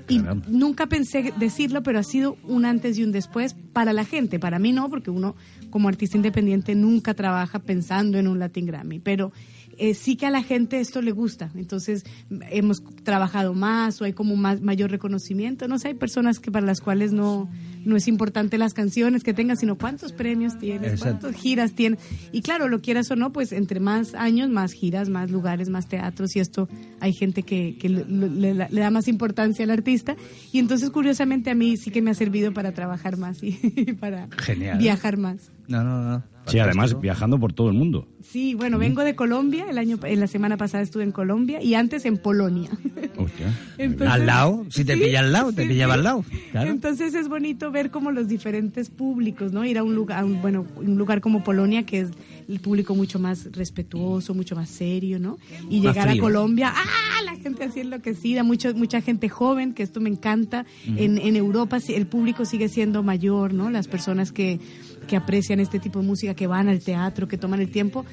Y 0.09 0.21
nunca 0.49 0.87
pensé 0.88 1.33
decirlo, 1.38 1.85
pero 1.85 2.01
ha 2.01 2.03
sido 2.03 2.37
un 2.42 2.64
antes 2.64 2.99
y 2.99 3.05
un 3.05 3.12
después 3.12 3.55
para 3.73 3.92
la 3.92 4.05
gente. 4.05 4.40
Para 4.40 4.59
mí 4.59 4.73
no, 4.73 4.90
porque 4.90 5.11
uno 5.11 5.37
como 5.71 5.88
artista 5.88 6.16
independiente 6.16 6.75
nunca 6.75 7.14
trabaja 7.14 7.61
pensando 7.61 8.19
en 8.19 8.27
un 8.27 8.38
Latin 8.40 8.66
Grammy. 8.66 8.99
Pero 8.99 9.33
eh, 9.79 9.95
sí 9.95 10.17
que 10.17 10.27
a 10.27 10.31
la 10.31 10.43
gente 10.43 10.81
esto 10.81 11.03
le 11.03 11.12
gusta. 11.12 11.51
Entonces 11.55 12.05
hemos 12.51 12.83
trabajado 13.05 13.55
más 13.55 14.01
o 14.01 14.05
hay 14.05 14.12
como 14.12 14.37
más 14.37 14.61
mayor 14.61 14.91
reconocimiento. 14.91 15.69
No 15.69 15.79
sé, 15.79 15.89
hay 15.89 15.95
personas 15.95 16.41
que 16.41 16.51
para 16.51 16.65
las 16.67 16.81
cuales 16.81 17.12
no, 17.12 17.49
no 17.85 17.97
es 17.97 18.09
importante 18.09 18.59
las 18.59 18.75
canciones 18.75 19.23
que 19.23 19.35
tengas, 19.35 19.61
sino 19.61 19.77
cuántos 19.77 20.12
premios 20.12 20.59
tienes, 20.59 20.93
Exacto. 20.95 21.21
cuántas 21.21 21.41
giras 21.43 21.75
tienes. 21.75 22.01
Y 22.33 22.43
claro, 22.43 22.69
lo 22.69 22.81
quieras 22.81 23.11
o 23.11 23.17
no, 23.17 23.33
pues 23.33 23.53
entre 23.53 23.81
más 23.81 24.15
años, 24.15 24.49
más 24.51 24.73
giras, 24.73 25.09
más 25.09 25.31
lugares, 25.31 25.69
más 25.69 25.89
teatros 25.89 26.35
y 26.37 26.41
esto 26.41 26.69
hay 27.01 27.12
gente 27.12 27.43
que, 27.43 27.77
que 27.79 27.89
le, 27.89 28.05
le- 28.05 28.55
le 28.71 28.81
da 28.81 28.91
más 28.91 29.09
importancia 29.09 29.65
al 29.65 29.71
artista. 29.71 30.17
Y 30.53 30.59
entonces, 30.59 30.91
curiosamente, 30.91 31.51
a 31.51 31.55
mí 31.55 31.77
sí 31.77 31.91
que 31.91 32.03
me 32.03 32.11
ha 32.11 32.15
servido 32.15 32.53
para 32.55 32.73
trabajar 32.73 33.17
más 33.19 33.43
y 33.43 33.53
para 34.01 34.29
Genial. 34.39 34.79
viajar 34.79 35.17
más. 35.17 35.51
No, 35.68 35.83
no, 35.85 36.03
no. 36.03 36.36
Sí, 36.47 36.59
además 36.59 37.01
viajando 37.01 37.38
por 37.38 37.53
todo 37.53 37.68
el 37.68 37.74
mundo. 37.74 38.07
Sí, 38.22 38.55
bueno, 38.55 38.78
vengo 38.78 39.03
de 39.03 39.14
Colombia, 39.14 39.66
el 39.68 39.78
año, 39.78 39.99
en 40.03 40.20
la 40.20 40.26
semana 40.26 40.57
pasada 40.57 40.82
estuve 40.82 41.03
en 41.05 41.12
Colombia 41.12 41.62
y 41.62 41.74
antes 41.74 42.05
en 42.05 42.18
Polonia. 42.18 42.70
Entonces- 43.78 44.09
al 44.14 44.26
lado, 44.26 44.64
si 44.70 44.84
te 44.84 44.94
Sí, 44.94 45.01
pilla 45.05 45.20
al 45.20 45.32
lado, 45.32 45.53
te 45.53 45.62
sí, 45.62 45.68
pillaba 45.68 45.94
sí. 45.94 45.99
al 45.99 46.05
lado. 46.05 46.24
Claro. 46.53 46.70
Entonces 46.70 47.14
es 47.14 47.28
bonito 47.28 47.70
ver 47.70 47.90
como 47.90 48.11
los 48.11 48.28
diferentes 48.28 48.90
públicos, 48.90 49.53
¿no? 49.53 49.64
Ir 49.64 49.78
a 49.78 49.82
un 49.82 49.94
lugar, 49.94 50.20
a 50.20 50.24
un- 50.24 50.40
bueno, 50.40 50.66
un 50.76 50.97
lugar 50.99 51.20
como 51.20 51.42
Polonia 51.44 51.84
que 51.84 52.01
es 52.01 52.11
el 52.49 52.61
público 52.61 52.94
mucho 52.94 53.18
más 53.18 53.49
respetuoso, 53.53 54.34
mucho 54.34 54.55
más 54.55 54.68
serio, 54.68 55.18
¿no? 55.18 55.38
Y 55.68 55.80
Más 55.80 55.94
llegar 55.94 56.09
a. 56.09 56.16
Colombia, 56.18 56.72
¡ah! 56.74 57.22
La 57.24 57.34
gente 57.36 57.64
así 57.64 57.80
enloquecida, 57.80 58.42
mucho, 58.44 58.72
mucha 58.74 59.01
gente 59.01 59.28
joven, 59.28 59.72
que 59.74 59.82
esto 59.82 60.01
me 60.01 60.09
encanta. 60.09 60.64
En, 60.97 61.18
en 61.18 61.36
Europa 61.36 61.78
el 61.88 62.07
público 62.07 62.44
sigue 62.44 62.68
siendo 62.68 63.03
mayor, 63.03 63.53
¿no? 63.53 63.70
Las 63.70 63.88
personas 63.88 64.32
que, 64.32 64.59
que 65.07 65.16
aprecian 65.16 65.61
este 65.61 65.78
tipo 65.78 66.00
de 66.00 66.07
música, 66.07 66.34
que 66.34 66.46
van 66.46 66.68
al 66.68 66.80
teatro, 66.80 67.28
que 67.28 67.38
toman 67.38 67.61
el 67.61 67.70
tiempo. 67.70 68.04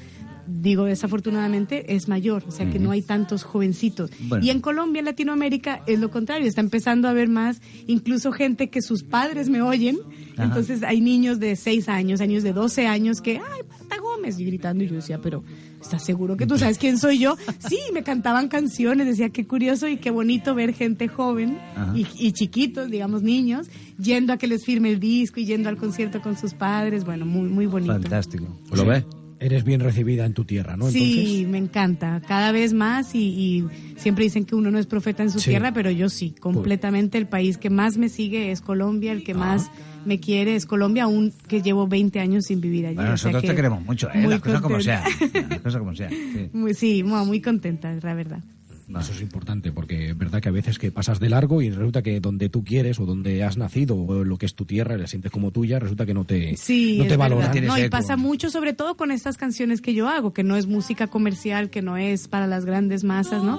Digo, 0.46 0.84
desafortunadamente 0.84 1.94
es 1.94 2.06
mayor, 2.06 2.44
o 2.46 2.50
sea 2.50 2.68
que 2.70 2.78
no 2.78 2.90
hay 2.90 3.00
tantos 3.00 3.44
jovencitos. 3.44 4.10
Bueno. 4.20 4.44
Y 4.44 4.50
en 4.50 4.60
Colombia, 4.60 4.98
en 4.98 5.06
Latinoamérica, 5.06 5.82
es 5.86 5.98
lo 5.98 6.10
contrario, 6.10 6.46
está 6.46 6.60
empezando 6.60 7.08
a 7.08 7.12
haber 7.12 7.28
más, 7.28 7.62
incluso 7.86 8.30
gente 8.30 8.68
que 8.68 8.82
sus 8.82 9.04
padres 9.04 9.48
me 9.48 9.62
oyen, 9.62 9.96
Ajá. 10.34 10.44
entonces 10.44 10.82
hay 10.82 11.00
niños 11.00 11.40
de 11.40 11.56
6 11.56 11.88
años, 11.88 12.20
hay 12.20 12.28
niños 12.28 12.42
de 12.42 12.52
12 12.52 12.86
años 12.86 13.22
que, 13.22 13.38
ay, 13.38 13.62
Marta 13.70 13.96
Gómez, 13.98 14.38
y 14.38 14.44
gritando, 14.44 14.84
y 14.84 14.88
yo 14.88 14.96
decía, 14.96 15.18
pero, 15.18 15.42
¿estás 15.84 16.04
seguro 16.04 16.36
que 16.36 16.46
tú 16.46 16.58
sabes 16.58 16.78
quién 16.78 16.98
soy 16.98 17.18
yo? 17.18 17.36
Sí, 17.68 17.78
me 17.92 18.02
cantaban 18.02 18.48
canciones, 18.48 19.06
decía, 19.06 19.28
qué 19.28 19.46
curioso 19.46 19.86
y 19.86 19.98
qué 19.98 20.10
bonito 20.10 20.54
ver 20.54 20.74
gente 20.74 21.06
joven 21.08 21.58
y, 21.94 22.06
y 22.18 22.32
chiquitos, 22.32 22.90
digamos, 22.90 23.22
niños, 23.22 23.68
yendo 23.98 24.32
a 24.32 24.36
que 24.38 24.46
les 24.48 24.64
firme 24.64 24.90
el 24.90 24.98
disco 24.98 25.38
y 25.40 25.44
yendo 25.46 25.68
al 25.68 25.76
concierto 25.76 26.20
con 26.22 26.36
sus 26.36 26.54
padres, 26.54 27.04
bueno, 27.04 27.26
muy, 27.26 27.48
muy 27.48 27.66
bonito. 27.66 27.92
Fantástico. 27.92 28.46
¿Lo 28.72 28.84
ves? 28.84 29.04
Eres 29.40 29.64
bien 29.64 29.80
recibida 29.80 30.24
en 30.24 30.32
tu 30.32 30.44
tierra, 30.44 30.76
¿no? 30.76 30.90
Sí, 30.90 31.44
me 31.50 31.58
encanta, 31.58 32.22
cada 32.26 32.50
vez 32.50 32.72
más 32.72 33.14
y, 33.14 33.18
y 33.18 33.64
siempre 33.96 34.24
dicen 34.24 34.46
que 34.46 34.54
uno 34.54 34.70
no 34.70 34.78
es 34.78 34.86
profeta 34.86 35.22
en 35.22 35.30
su 35.30 35.38
Sí. 35.40 35.50
tierra, 35.50 35.72
pero 35.74 35.90
yo 35.90 36.08
sí, 36.08 36.34
completamente 36.40 37.18
el 37.18 37.26
país 37.26 37.58
que 37.58 37.68
más 37.68 37.98
me 37.98 38.08
sigue 38.08 38.52
es 38.52 38.62
Colombia, 38.62 39.12
el 39.12 39.22
que 39.22 39.32
Ah. 39.32 39.36
más 39.36 39.70
me 40.06 40.20
quiere 40.20 40.56
es 40.56 40.66
Colombia, 40.66 41.04
aún 41.04 41.32
que 41.48 41.62
llevo 41.62 41.86
20 41.86 42.20
años 42.20 42.44
sin 42.46 42.60
vivir 42.60 42.86
allí. 42.86 42.96
Bueno, 42.96 43.14
o 43.14 43.16
sea 43.16 43.30
nosotros 43.30 43.42
que 43.42 43.48
te 43.48 43.56
queremos 43.56 43.84
mucho, 43.84 44.08
¿eh? 44.12 44.26
Las 44.26 44.40
cosas 44.40 44.60
como 44.60 44.80
sean. 44.80 45.02
Las 45.48 45.60
cosas 45.60 45.78
como 45.78 45.94
sean. 45.94 46.10
sí. 46.10 46.50
Muy, 46.52 46.74
sí, 46.74 47.02
muy, 47.02 47.24
muy 47.26 47.40
contenta, 47.40 47.94
la 48.02 48.14
verdad. 48.14 48.40
Eso 48.88 49.12
es 49.12 49.22
importante 49.22 49.72
porque 49.72 50.10
es 50.10 50.18
verdad 50.18 50.40
que 50.40 50.48
a 50.48 50.52
veces 50.52 50.78
que 50.78 50.92
pasas 50.92 51.18
de 51.18 51.28
largo 51.30 51.62
y 51.62 51.70
resulta 51.70 52.02
que 52.02 52.20
donde 52.20 52.48
tú 52.48 52.64
quieres 52.64 53.00
o 53.00 53.06
donde 53.06 53.42
has 53.42 53.56
nacido 53.56 53.96
o 53.96 54.24
lo 54.24 54.36
que 54.36 54.46
es 54.46 54.54
tu 54.54 54.66
tierra 54.66 54.94
y 54.94 54.98
la 54.98 55.06
sientes 55.06 55.32
como 55.32 55.50
tuya, 55.50 55.78
resulta 55.78 56.04
que 56.04 56.14
no 56.14 56.24
te, 56.24 56.56
Sí, 56.56 56.98
no 56.98 57.06
te 57.06 57.16
valoran. 57.16 57.64
No, 57.64 57.78
y 57.78 57.88
pasa 57.88 58.16
mucho, 58.16 58.50
sobre 58.50 58.74
todo 58.74 58.96
con 58.96 59.10
estas 59.10 59.36
canciones 59.36 59.80
que 59.80 59.94
yo 59.94 60.08
hago, 60.08 60.32
que 60.32 60.42
no 60.42 60.56
es 60.56 60.66
música 60.66 61.06
comercial, 61.06 61.70
que 61.70 61.82
no 61.82 61.96
es 61.96 62.28
para 62.28 62.46
las 62.46 62.64
grandes 62.64 63.04
masas, 63.04 63.42
¿no? 63.42 63.58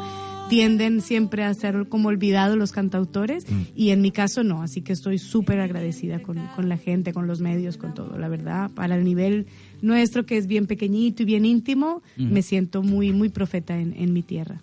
Tienden 0.50 1.02
siempre 1.02 1.44
a 1.44 1.54
ser 1.56 1.88
como 1.90 2.10
olvidados 2.10 2.56
los 2.58 2.72
cantautores 2.72 3.50
Mm. 3.50 3.62
y 3.76 3.90
en 3.90 4.02
mi 4.02 4.12
caso 4.12 4.44
no, 4.44 4.62
así 4.62 4.82
que 4.82 4.94
estoy 4.94 5.18
súper 5.18 5.60
agradecida 5.60 6.20
con, 6.20 6.38
con 6.56 6.70
la 6.70 6.78
gente, 6.78 7.14
con 7.14 7.26
los 7.26 7.42
medios, 7.42 7.78
con 7.78 7.94
todo, 7.96 8.18
la 8.20 8.28
verdad, 8.28 8.70
para 8.76 8.96
el 8.96 9.04
nivel 9.04 9.48
nuestro 9.82 10.26
que 10.26 10.38
es 10.38 10.46
bien 10.48 10.68
pequeñito 10.68 11.24
y 11.24 11.26
bien 11.26 11.46
íntimo, 11.46 12.04
Mm. 12.18 12.32
me 12.32 12.42
siento 12.44 12.84
muy, 12.84 13.12
muy 13.12 13.30
profeta 13.30 13.78
en, 13.80 13.94
en 13.98 14.14
mi 14.14 14.22
tierra. 14.22 14.62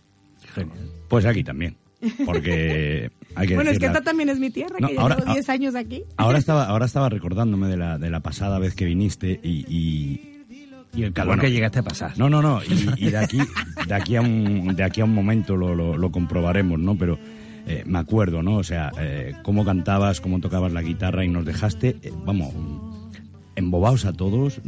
Pues 1.09 1.25
aquí 1.27 1.43
también. 1.43 1.77
Porque 2.25 3.11
hay 3.35 3.49
que 3.49 3.55
bueno, 3.55 3.71
es 3.71 3.79
que 3.79 3.87
esta 3.87 4.03
también 4.03 4.29
es 4.29 4.39
mi 4.39 4.51
tierra, 4.51 4.77
No, 4.81 4.89
que 4.89 4.95
ya 4.95 5.01
ahora- 5.01 5.17
llevo 5.17 5.31
ah, 5.31 5.35
10 5.35 5.49
años 5.49 5.75
aquí. 5.75 6.03
Ahora 6.17 6.39
estaba, 6.39 6.65
ahora 6.67 6.87
estaba 6.87 7.09
recordándome 7.09 7.69
de 7.69 7.77
la, 7.77 7.99
de 7.99 8.11
la 8.11 8.21
pasada 8.21 8.59
vez 8.59 8.75
que 8.75 8.85
viniste 8.85 9.41
y... 9.43 9.65
y 9.69 10.29
Y 10.95 11.05
el 11.05 11.13
calor 11.13 11.41
que 11.41 11.51
llegaste 11.51 11.79
a 11.79 11.83
pasar. 11.83 12.19
No, 12.19 12.29
no, 12.29 12.43
no. 12.43 12.63
Y, 12.63 12.89
y 13.07 13.11
de 13.11 13.19
aquí, 13.19 13.39
de 13.87 13.95
aquí 13.95 14.17
a 14.17 14.21
un, 14.21 14.75
de 14.77 14.85
aquí 14.85 15.01
a 15.01 15.05
un 15.05 15.15
momento 15.15 15.57
lo, 15.57 15.75
lo, 15.75 15.97
lo 15.97 16.13
comprobaremos, 16.13 16.79
¿no? 16.79 16.97
Pero 16.97 17.19
eh, 17.67 17.83
me 17.87 17.99
acuerdo, 17.99 18.43
¿no? 18.43 18.57
O 18.57 18.65
sea, 18.65 18.91
eh, 18.99 19.35
cómo 19.43 19.65
cantabas, 19.65 20.21
cómo 20.21 20.41
tocabas 20.41 20.73
la 20.73 20.83
guitarra 20.83 21.25
y 21.25 21.29
nos 21.29 21.45
dejaste, 21.45 21.97
eh, 22.03 22.13
vamos, 22.25 22.53
embobados 23.55 24.05
a 24.05 24.13
todos. 24.13 24.61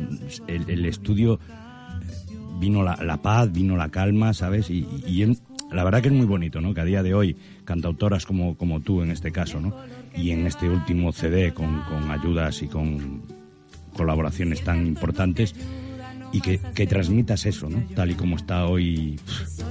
El, 0.47 0.68
el 0.68 0.87
estudio 0.87 1.41
vino 2.61 2.83
la, 2.83 2.97
la 3.03 3.20
paz, 3.20 3.53
vino 3.53 3.77
la 3.77 3.91
calma, 3.91 4.33
¿sabes? 4.33 4.70
Y, 4.70 4.87
y 5.07 5.37
la 5.72 5.85
verdad 5.85 6.03
que 6.03 6.09
es 6.09 6.14
muy 6.14 6.27
bonito, 6.27 6.61
¿no? 6.61 6.72
Que 6.72 6.81
a 6.81 6.85
día 6.85 7.03
de 7.03 7.14
hoy, 7.14 7.37
cantautoras 7.64 8.27
como, 8.27 8.57
como 8.57 8.81
tú 8.81 9.03
en 9.03 9.11
este 9.11 9.33
caso, 9.33 9.61
¿no? 9.61 9.75
Y 10.16 10.31
en 10.31 10.47
este 10.47 10.68
último 10.68 11.12
CD 11.12 11.53
con, 11.53 11.83
con 11.83 12.11
ayudas 12.11 12.62
y 12.62 12.68
con 12.68 13.22
colaboraciones 13.97 14.62
tan 14.62 14.87
importantes 14.87 15.55
y 16.35 16.41
que, 16.41 16.59
que 16.74 16.87
transmitas 16.87 17.47
eso, 17.47 17.70
¿no? 17.70 17.82
Tal 17.95 18.11
y 18.11 18.14
como 18.14 18.37
está 18.37 18.66
hoy 18.66 19.18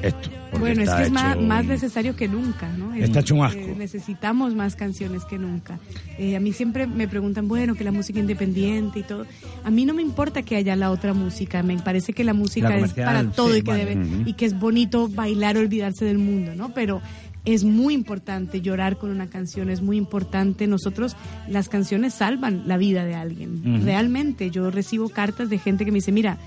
esto. 0.02 0.30
Bueno, 0.60 0.82
es 0.84 0.90
que 0.90 1.04
es 1.04 1.12
más, 1.12 1.66
necesario 1.66 2.16
que 2.16 2.28
nunca, 2.28 2.72
¿no? 2.78 2.94
Es- 2.94 3.04
Está 3.06 3.20
hecho 3.20 3.36
un 3.36 3.44
asco. 3.46 3.60
eh, 3.60 3.76
necesitamos 3.78 4.56
más 4.56 4.76
canciones 4.76 5.26
que 5.26 5.38
nunca. 5.38 5.80
Eh, 6.18 6.36
a 6.36 6.40
mí 6.40 6.54
siempre 6.54 6.88
me 6.88 7.08
preguntan, 7.08 7.48
bueno, 7.48 7.76
que 7.76 7.84
la 7.84 7.92
música 7.92 8.20
independiente 8.20 9.00
y 9.00 9.04
todo. 9.04 9.26
A 9.64 9.72
mí 9.72 9.86
no 9.86 9.94
me 9.94 10.02
importa 10.02 10.44
que 10.44 10.56
haya 10.56 10.76
la 10.76 10.92
otra 10.92 11.14
música, 11.14 11.64
me 11.64 11.78
parece 11.80 12.14
que 12.14 12.24
la 12.24 12.34
música 12.34 12.70
La 12.70 12.78
es 12.78 12.94
para 12.94 13.24
todo 13.32 13.52
sí, 13.54 13.60
y, 13.60 13.62
que 13.64 13.72
vale. 13.72 13.86
debe, 13.96 14.08
y 14.30 14.34
que 14.34 14.46
es 14.46 14.58
bonito 14.60 15.10
bailar, 15.10 15.58
olvidarse 15.58 16.06
del 16.06 16.18
mundo, 16.20 16.54
¿no? 16.56 16.74
Pero 16.74 17.02
es 17.46 17.64
muy 17.64 17.94
importante 17.94 18.62
llorar 18.62 18.98
con 18.98 19.10
una 19.10 19.28
canción, 19.28 19.70
es 19.70 19.82
muy 19.82 19.98
importante. 19.98 20.66
Nosotros, 20.68 21.16
las 21.50 21.68
canciones 21.70 22.14
salvan 22.14 22.68
la 22.68 22.78
vida 22.78 23.04
de 23.04 23.16
alguien. 23.16 23.84
Realmente, 23.84 24.50
yo 24.50 24.72
recibo 24.72 25.10
cartas 25.10 25.50
de 25.50 25.58
gente 25.58 25.84
que 25.86 25.92
me 25.92 25.98
dice, 25.98 26.12
mira, 26.12 26.38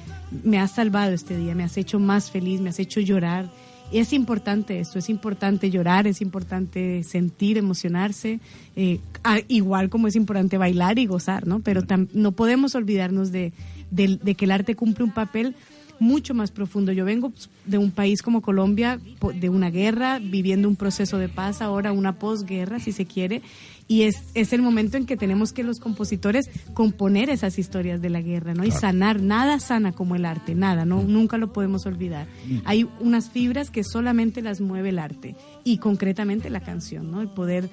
me 0.43 0.59
has 0.59 0.73
salvado 0.73 1.13
este 1.13 1.37
día, 1.37 1.55
me 1.55 1.65
has 1.65 1.77
hecho 1.77 1.99
más 1.99 2.31
feliz, 2.31 2.61
me 2.61 2.71
has 2.71 2.79
hecho 2.79 3.01
llorar. 3.01 3.51
Y 3.93 3.99
es 3.99 4.13
importante 4.13 4.81
esto, 4.81 4.99
es 4.99 5.09
importante 5.09 5.71
llorar, 5.71 6.09
es 6.09 6.21
importante 6.21 7.05
sentir, 7.05 7.57
emocionarse, 7.57 8.41
eh, 8.75 8.99
igual 9.47 9.91
como 9.91 10.09
es 10.09 10.17
importante 10.17 10.59
bailar 10.59 10.99
y 10.99 11.07
gozar, 11.07 11.47
¿no? 11.47 11.61
Pero 11.61 11.83
tam- 11.83 12.09
no 12.13 12.33
podemos 12.33 12.75
olvidarnos 12.75 13.31
de 13.31 13.53
que 13.95 14.45
el 14.45 14.51
arte 14.51 14.75
cumple 14.75 15.05
un 15.05 15.13
papel 15.15 15.55
mucho 15.99 16.35
más 16.35 16.51
profundo. 16.51 16.93
Yo 16.93 17.05
vengo 17.05 17.31
pues, 17.31 17.49
de 17.65 17.79
un 17.79 17.91
país 17.91 18.23
como 18.23 18.43
Colombia, 18.43 18.99
de 19.35 19.49
una 19.49 19.71
guerra, 19.71 20.19
viviendo 20.19 20.69
un 20.69 20.77
proceso 20.77 21.19
de 21.19 21.29
paz, 21.29 21.63
ahora 21.63 21.93
una 21.93 22.19
posguerra, 22.19 22.79
si 22.79 22.93
se 22.93 23.07
quiere, 23.07 23.43
y 23.89 24.03
es, 24.03 24.17
es 24.35 24.53
el 24.53 24.63
momento 24.63 24.97
en 24.97 25.07
que 25.07 25.17
tenemos 25.17 25.53
que 25.53 25.63
los 25.63 25.79
compositores 25.79 26.51
componer 26.75 27.31
esas 27.31 27.59
historias 27.59 28.03
de 28.03 28.11
la 28.11 28.21
guerra, 28.21 28.55
¿no? 28.55 28.65
Y 28.65 28.71
sanar, 28.71 29.23
nada 29.23 29.61
sana 29.61 29.93
como 29.93 30.17
el 30.17 30.25
arte, 30.25 30.55
nada, 30.55 30.85
¿no? 30.85 31.03
Nunca 31.03 31.39
lo 31.39 31.53
podemos 31.53 31.87
olvidar. 31.87 32.27
Mm. 32.47 32.59
Hay 32.65 32.89
unas 33.01 33.31
fibras 33.31 33.71
que 33.71 33.85
solamente 33.85 34.43
las 34.43 34.61
mueve 34.61 34.89
el 34.89 34.99
arte, 34.99 35.37
y 35.65 35.79
concretamente 35.79 36.51
la 36.51 36.61
canción, 36.61 37.11
¿no? 37.11 37.21
El 37.21 37.29
poder 37.29 37.71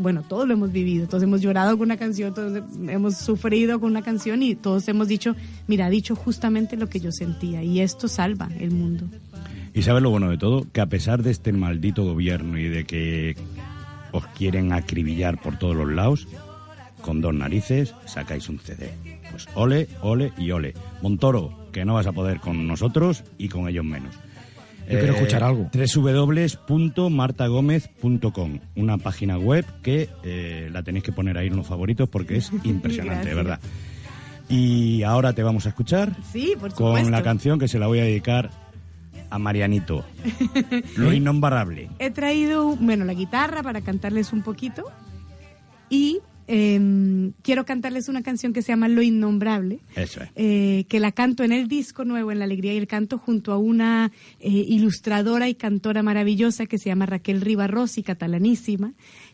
bueno, 0.00 0.22
todos 0.22 0.46
lo 0.46 0.54
hemos 0.54 0.72
vivido, 0.72 1.06
todos 1.06 1.22
hemos 1.22 1.40
llorado 1.40 1.76
con 1.76 1.86
una 1.86 1.96
canción, 1.96 2.32
todos 2.32 2.62
hemos 2.88 3.16
sufrido 3.16 3.80
con 3.80 3.90
una 3.90 4.02
canción 4.02 4.42
y 4.42 4.54
todos 4.54 4.88
hemos 4.88 5.08
dicho, 5.08 5.36
mira, 5.66 5.86
ha 5.86 5.90
dicho 5.90 6.14
justamente 6.14 6.76
lo 6.76 6.88
que 6.88 7.00
yo 7.00 7.12
sentía 7.12 7.62
y 7.62 7.80
esto 7.80 8.08
salva 8.08 8.48
el 8.58 8.70
mundo. 8.70 9.06
Y 9.74 9.82
sabes 9.82 10.02
lo 10.02 10.10
bueno 10.10 10.30
de 10.30 10.38
todo, 10.38 10.66
que 10.72 10.80
a 10.80 10.86
pesar 10.86 11.22
de 11.22 11.30
este 11.30 11.52
maldito 11.52 12.04
gobierno 12.04 12.58
y 12.58 12.68
de 12.68 12.84
que 12.84 13.36
os 14.12 14.26
quieren 14.28 14.72
acribillar 14.72 15.40
por 15.40 15.58
todos 15.58 15.74
los 15.74 15.90
lados, 15.90 16.28
con 17.00 17.20
dos 17.20 17.34
narices 17.34 17.94
sacáis 18.06 18.48
un 18.48 18.58
CD. 18.58 18.92
Pues 19.30 19.48
ole, 19.54 19.88
ole 20.02 20.32
y 20.38 20.50
ole. 20.50 20.74
Montoro, 21.02 21.68
que 21.72 21.84
no 21.84 21.94
vas 21.94 22.06
a 22.06 22.12
poder 22.12 22.40
con 22.40 22.66
nosotros 22.66 23.24
y 23.38 23.48
con 23.48 23.68
ellos 23.68 23.84
menos. 23.84 24.14
Yo 24.92 24.98
quiero 24.98 25.14
escuchar 25.14 25.42
algo. 25.44 25.70
www.martagomez.com 25.72 28.58
Una 28.76 28.98
página 28.98 29.38
web 29.38 29.64
que 29.82 30.08
eh, 30.22 30.68
la 30.72 30.82
tenéis 30.82 31.04
que 31.04 31.12
poner 31.12 31.38
ahí 31.38 31.46
en 31.48 31.56
los 31.56 31.66
favoritos 31.66 32.08
porque 32.08 32.36
es 32.36 32.50
impresionante, 32.64 33.28
de 33.28 33.34
verdad. 33.34 33.60
Y 34.48 35.02
ahora 35.02 35.32
te 35.32 35.42
vamos 35.42 35.66
a 35.66 35.70
escuchar 35.70 36.14
Sí, 36.30 36.54
por 36.58 36.74
con 36.74 37.10
la 37.10 37.22
canción 37.22 37.58
que 37.58 37.68
se 37.68 37.78
la 37.78 37.86
voy 37.86 38.00
a 38.00 38.04
dedicar 38.04 38.50
a 39.30 39.38
Marianito. 39.38 40.04
Lo 40.96 41.12
innombrable. 41.12 41.88
He 41.98 42.10
traído, 42.10 42.76
bueno, 42.76 43.04
la 43.06 43.14
guitarra 43.14 43.62
para 43.62 43.80
cantarles 43.80 44.32
un 44.32 44.42
poquito 44.42 44.84
y 45.88 46.18
em, 46.46 47.32
quiero 47.42 47.64
cantarles 47.64 48.08
una 48.08 48.22
canción 48.22 48.52
que 48.52 48.62
se 48.62 48.72
llama 48.72 48.88
Lo 48.88 49.02
Innombrable. 49.02 49.80
Eso 49.96 50.22
es. 50.22 50.30
eh, 50.36 50.84
que 50.88 51.00
la 51.00 51.12
canto 51.12 51.44
en 51.44 51.52
el 51.52 51.68
disco 51.68 52.04
nuevo, 52.04 52.32
en 52.32 52.38
La 52.38 52.44
Alegría 52.44 52.74
y 52.74 52.78
el 52.78 52.86
Canto, 52.86 53.18
junto 53.18 53.52
a 53.52 53.58
una 53.58 54.12
eh, 54.40 54.48
ilustradora 54.48 55.48
y 55.48 55.54
cantora 55.54 56.02
maravillosa 56.02 56.66
que 56.66 56.78
se 56.78 56.88
llama 56.88 57.06
Raquel 57.06 57.40
Ribarrosi, 57.40 58.02
catalanísima, 58.02 58.92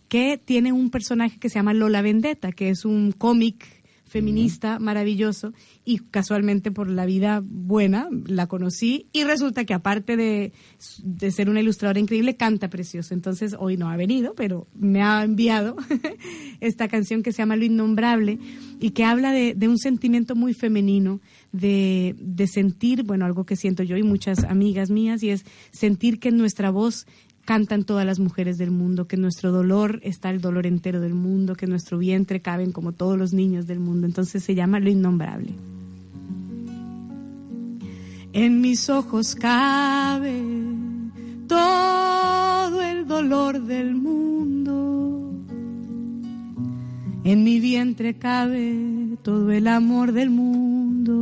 que 0.08 0.40
tiene 0.42 0.72
un 0.72 0.90
personaje 0.90 1.38
que 1.38 1.48
se 1.48 1.56
llama 1.56 1.74
Lola 1.74 2.02
Vendetta, 2.02 2.52
que 2.52 2.70
es 2.70 2.84
un 2.84 3.12
cómic 3.12 3.66
feminista 4.08 4.78
maravilloso 4.78 5.52
y 5.84 5.98
casualmente 5.98 6.70
por 6.70 6.88
la 6.88 7.06
vida 7.06 7.42
buena 7.44 8.08
la 8.26 8.46
conocí 8.46 9.06
y 9.12 9.24
resulta 9.24 9.64
que 9.64 9.74
aparte 9.74 10.16
de, 10.16 10.52
de 11.02 11.30
ser 11.30 11.48
una 11.48 11.60
ilustradora 11.60 12.00
increíble, 12.00 12.36
canta 12.36 12.68
precioso. 12.68 13.14
Entonces 13.14 13.54
hoy 13.58 13.76
no 13.76 13.88
ha 13.88 13.96
venido, 13.96 14.34
pero 14.34 14.66
me 14.74 15.02
ha 15.02 15.22
enviado 15.22 15.76
esta 16.60 16.88
canción 16.88 17.22
que 17.22 17.32
se 17.32 17.38
llama 17.38 17.56
Lo 17.56 17.64
Innombrable 17.64 18.38
y 18.80 18.90
que 18.90 19.04
habla 19.04 19.32
de, 19.32 19.54
de 19.54 19.68
un 19.68 19.78
sentimiento 19.78 20.34
muy 20.34 20.54
femenino, 20.54 21.20
de, 21.52 22.14
de 22.18 22.46
sentir, 22.46 23.02
bueno, 23.02 23.24
algo 23.24 23.44
que 23.44 23.56
siento 23.56 23.82
yo 23.82 23.96
y 23.96 24.02
muchas 24.02 24.44
amigas 24.44 24.90
mías, 24.90 25.22
y 25.22 25.30
es 25.30 25.44
sentir 25.70 26.18
que 26.18 26.30
nuestra 26.30 26.70
voz 26.70 27.06
cantan 27.48 27.84
todas 27.84 28.04
las 28.04 28.18
mujeres 28.18 28.58
del 28.58 28.70
mundo, 28.70 29.06
que 29.06 29.16
nuestro 29.16 29.50
dolor 29.52 30.00
está 30.02 30.28
el 30.28 30.38
dolor 30.38 30.66
entero 30.66 31.00
del 31.00 31.14
mundo, 31.14 31.54
que 31.54 31.66
nuestro 31.66 31.96
vientre 31.96 32.42
caben 32.42 32.72
como 32.72 32.92
todos 32.92 33.16
los 33.16 33.32
niños 33.32 33.66
del 33.66 33.80
mundo. 33.80 34.06
Entonces 34.06 34.44
se 34.44 34.54
llama 34.54 34.80
Lo 34.80 34.90
Innombrable. 34.90 35.54
En 38.34 38.60
mis 38.60 38.90
ojos 38.90 39.34
cabe 39.34 40.42
todo 41.46 42.82
el 42.82 43.06
dolor 43.06 43.62
del 43.62 43.94
mundo. 43.94 45.32
En 47.24 47.44
mi 47.44 47.60
vientre 47.60 48.18
cabe 48.18 49.16
todo 49.22 49.50
el 49.52 49.68
amor 49.68 50.12
del 50.12 50.28
mundo. 50.28 51.14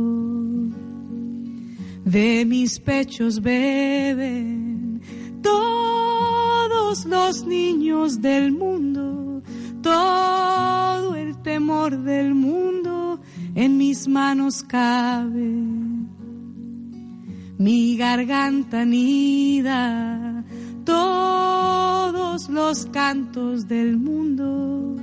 De 2.03 2.43
mis 2.43 2.81
pechos 2.81 3.41
beben 3.41 4.67
todos 6.97 7.05
los 7.05 7.45
niños 7.45 8.21
del 8.21 8.51
mundo, 8.51 9.43
todo 9.83 11.15
el 11.15 11.37
temor 11.43 11.95
del 12.01 12.33
mundo 12.33 13.19
en 13.53 13.77
mis 13.77 14.07
manos 14.07 14.63
cabe. 14.63 15.53
Mi 17.59 17.97
garganta 17.97 18.85
nida 18.85 20.43
todos 20.85 22.49
los 22.49 22.85
cantos 22.87 23.67
del 23.67 23.97
mundo 23.97 24.95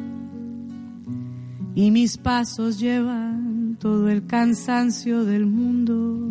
y 1.74 1.90
mis 1.90 2.16
pasos 2.16 2.80
llevan 2.80 3.76
todo 3.78 4.08
el 4.08 4.26
cansancio 4.26 5.24
del 5.24 5.46
mundo. 5.46 6.23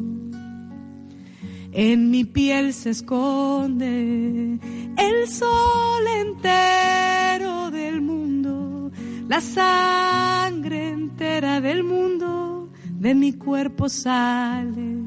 En 1.75 2.11
mi 2.11 2.23
piel 2.23 2.71
se 2.71 2.91
esconde 2.91 4.59
el 4.95 5.27
sol 5.27 6.07
entero 6.19 7.71
del 7.71 7.99
mundo, 7.99 8.91
la 9.27 9.41
sangre 9.41 10.89
entera 10.89 11.61
del 11.61 11.83
mundo 11.83 12.69
de 12.99 13.15
mi 13.15 13.33
cuerpo 13.33 13.89
sale. 13.89 15.02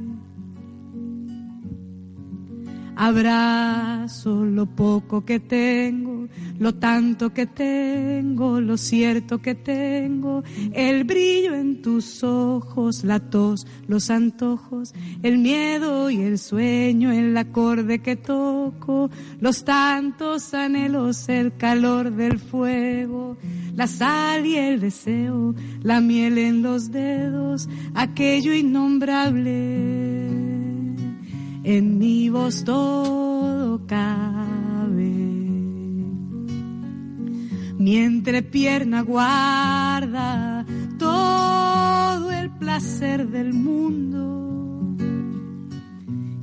Abrazo 2.98 4.46
lo 4.46 4.64
poco 4.64 5.22
que 5.26 5.38
tengo, 5.38 6.28
lo 6.58 6.74
tanto 6.76 7.34
que 7.34 7.46
tengo, 7.46 8.58
lo 8.58 8.78
cierto 8.78 9.42
que 9.42 9.54
tengo, 9.54 10.42
el 10.72 11.04
brillo 11.04 11.54
en 11.54 11.82
tus 11.82 12.24
ojos, 12.24 13.04
la 13.04 13.20
tos, 13.20 13.66
los 13.86 14.08
antojos, 14.08 14.94
el 15.22 15.36
miedo 15.36 16.08
y 16.08 16.22
el 16.22 16.38
sueño, 16.38 17.12
el 17.12 17.36
acorde 17.36 17.98
que 17.98 18.16
toco, 18.16 19.10
los 19.40 19.64
tantos 19.64 20.54
anhelos, 20.54 21.28
el 21.28 21.54
calor 21.54 22.12
del 22.12 22.38
fuego, 22.38 23.36
la 23.74 23.86
sal 23.88 24.46
y 24.46 24.56
el 24.56 24.80
deseo, 24.80 25.54
la 25.82 26.00
miel 26.00 26.38
en 26.38 26.62
los 26.62 26.90
dedos, 26.90 27.68
aquello 27.94 28.54
innombrable 28.54 30.45
en 31.66 31.98
mi 31.98 32.30
voz 32.30 32.62
todo 32.62 33.84
cabe. 33.88 35.10
Mi 37.76 37.96
entrepierna 37.96 39.02
guarda 39.02 40.64
todo 40.96 42.30
el 42.30 42.50
placer 42.50 43.28
del 43.28 43.52
mundo. 43.52 44.94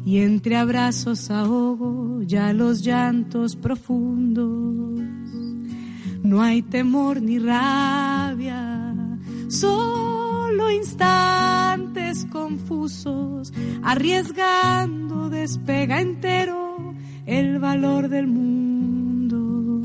Y 0.05 0.19
entre 0.19 0.57
abrazos 0.57 1.32
ahogo 1.32 2.21
ya 2.24 2.51
los 2.51 2.82
llantos 2.84 3.55
profundos. 3.55 4.99
No 6.21 6.41
hay 6.41 6.61
temor 6.63 7.21
ni 7.21 7.39
rabia, 7.39 8.93
solo 10.54 10.70
instantes 10.70 12.26
confusos, 12.32 13.51
arriesgando 13.82 15.30
despega 15.30 15.99
entero 15.99 16.93
el 17.26 17.58
valor 17.58 18.08
del 18.08 18.28
mundo. 18.28 19.82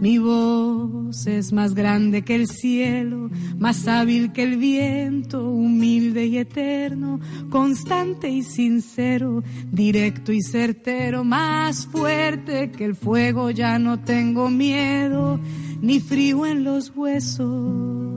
Mi 0.00 0.18
voz 0.18 1.26
es 1.26 1.52
más 1.52 1.74
grande 1.74 2.22
que 2.22 2.36
el 2.36 2.46
cielo, 2.46 3.28
más 3.58 3.88
hábil 3.88 4.30
que 4.30 4.44
el 4.44 4.56
viento, 4.56 5.42
humilde 5.42 6.26
y 6.26 6.38
eterno, 6.38 7.18
constante 7.50 8.28
y 8.28 8.42
sincero, 8.44 9.42
directo 9.72 10.32
y 10.32 10.42
certero, 10.42 11.24
más 11.24 11.86
fuerte 11.86 12.70
que 12.70 12.84
el 12.84 12.94
fuego, 12.94 13.50
ya 13.50 13.80
no 13.80 13.98
tengo 13.98 14.48
miedo, 14.48 15.40
ni 15.80 15.98
frío 15.98 16.46
en 16.46 16.62
los 16.62 16.92
huesos. 16.94 18.07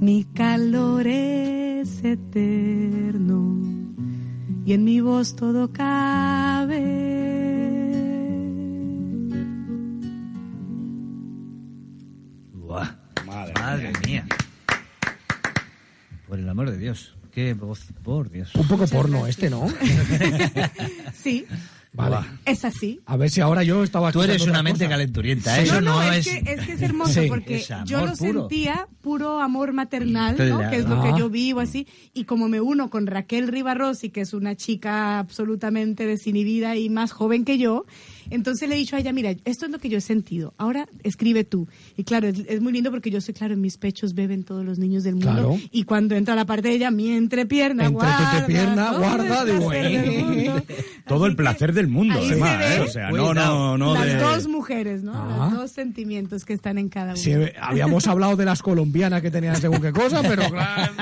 Mi 0.00 0.24
calor 0.24 1.06
es 1.06 2.02
eterno 2.02 3.54
y 4.64 4.72
en 4.72 4.84
mi 4.84 5.02
voz 5.02 5.36
todo 5.36 5.70
cabe. 5.74 6.80
Buah, 12.54 12.88
madre, 13.26 13.92
mía. 14.06 14.26
Por 16.26 16.38
el 16.38 16.48
amor 16.48 16.70
de 16.70 16.78
Dios. 16.78 17.14
Qué 17.30 17.52
voz, 17.52 17.80
por 18.02 18.30
Dios. 18.30 18.54
Un 18.54 18.68
poco 18.68 18.86
porno 18.86 19.26
este, 19.26 19.50
¿no? 19.50 19.66
Sí, 21.12 21.46
Vale. 21.92 22.16
es 22.44 22.64
así. 22.64 23.00
A 23.04 23.16
ver 23.16 23.30
si 23.30 23.40
ahora 23.40 23.64
yo 23.64 23.82
estaba 23.82 24.12
Tú 24.12 24.22
eres 24.22 24.42
una 24.46 24.62
mente 24.62 24.84
cosa. 24.84 24.90
calenturienta, 24.90 25.54
Sí. 25.56 25.60
¿eh? 25.60 25.64
Eso 25.64 25.80
no, 25.80 25.94
no, 25.96 26.02
es, 26.12 26.26
es... 26.26 26.42
que, 26.42 26.52
es 26.52 26.60
que 26.66 26.72
es 26.74 26.82
hermoso 26.82 27.20
Sí. 27.20 27.26
porque 27.28 27.56
Es 27.56 27.68
yo 27.84 28.06
lo 28.06 28.12
puro. 28.14 28.40
sentía 28.48 28.86
puro 29.02 29.40
amor 29.40 29.72
maternal, 29.72 30.36
¿no? 30.38 30.56
Claro. 30.58 30.70
que 30.70 30.76
es 30.76 30.88
lo 30.88 31.02
que 31.02 31.08
Ah. 31.08 31.18
yo 31.18 31.28
vivo 31.30 31.58
así, 31.60 31.88
y 32.14 32.24
como 32.24 32.48
me 32.48 32.60
uno 32.60 32.90
con 32.90 33.06
Raquel 33.08 33.48
Rivarossi, 33.48 34.10
que 34.10 34.20
es 34.20 34.32
una 34.34 34.54
chica 34.54 35.18
absolutamente 35.18 36.06
desinhibida 36.06 36.76
y 36.76 36.88
más 36.90 37.10
joven 37.12 37.44
que 37.44 37.58
yo, 37.58 37.86
entonces 38.30 38.68
le 38.68 38.74
he 38.76 38.78
dicho 38.78 38.96
a 38.96 39.00
ella, 39.00 39.12
mira, 39.12 39.32
esto 39.44 39.66
es 39.66 39.70
lo 39.72 39.78
que 39.78 39.88
yo 39.88 39.98
he 39.98 40.00
sentido, 40.00 40.54
ahora 40.58 40.86
escribe 41.02 41.44
tú. 41.44 41.68
Y 41.96 42.04
claro, 42.04 42.28
es, 42.28 42.38
es 42.48 42.60
muy 42.60 42.72
lindo 42.72 42.90
porque 42.90 43.10
yo 43.10 43.20
soy, 43.20 43.34
claro, 43.34 43.54
en 43.54 43.60
mis 43.60 43.76
pechos 43.76 44.14
beben 44.14 44.44
todos 44.44 44.64
los 44.64 44.78
niños 44.78 45.02
del 45.04 45.14
mundo, 45.16 45.30
Claro. 45.32 45.58
y 45.70 45.84
cuando 45.84 46.14
entra 46.14 46.34
la 46.34 46.46
parte 46.46 46.68
de 46.68 46.74
ella, 46.74 46.90
mi 46.90 47.10
entrepierna 47.12 47.84
Entre 47.86 47.94
guarda, 47.94 48.32
entrepierna 48.38 48.92
guarda, 48.98 49.42
el 49.42 49.58
digo, 49.58 49.72
eh. 49.72 49.82
del 49.82 50.24
mundo. 50.24 50.62
Todo 51.06 51.26
el 51.26 51.36
placer 51.36 51.72
del 51.72 51.88
mundo, 51.88 52.14
ahí 52.18 52.26
se 52.28 52.32
además, 52.34 52.58
ve 52.58 52.76
¿eh? 52.76 52.80
O 52.80 52.86
sea, 52.88 53.10
no, 53.10 53.26
Cuidado. 53.28 53.76
no, 53.76 53.78
no. 53.78 53.94
las 53.94 54.06
de- 54.06 54.16
dos 54.16 54.46
mujeres, 54.48 55.02
¿no? 55.02 55.12
Ah. 55.14 55.48
Los 55.50 55.58
dos 55.60 55.70
sentimientos 55.72 56.44
que 56.44 56.52
están 56.52 56.78
en 56.78 56.88
cada 56.88 57.12
uno. 57.12 57.16
Sí, 57.16 57.32
habíamos 57.60 58.06
hablado 58.08 58.36
de 58.36 58.44
las 58.44 58.62
colombianas 58.62 59.20
que 59.22 59.30
tenían 59.30 59.56
según 59.60 59.80
qué 59.80 59.92
cosa, 59.92 60.22
pero 60.22 60.42
claro. 60.50 60.92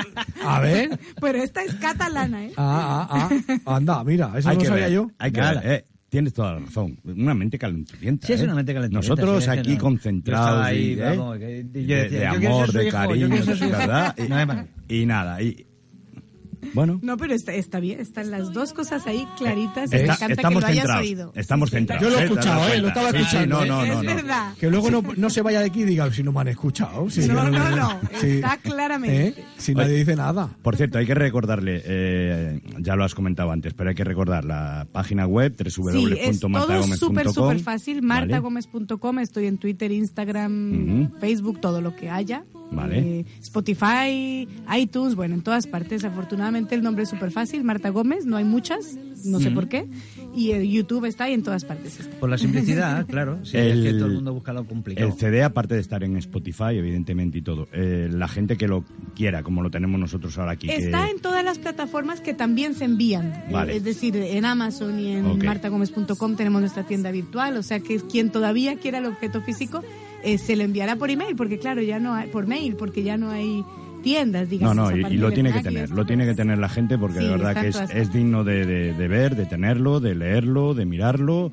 A 0.45 0.61
ver. 0.61 0.99
Pero 1.21 1.43
esta 1.43 1.63
es 1.63 1.75
catalana, 1.75 2.45
¿eh? 2.47 2.53
Ah, 2.57 3.07
ah, 3.11 3.29
ah. 3.67 3.77
Anda, 3.77 4.03
mira, 4.05 4.33
eso 4.37 4.49
hay 4.49 4.57
no 4.57 4.63
que 4.63 4.69
sabía 4.69 4.85
ver, 4.85 4.93
yo. 4.93 5.11
Hay 5.19 5.31
que 5.33 5.41
ver, 5.41 5.61
eh. 5.65 5.85
Tienes 6.09 6.33
toda 6.33 6.55
la 6.55 6.61
razón. 6.61 6.99
Una 7.05 7.35
mente 7.35 7.59
calenturienta. 7.59 8.27
Sí, 8.27 8.33
es 8.33 8.41
¿eh? 8.41 8.45
una 8.45 8.55
mente 8.55 8.73
calenturienta. 8.73 9.09
Nosotros 9.15 9.45
sí, 9.45 9.51
aquí 9.51 9.71
no. 9.71 9.75
Yo 9.75 9.81
concentrados 9.81 10.49
estaba 10.49 10.67
ahí, 10.67 10.87
y, 10.87 10.93
¿eh? 10.93 11.17
vamos, 11.17 11.39
de, 11.39 11.65
yo 11.73 11.97
de 11.97 12.21
yo 12.21 12.49
amor, 12.49 12.73
de 12.73 12.85
yo 12.87 12.91
cariño, 12.91 13.37
hijo. 13.37 13.69
¿verdad? 13.71 14.15
Y, 14.19 14.29
No 14.29 14.67
y 14.89 15.07
nada, 15.07 15.43
y 15.43 15.68
bueno, 16.75 16.99
No, 17.03 17.17
pero 17.17 17.35
está, 17.35 17.53
está 17.55 17.81
bien, 17.81 18.01
están 18.01 18.31
las 18.31 18.53
dos 18.53 18.73
cosas 18.73 19.07
ahí 19.07 19.27
claritas 19.37 19.91
y 19.93 19.97
me 19.97 20.01
está- 20.03 20.15
encanta 20.15 20.27
que 20.27 20.33
estamos 20.35 20.63
lo 20.63 20.69
hayas 20.69 20.77
centrados. 20.83 21.03
oído. 21.07 21.33
Estamos 21.35 21.71
centrados. 21.71 22.03
Yo 22.05 22.11
lo 22.11 22.17
he 22.17 22.19
¿eh? 22.19 22.19
¿Te 22.19 22.25
has 22.25 22.31
escuchado, 22.39 22.69
¿eh? 22.75 22.79
Lo 22.81 22.89
estaba 22.89 23.11
Sí, 23.11 23.17
sí, 23.17 23.23
escuchando, 23.23 23.57
no, 23.57 23.65
¿eh? 23.65 23.69
no, 23.69 23.83
es 23.85 24.03
no, 24.05 24.15
verdad. 24.17 24.55
Que 24.59 24.71
luego 24.71 24.91
no, 24.91 25.03
no 25.17 25.31
se 25.31 25.43
vaya 25.43 25.61
de 25.61 25.67
aquí 25.67 25.83
y 25.83 25.85
diga 25.85 26.13
si 26.13 26.23
no 26.23 26.33
me 26.33 26.41
han 26.41 26.49
escuchado. 26.49 27.09
si- 27.11 27.27
No, 27.29 27.49
no, 27.51 27.71
no, 27.77 28.01
está 28.23 28.57
claramente. 28.59 29.41
¿Eh? 29.41 29.45
Si 29.57 29.75
nadie 29.75 29.97
dice 29.97 30.17
nada. 30.17 30.49
Por 30.63 30.77
cierto, 30.77 30.99
hay 30.99 31.07
que 31.07 31.15
recordarle, 31.15 31.83
eh, 31.85 32.61
ya 32.81 32.97
lo 32.97 33.05
has 33.05 33.15
comentado 33.15 33.51
antes, 33.53 33.75
pero 33.75 33.91
hay 33.91 33.95
que 33.97 34.05
recordar 34.05 34.45
la 34.45 34.87
página 34.93 35.27
web 35.27 35.55
Sí, 35.59 35.65
es 36.19 36.41
todo 36.41 36.49
www.martagomez.com. 36.51 36.97
súper, 36.99 37.29
súper 37.31 37.61
fácil. 37.61 38.03
Martagomez.com, 38.03 39.19
estoy 39.21 39.47
en 39.47 39.59
Twitter, 39.59 39.91
Instagram. 39.93 41.11
Facebook, 41.21 41.61
todo 41.61 41.81
lo 41.81 41.95
que 41.97 42.11
haya. 42.11 42.45
Vale. 42.71 42.99
Eh, 43.21 43.25
Spotify, 43.41 44.49
iTunes, 44.77 45.15
bueno, 45.15 45.35
en 45.35 45.43
todas 45.43 45.67
partes. 45.67 46.05
Afortunadamente 46.05 46.75
el 46.75 46.83
nombre 46.83 47.05
es 47.05 47.09
súper 47.11 47.31
fácil, 47.31 47.65
Marta 47.65 47.89
Gómez, 47.91 48.27
no 48.27 48.37
hay 48.37 48.45
muchas, 48.45 48.97
no 49.25 49.41
sé 49.41 49.47
Ujú. 49.49 49.55
por 49.55 49.69
qué. 49.69 49.89
y 50.35 50.53
eh, 50.53 50.69
YouTube 50.69 51.05
está 51.07 51.29
y 51.29 51.33
en 51.33 51.43
todas 51.43 51.65
partes 51.65 51.99
está. 51.99 52.17
Por 52.21 52.29
la 52.31 52.39
simplicidad, 52.39 53.07
claro. 53.09 53.45
Sí, 53.45 53.57
El- 53.57 53.87
es 53.87 53.93
que 53.93 53.99
todo 53.99 54.07
el 54.09 54.15
mundo 54.17 54.35
busca 54.35 54.53
lo 54.53 54.65
complicado. 54.67 55.09
El 55.09 55.15
CD, 55.15 55.43
aparte 55.43 55.75
de 55.75 55.81
estar 55.81 56.05
en 56.05 56.17
Spotify, 56.19 56.75
evidentemente, 56.77 57.39
y 57.39 57.43
todo, 57.43 57.67
eh, 57.73 58.09
la 58.13 58.29
gente 58.29 58.57
que 58.57 58.69
lo 58.69 58.85
quiera, 59.17 59.43
como 59.43 59.63
lo 59.63 59.71
tenemos 59.71 59.99
nosotros 59.99 60.37
ahora 60.39 60.53
aquí. 60.53 60.67
que- 60.69 60.77
Está 60.77 61.09
en 61.11 61.19
todas 61.21 61.43
las 61.45 61.59
plataformas 61.59 62.21
que 62.21 62.35
también 62.35 62.75
se 62.75 62.85
envían. 62.85 63.33
Eh, 63.33 63.45
Vale. 63.53 63.77
Es 63.77 63.85
decir, 63.85 64.15
en 64.17 64.45
Amazon 64.45 64.99
y 65.01 65.13
en 65.13 65.25
Ok. 65.27 65.43
martagomez.com 65.45 66.37
tenemos 66.37 66.61
nuestra 66.61 66.85
tienda 66.85 67.11
virtual. 67.11 67.57
O 67.57 67.63
sea 67.63 67.81
que 67.81 67.99
quien 68.01 68.31
todavía 68.31 68.77
quiera 68.77 68.99
el 68.99 69.07
objeto 69.07 69.41
físico 69.41 69.83
eh, 70.33 70.39
se 70.39 70.57
le 70.57 70.65
enviará 70.65 70.97
por 70.97 71.11
email, 71.11 71.35
porque 71.37 71.59
claro, 71.59 71.83
ya 71.83 71.99
no 71.99 72.15
hay, 72.15 72.29
por 72.29 72.47
mail, 72.47 72.77
porque 72.77 73.03
ya 73.03 73.17
no 73.17 73.31
hay 73.31 73.65
tiendas, 74.03 74.45
No, 74.45 74.51
digamos. 74.51 74.77
no, 74.77 74.87
a 74.89 75.11
y, 75.11 75.17
lo 75.17 75.33
tiene 75.33 75.53
que 75.53 75.61
tener, 75.61 75.91
lo 75.91 76.05
tiene 76.07 76.25
que 76.25 76.35
tener 76.35 76.59
la 76.59 76.69
gente 76.69 76.97
porque 76.99 77.19
Sí, 77.19 77.25
de 77.25 77.31
verdad 77.31 77.61
que 77.61 77.69
es, 77.69 78.13
digno 78.13 78.45
de, 78.45 78.65
de- 78.65 78.93
de 78.95 79.09
ver, 79.09 79.35
de 79.37 79.47
tenerlo, 79.47 80.01
de 80.01 80.15
leerlo, 80.15 80.75
de 80.75 80.85
mirarlo 80.87 81.53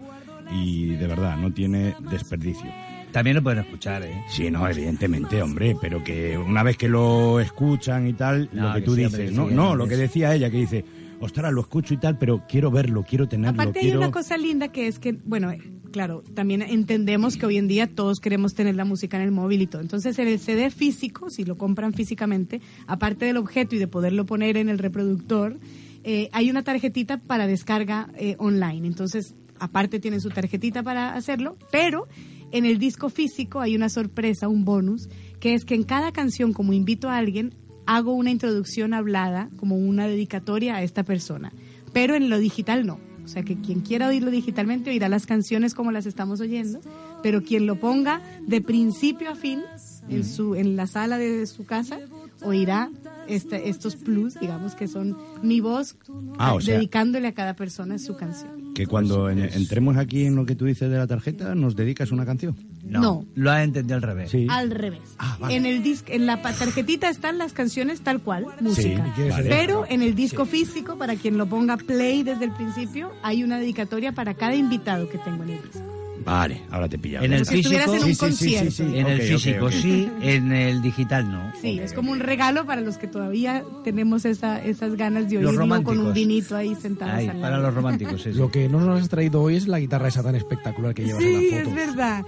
y 0.51 0.89
de 0.95 1.07
verdad 1.07 1.38
no 1.38 1.51
tiene 1.51 1.95
desperdicio. 2.11 2.71
También 3.11 3.38
lo 3.38 3.43
pueden 3.43 3.59
escuchar, 3.59 4.03
¿eh? 4.03 4.21
Sí, 4.30 4.51
no, 4.51 4.67
evidentemente, 4.67 5.41
hombre, 5.41 5.76
pero 5.82 6.03
que 6.03 6.38
una 6.38 6.63
vez 6.63 6.76
que 6.78 6.89
lo 6.89 7.39
escuchan 7.39 8.07
y 8.07 8.13
tal, 8.13 8.49
No, 8.51 8.67
lo 8.67 8.73
que 8.73 8.80
que 8.82 8.86
tú 8.86 8.95
sí, 8.95 9.03
dices, 9.05 9.32
no, 9.32 9.47
sí, 9.47 9.53
no, 9.55 9.73
lo 9.76 9.88
que 9.88 9.95
decía 9.95 10.36
ella, 10.36 10.49
que 10.51 10.57
dice, 10.57 10.84
ostras, 11.20 11.53
lo 11.53 11.61
escucho 11.61 11.93
y 11.93 11.97
tal, 11.97 12.18
pero 12.18 12.43
quiero 12.47 12.72
verlo, 12.72 13.03
quiero 13.03 13.28
tenerlo, 13.28 13.61
Aparte 13.61 13.80
hay 13.80 13.91
una 13.91 14.11
cosa 14.11 14.38
linda 14.38 14.70
que 14.70 14.88
es 14.88 14.99
que, 14.99 15.13
bueno, 15.13 15.51
eh, 15.51 15.59
claro, 15.91 16.24
también 16.34 16.61
entendemos 16.61 17.38
que 17.38 17.45
hoy 17.45 17.57
en 17.57 17.68
día 17.68 17.88
todos 17.88 18.20
queremos 18.20 18.53
tener 18.53 18.76
la 18.76 18.86
música 18.86 19.18
en 19.18 19.24
el 19.24 19.32
móvil 19.32 19.61
y 19.61 19.68
todo. 19.68 19.82
Entonces, 19.82 20.18
en 20.20 20.28
el 20.28 20.39
CD 20.39 20.70
físico, 20.70 21.30
si 21.30 21.45
lo 21.45 21.57
compran 21.57 21.93
físicamente, 21.93 22.61
aparte 22.88 23.26
del 23.26 23.38
objeto 23.38 23.76
y 23.76 23.80
de 23.80 23.88
poderlo 23.88 24.26
poner 24.26 24.57
en 24.57 24.70
el 24.70 24.78
reproductor, 24.78 25.57
eh, 26.03 26.30
hay 26.34 26.49
una 26.49 26.63
tarjetita 26.63 27.18
para 27.18 27.47
descarga 27.47 28.09
eh, 28.16 28.36
online. 28.38 28.88
Entonces, 28.88 29.36
aparte 29.59 29.99
tienen 29.99 30.22
su 30.22 30.30
tarjetita 30.30 30.84
para 30.84 31.13
hacerlo, 31.13 31.57
pero 31.72 32.07
en 32.51 32.66
el 32.66 32.78
disco 32.78 33.09
físico 33.09 33.59
hay 33.59 33.76
una 33.76 33.89
sorpresa, 33.89 34.47
un 34.47 34.66
bonus, 34.66 35.09
que 35.39 35.53
es 35.53 35.66
que 35.66 35.76
en 35.76 35.84
cada 35.84 36.11
canción, 36.11 36.53
como 36.53 36.74
invito 36.74 37.09
a 37.09 37.18
alguien, 37.18 37.55
hago 37.86 38.13
una 38.13 38.31
introducción 38.31 38.93
hablada, 38.93 39.49
como 39.57 39.75
una 39.77 40.07
dedicatoria 40.07 40.75
a 40.75 40.83
esta 40.83 41.03
persona. 41.03 41.51
Pero 41.93 42.15
en 42.15 42.29
lo 42.29 42.38
digital 42.39 42.86
no. 42.86 42.99
O 43.23 43.27
sea 43.27 43.41
que 43.43 43.59
quien 43.59 43.79
quiera 43.81 44.07
oírlo 44.07 44.29
digitalmente 44.29 44.91
oirá 44.91 45.09
las 45.09 45.25
canciones 45.25 45.73
como 45.73 45.91
las 45.91 46.05
estamos 46.05 46.39
oyendo, 46.41 46.79
pero 47.23 47.41
quien 47.41 47.65
lo 47.65 47.79
ponga 47.79 48.21
de 48.45 48.61
principio 48.61 49.31
a 49.31 49.36
fin 49.36 49.61
en, 50.09 50.23
su, 50.23 50.53
en 50.55 50.75
la 50.75 50.86
sala 50.86 51.17
de 51.17 51.47
su 51.47 51.65
casa 51.65 51.99
oirá 52.43 52.91
este- 53.27 53.67
estos 53.69 53.95
plus, 53.95 54.39
digamos 54.39 54.75
que 54.75 54.88
son 54.88 55.17
mi 55.41 55.59
voz 55.59 55.95
Ah, 56.38 56.53
o 56.53 56.61
sea- 56.61 56.75
dedicándole 56.75 57.27
a 57.27 57.33
cada 57.33 57.55
persona 57.55 57.97
su 57.97 58.15
canción. 58.15 58.64
Que 58.76 58.86
cuando 58.88 59.30
en- 59.30 59.39
entremos 59.39 59.97
aquí 59.97 60.26
en 60.26 60.36
lo 60.36 60.45
que 60.45 60.55
tú 60.55 60.65
dices 60.65 60.89
de 60.89 60.97
la 60.97 61.07
tarjeta, 61.07 61.55
¿nos 61.55 61.76
dedicas 61.76 62.11
una 62.11 62.26
canción? 62.26 62.55
No. 62.84 63.26
Lo 63.34 63.49
has 63.51 63.63
entendido 63.63 63.95
al 63.95 64.01
revés. 64.01 64.30
Sí. 64.30 64.45
Al 64.49 64.69
revés. 64.69 65.01
Ah, 65.17 65.38
En 65.49 65.65
el 65.65 65.82
disc, 65.82 66.07
en 66.09 66.26
la 66.26 66.41
tarjetita 66.41 67.09
están 67.09 67.38
las 67.38 67.53
canciones 67.53 68.01
tal 68.01 68.21
cual, 68.21 68.45
música. 68.61 69.13
Sí, 69.15 69.23
vale. 69.30 69.49
Pero 69.49 69.86
en 69.89 70.01
el 70.01 70.13
disco 70.13 70.45
físico, 70.45 70.97
para 70.97 71.15
quien 71.15 71.38
lo 71.38 71.47
ponga 71.47 71.78
play 71.78 72.21
desde 72.23 72.45
el 72.45 72.51
principio, 72.51 73.11
hay 73.23 73.43
una 73.43 73.57
dedicatoria 73.57 74.11
para 74.11 74.34
cada 74.34 74.55
invitado 74.55 75.09
que 75.09 75.17
tengo 75.19 75.43
en 75.43 75.49
el 75.51 75.61
disco. 75.63 75.94
Vale, 76.26 76.61
ahora 76.71 76.89
te 76.89 76.97
pillamos. 76.97 77.26
En 77.26 77.34
el 77.34 77.45
si 77.45 77.57
físico, 77.57 77.93
en 77.93 78.03
un 78.03 78.05
sí, 78.05 78.15
sí, 78.15 78.32
sí, 78.32 78.57
sí, 78.57 78.71
sí. 78.71 78.97
En 78.97 79.07
el 79.07 79.21
físico 79.21 79.71
sí, 79.71 80.09
en 80.21 80.51
el 80.51 80.82
digital 80.82 81.32
no. 81.32 81.51
Sí, 81.61 81.80
es 81.80 81.93
como 81.93 82.11
un 82.11 82.19
regalo 82.19 82.65
para 82.65 82.82
los 82.82 82.97
que 82.97 83.07
todavía 83.07 83.63
tenemos 83.84 84.26
esa, 84.26 84.63
esas 84.63 84.95
ganas 84.95 85.30
de 85.30 85.38
oírlo 85.38 85.84
con 85.84 85.99
un 85.99 86.13
vinito 86.13 86.55
ahí 86.55 86.73
sentados 86.76 87.30
al 87.30 87.39
para 87.39 87.59
los 87.59 87.73
románticos, 87.73 88.23
sí, 88.23 88.34
sí. 88.34 88.39
Lo 88.39 88.49
que 88.49 88.67
no 88.67 88.80
nos 88.80 89.01
has 89.03 89.09
traído 89.09 89.41
hoy 89.41 89.55
es 89.55 89.67
la 89.67 89.80
guitarra 89.80 90.07
esa 90.07 90.23
tan 90.23 90.36
espectacular 90.36 90.93
que 90.95 91.03
llevas 91.05 91.21
en 91.23 91.30
Sí, 91.39 91.49
la 91.51 91.57
es 91.57 91.63
foto. 91.65 91.76
verdad. 91.76 92.23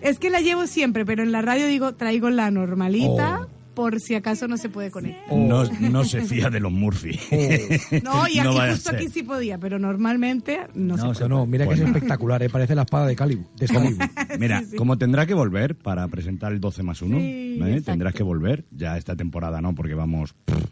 Es 0.00 0.18
que 0.18 0.30
la 0.30 0.40
llevo 0.40 0.66
siempre, 0.66 1.04
pero 1.04 1.22
en 1.22 1.32
la 1.32 1.42
radio 1.42 1.66
digo, 1.66 1.92
traigo 1.94 2.30
la 2.30 2.50
normalita 2.50 3.40
Oh. 3.42 3.59
Por 3.80 3.98
si 3.98 4.14
acaso 4.14 4.46
no 4.46 4.58
se 4.58 4.68
puede 4.68 4.90
conectar. 4.90 5.34
No, 5.34 5.64
no 5.64 6.04
se 6.04 6.20
fía 6.22 6.50
de 6.50 6.60
los 6.60 6.70
Murphy. 6.70 7.18
No, 8.04 8.28
y 8.28 8.38
aquí 8.38 8.48
No 8.48 8.52
justo 8.70 8.90
aquí 8.90 9.08
sí 9.08 9.22
podía, 9.22 9.56
pero 9.58 9.78
normalmente 9.78 10.60
no, 10.74 10.96
se 10.98 11.04
No, 11.04 11.12
puede. 11.12 11.28
no, 11.30 11.46
mira 11.46 11.66
que 11.66 11.74
es 11.74 11.80
espectacular, 11.80 12.42
¿eh? 12.42 12.50
parece 12.50 12.74
la 12.74 12.82
espada 12.82 13.06
de 13.06 13.16
Calibur. 13.16 13.46
De. 13.56 13.68
Mira, 14.38 14.60
Sí, 14.60 14.66
sí. 14.72 14.76
como 14.76 14.98
tendrá 14.98 15.24
que 15.24 15.32
volver 15.34 15.76
para 15.76 16.06
presentar 16.08 16.52
el 16.52 16.60
12 16.60 16.82
más 16.82 17.00
1, 17.00 17.18
Sí, 17.18 17.58
exacto. 17.62 17.84
tendrás 17.92 18.14
que 18.14 18.22
volver. 18.22 18.64
Ya 18.70 18.98
esta 18.98 19.16
temporada 19.16 19.60
no, 19.62 19.74
porque 19.74 19.94
vamos 19.94 20.34
pff, 20.44 20.64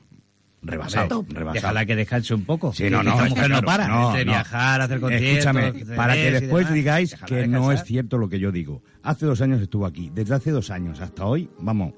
rebasado, 0.63 1.21
Hombre, 1.21 1.39
rebasado. 1.39 1.55
Déjala 1.55 1.87
que 1.87 1.97
descanse 1.97 2.35
un 2.35 2.45
poco. 2.45 2.73
Sí, 2.75 2.91
no, 2.91 3.03
no, 3.03 3.13
Esta 3.13 3.25
mujer 3.31 3.51
no 3.51 3.63
para. 3.63 3.89
No, 3.89 4.09
entre 4.11 4.25
no. 4.27 4.33
viajar, 4.33 4.81
hacer 4.83 5.01
conciertos. 5.01 5.29
Escúchame, 5.39 5.97
para 5.97 6.15
que 6.15 6.31
después 6.33 6.73
digáis 6.73 7.11
déjala 7.13 7.27
que 7.43 7.47
no 7.49 7.73
es 7.73 7.85
cierto 7.85 8.19
lo 8.19 8.29
que 8.29 8.39
yo 8.39 8.53
digo. 8.53 8.83
Hace 9.03 9.25
dos 9.27 9.41
años 9.41 9.61
estuvo 9.63 9.87
aquí. 9.87 10.11
Desde 10.15 10.35
hace 10.35 10.51
dos 10.51 10.71
años 10.71 11.01
hasta 11.01 11.25
hoy, 11.25 11.49
vamos, 11.61 11.95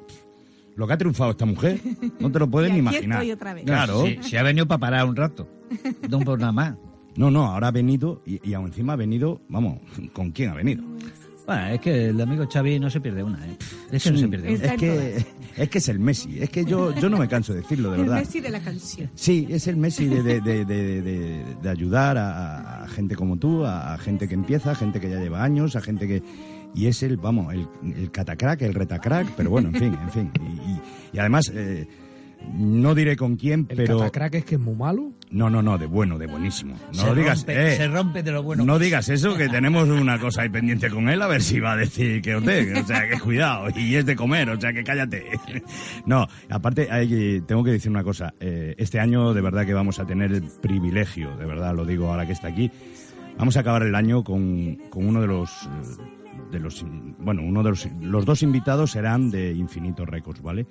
lo 0.81 0.87
que 0.89 0.93
ha 0.95 0.99
triunfado 0.99 1.31
esta 1.31 1.47
mujer, 1.47 1.79
no 2.19 2.33
te 2.33 2.39
lo 2.41 2.51
puedes 2.51 2.71
Y 2.71 2.73
ni 2.75 2.79
imaginar. 2.81 3.19
estoy 3.19 3.33
otra 3.33 3.55
vez. 3.55 3.65
Claro. 3.65 4.05
Sí, 4.05 4.19
sí 4.23 4.37
ha 4.37 4.43
venido 4.43 4.67
para 4.67 4.79
parar 4.81 5.07
un 5.07 5.15
rato. 5.15 5.49
No 6.09 6.19
por 6.21 6.39
nada 6.41 6.53
más. 6.53 6.75
No, 7.17 7.31
no, 7.31 7.45
ahora 7.47 7.69
ha 7.69 7.71
venido 7.73 8.23
y, 8.27 8.41
y 8.49 8.55
aún 8.55 8.67
encima 8.67 8.95
ha 8.95 8.97
venido, 8.97 9.41
vamos, 9.49 9.79
¿con 10.13 10.31
quién 10.33 10.51
ha 10.51 10.55
venido? 10.55 10.83
Bueno, 11.47 11.67
es 11.67 11.81
que 11.81 12.07
el 12.11 12.21
amigo 12.21 12.47
Xavi 12.49 12.79
no 12.79 12.89
se 12.89 13.01
pierde 13.01 13.25
una, 13.25 13.45
¿eh? 13.45 13.57
Es 13.91 14.05
que 14.05 14.13
no 14.13 14.19
se 14.19 14.29
pierde 14.29 14.55
una. 14.55 14.65
Es 14.67 14.73
que, 14.79 15.27
es 15.57 15.69
que 15.69 15.79
es 15.79 15.89
el 15.89 15.99
Messi, 15.99 16.39
es 16.41 16.49
que 16.51 16.65
yo, 16.65 16.95
yo 16.95 17.09
no 17.11 17.19
me 17.19 17.27
canso 17.27 17.53
de 17.53 17.63
decirlo, 17.63 17.91
de 17.91 17.97
El 17.97 18.03
verdad. 18.03 18.19
Messi 18.21 18.41
de 18.41 18.51
la 18.51 18.61
canción. 18.61 19.11
Sí, 19.17 19.49
es 19.51 19.67
el 19.67 19.77
Messi 19.77 20.07
de, 20.07 20.23
de, 20.23 20.41
de, 20.41 20.65
de- 20.65 21.03
de- 21.03 21.45
de 21.61 21.69
ayudar 21.69 22.17
a, 22.19 22.85
a 22.85 22.89
gente 22.89 23.17
como 23.17 23.37
tú, 23.37 23.65
a, 23.65 23.95
a 23.95 23.99
gente 23.99 24.29
que 24.29 24.35
empieza, 24.35 24.71
a 24.71 24.75
gente 24.77 25.01
que 25.01 25.11
ya 25.11 25.19
lleva 25.19 25.43
años, 25.43 25.75
a 25.75 25.81
gente 25.81 26.07
que... 26.07 26.23
Y 26.75 26.87
es 26.87 27.03
el, 27.03 27.17
vamos, 27.17 27.53
el, 27.53 27.67
el 27.97 28.11
catacrack, 28.11 28.63
el 28.63 28.75
retacrack, 28.75 29.29
pero 29.37 29.51
bueno, 29.51 29.69
en 29.69 29.75
fin, 29.75 29.99
en 30.01 30.11
fin. 30.11 30.31
Y, 30.41 30.71
y- 30.71 30.81
y 31.15 31.19
además, 31.19 31.51
eh, 31.55 31.89
no 32.57 32.95
diré 32.95 33.17
con 33.17 33.37
quién, 33.37 33.67
El 33.69 33.77
pero... 33.77 33.99
catacrack 33.99 34.35
es 34.37 34.45
que 34.45 34.55
es 34.55 34.61
muy 34.61 34.75
malo. 34.77 35.13
No, 35.31 35.51
no, 35.51 35.63
no, 35.63 35.77
de 35.79 35.87
bueno, 35.87 36.17
de 36.17 36.27
buenísimo. 36.27 36.75
No 36.95 37.01
se, 37.01 37.07
lo 37.07 37.15
digas, 37.15 37.39
rompe, 37.41 37.73
eh, 37.73 37.77
se 37.77 37.89
rompe 37.89 38.23
de 38.23 38.33
lo 38.33 38.43
bueno. 38.43 38.65
no 38.65 38.79
digas 38.79 39.09
eso, 39.11 39.37
que 39.37 39.49
tenemos 39.51 39.89
una 39.89 40.19
cosa 40.19 40.43
ahí 40.43 40.49
pendiente 40.49 40.89
con 40.91 41.09
él, 41.09 41.21
a 41.23 41.27
ver 41.27 41.43
si 41.43 41.61
va 41.61 41.73
a 41.73 41.77
decir 41.77 42.23
que 42.23 42.37
usted, 42.37 42.83
o 42.83 42.87
sea, 42.87 43.09
que 43.09 43.19
cuidado, 43.21 43.67
y 43.77 43.97
es 43.97 44.07
de 44.07 44.17
comer, 44.17 44.49
o 44.51 44.61
sea, 44.61 44.73
que 44.73 44.83
cállate. 44.85 45.27
No, 46.07 46.27
aparte, 46.49 46.89
hay- 46.91 47.41
tengo 47.47 47.63
que 47.65 47.73
decir 47.73 47.91
una 47.91 48.05
cosa, 48.05 48.33
eh, 48.41 48.75
este 48.79 48.99
año 49.01 49.35
de 49.35 49.41
verdad 49.41 49.67
que 49.67 49.75
vamos 49.75 49.99
a 49.99 50.07
tener 50.07 50.33
el 50.33 50.45
privilegio, 50.63 51.37
de 51.37 51.45
verdad 51.47 51.75
lo 51.75 51.85
digo 51.85 52.09
ahora 52.09 52.27
que 52.27 52.33
está 52.33 52.49
aquí, 52.49 52.71
vamos 53.39 53.57
a 53.57 53.61
acabar 53.61 53.83
el 53.83 53.95
año 53.95 54.25
con, 54.25 54.77
con 54.89 55.07
uno 55.07 55.21
de 55.21 55.27
los... 55.27 55.69
De 56.51 56.61
los, 56.61 56.85
bueno, 57.19 57.43
uno 57.43 57.63
de 57.63 57.71
los, 57.71 57.89
los 58.01 58.25
dos 58.25 58.43
invitados 58.43 58.93
serán 58.93 59.31
de 59.31 59.53
Infinito 59.53 60.05
Records, 60.07 60.43
¿vale? 60.43 60.67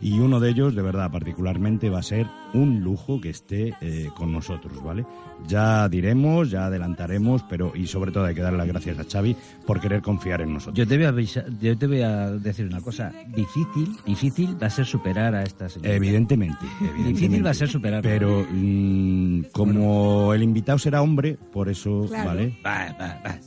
Y 0.00 0.18
uno 0.18 0.40
de 0.40 0.50
ellos, 0.50 0.74
de 0.74 0.82
verdad, 0.82 1.10
particularmente, 1.10 1.88
va 1.90 2.00
a 2.00 2.02
ser 2.02 2.26
un 2.52 2.80
lujo 2.80 3.20
que 3.20 3.30
esté 3.30 3.74
eh, 3.80 4.08
con 4.16 4.32
nosotros, 4.32 4.82
¿vale? 4.82 5.04
Ya 5.48 5.88
diremos, 5.88 6.50
ya 6.50 6.66
adelantaremos, 6.66 7.42
pero 7.48 7.72
y 7.74 7.86
sobre 7.86 8.12
todo 8.12 8.24
hay 8.24 8.34
que 8.34 8.40
dar 8.42 8.52
las 8.52 8.66
gracias 8.68 8.98
a 8.98 9.04
Xavi 9.04 9.34
por 9.66 9.80
querer 9.80 10.02
confiar 10.02 10.40
en 10.42 10.52
nosotros. 10.54 10.76
Yo 10.76 10.86
te 10.86 10.96
voy 10.96 11.06
a 11.06 11.10
avisar- 11.12 11.46
yo 11.60 11.76
te 11.76 11.86
voy 11.86 12.02
a 12.02 12.30
decir 12.30 12.66
una 12.66 12.80
cosa. 12.80 13.12
Difícil, 13.34 13.96
difícil 14.06 14.56
va 14.62 14.68
a 14.68 14.70
ser 14.70 14.86
superar 14.86 15.34
a 15.34 15.42
esta 15.42 15.68
señora. 15.68 15.92
Evidentemente, 15.94 16.58
evidentemente. 16.80 17.12
Difícil 17.20 17.46
va 17.46 17.50
a 17.50 17.54
ser 17.54 17.68
superar. 17.68 18.02
Pero 18.02 18.46
mm, 18.50 19.40
como 19.52 20.32
el 20.34 20.42
invitado 20.42 20.78
será 20.78 21.02
hombre, 21.02 21.36
por 21.52 21.68
eso, 21.68 22.06
Claro. 22.08 22.28
¿vale? 22.28 22.56
Va, 22.64 22.94
va, 23.00 23.20
va. 23.26 23.38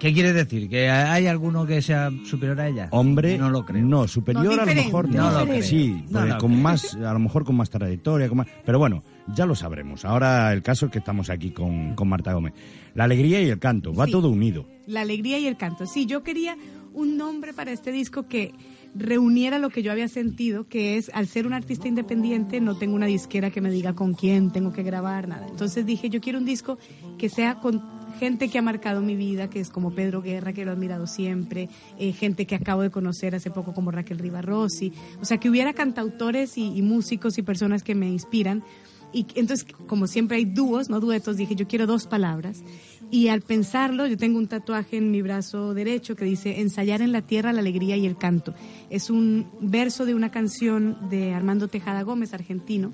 ¿Qué 0.00 0.12
quiere 0.12 0.32
decir? 0.32 0.68
¿Que 0.68 0.90
hay 0.90 1.26
alguno 1.26 1.66
que 1.66 1.80
sea 1.82 2.10
superior 2.24 2.60
a 2.60 2.68
ella? 2.68 2.88
Hombre, 2.90 3.38
No 3.38 3.50
lo 3.50 3.64
creo. 3.64 3.84
No, 3.84 4.08
superior 4.08 4.44
No, 4.56 4.62
a 4.62 4.66
lo 4.66 4.74
mejor 4.74 5.08
no 5.08 5.30
lo 5.30 5.44
creo. 5.46 5.62
Sí, 5.66 6.04
con 6.38 6.60
más, 6.62 6.94
a 6.94 7.12
lo 7.12 7.18
mejor 7.18 7.44
con 7.44 7.56
más 7.56 7.70
trayectoria, 7.70 8.28
con 8.28 8.38
más, 8.38 8.46
pero 8.64 8.78
bueno, 8.78 9.02
ya 9.34 9.46
lo 9.46 9.54
sabremos. 9.54 10.04
Ahora 10.04 10.52
el 10.52 10.62
caso 10.62 10.86
es 10.86 10.92
que 10.92 10.98
estamos 10.98 11.30
aquí 11.30 11.50
con, 11.50 11.94
con 11.94 12.08
Marta 12.08 12.32
Gómez. 12.32 12.52
La 12.94 13.04
alegría 13.04 13.40
y 13.42 13.48
el 13.48 13.58
canto, 13.58 13.92
va 13.94 14.06
Sí. 14.06 14.12
todo 14.12 14.28
unido. 14.28 14.66
La 14.86 15.00
alegría 15.02 15.38
y 15.38 15.46
el 15.46 15.56
canto. 15.56 15.86
Sí, 15.86 16.06
yo 16.06 16.22
quería 16.22 16.56
un 16.92 17.16
nombre 17.16 17.52
para 17.52 17.72
este 17.72 17.90
disco 17.90 18.28
que 18.28 18.52
reuniera 18.94 19.58
lo 19.58 19.70
que 19.70 19.82
yo 19.82 19.90
había 19.90 20.06
sentido, 20.08 20.68
que 20.68 20.96
es, 20.96 21.10
al 21.14 21.26
ser 21.26 21.46
un 21.46 21.52
artista 21.52 21.88
independiente, 21.88 22.60
no 22.60 22.76
tengo 22.76 22.94
una 22.94 23.06
disquera 23.06 23.50
que 23.50 23.60
me 23.60 23.70
diga 23.70 23.94
con 23.94 24.14
quién 24.14 24.52
tengo 24.52 24.72
que 24.72 24.82
grabar, 24.84 25.26
nada. 25.26 25.46
Entonces 25.48 25.84
dije, 25.84 26.08
yo 26.10 26.20
quiero 26.20 26.38
un 26.38 26.44
disco 26.44 26.78
que 27.18 27.28
sea 27.28 27.56
con 27.56 27.82
gente 28.18 28.48
que 28.48 28.58
ha 28.58 28.62
marcado 28.62 29.00
mi 29.02 29.16
vida, 29.16 29.50
que 29.50 29.60
es 29.60 29.70
como 29.70 29.92
Pedro 29.92 30.22
Guerra, 30.22 30.52
que 30.52 30.64
lo 30.64 30.70
he 30.70 30.74
admirado 30.74 31.06
siempre, 31.06 31.68
eh, 31.98 32.12
gente 32.12 32.46
que 32.46 32.54
acabo 32.54 32.82
de 32.82 32.90
conocer 32.90 33.34
hace 33.34 33.50
poco 33.50 33.74
como 33.74 33.90
Raquel 33.90 34.18
Rivarossi, 34.18 34.92
o 35.20 35.24
sea, 35.24 35.38
que 35.38 35.50
hubiera 35.50 35.72
cantautores 35.72 36.56
y, 36.58 36.76
y 36.76 36.82
músicos 36.82 37.38
y 37.38 37.42
personas 37.42 37.82
que 37.82 37.94
me 37.94 38.08
inspiran. 38.08 38.62
Y 39.12 39.26
entonces, 39.36 39.64
como 39.86 40.08
siempre 40.08 40.38
hay 40.38 40.44
dúos, 40.44 40.90
no 40.90 40.98
duetos, 40.98 41.36
dije, 41.36 41.54
yo 41.54 41.68
quiero 41.68 41.86
dos 41.86 42.06
palabras. 42.06 42.64
Y 43.12 43.28
al 43.28 43.42
pensarlo, 43.42 44.08
yo 44.08 44.16
tengo 44.16 44.38
un 44.38 44.48
tatuaje 44.48 44.96
en 44.96 45.12
mi 45.12 45.22
brazo 45.22 45.72
derecho 45.72 46.16
que 46.16 46.24
dice, 46.24 46.60
ensayar 46.60 47.00
en 47.00 47.12
la 47.12 47.22
tierra 47.22 47.52
la 47.52 47.60
alegría 47.60 47.96
y 47.96 48.06
el 48.06 48.16
canto. 48.16 48.54
Es 48.90 49.10
un 49.10 49.46
verso 49.60 50.04
de 50.04 50.16
una 50.16 50.32
canción 50.32 50.98
de 51.10 51.32
Armando 51.32 51.68
Tejada 51.68 52.02
Gómez, 52.02 52.34
argentino, 52.34 52.92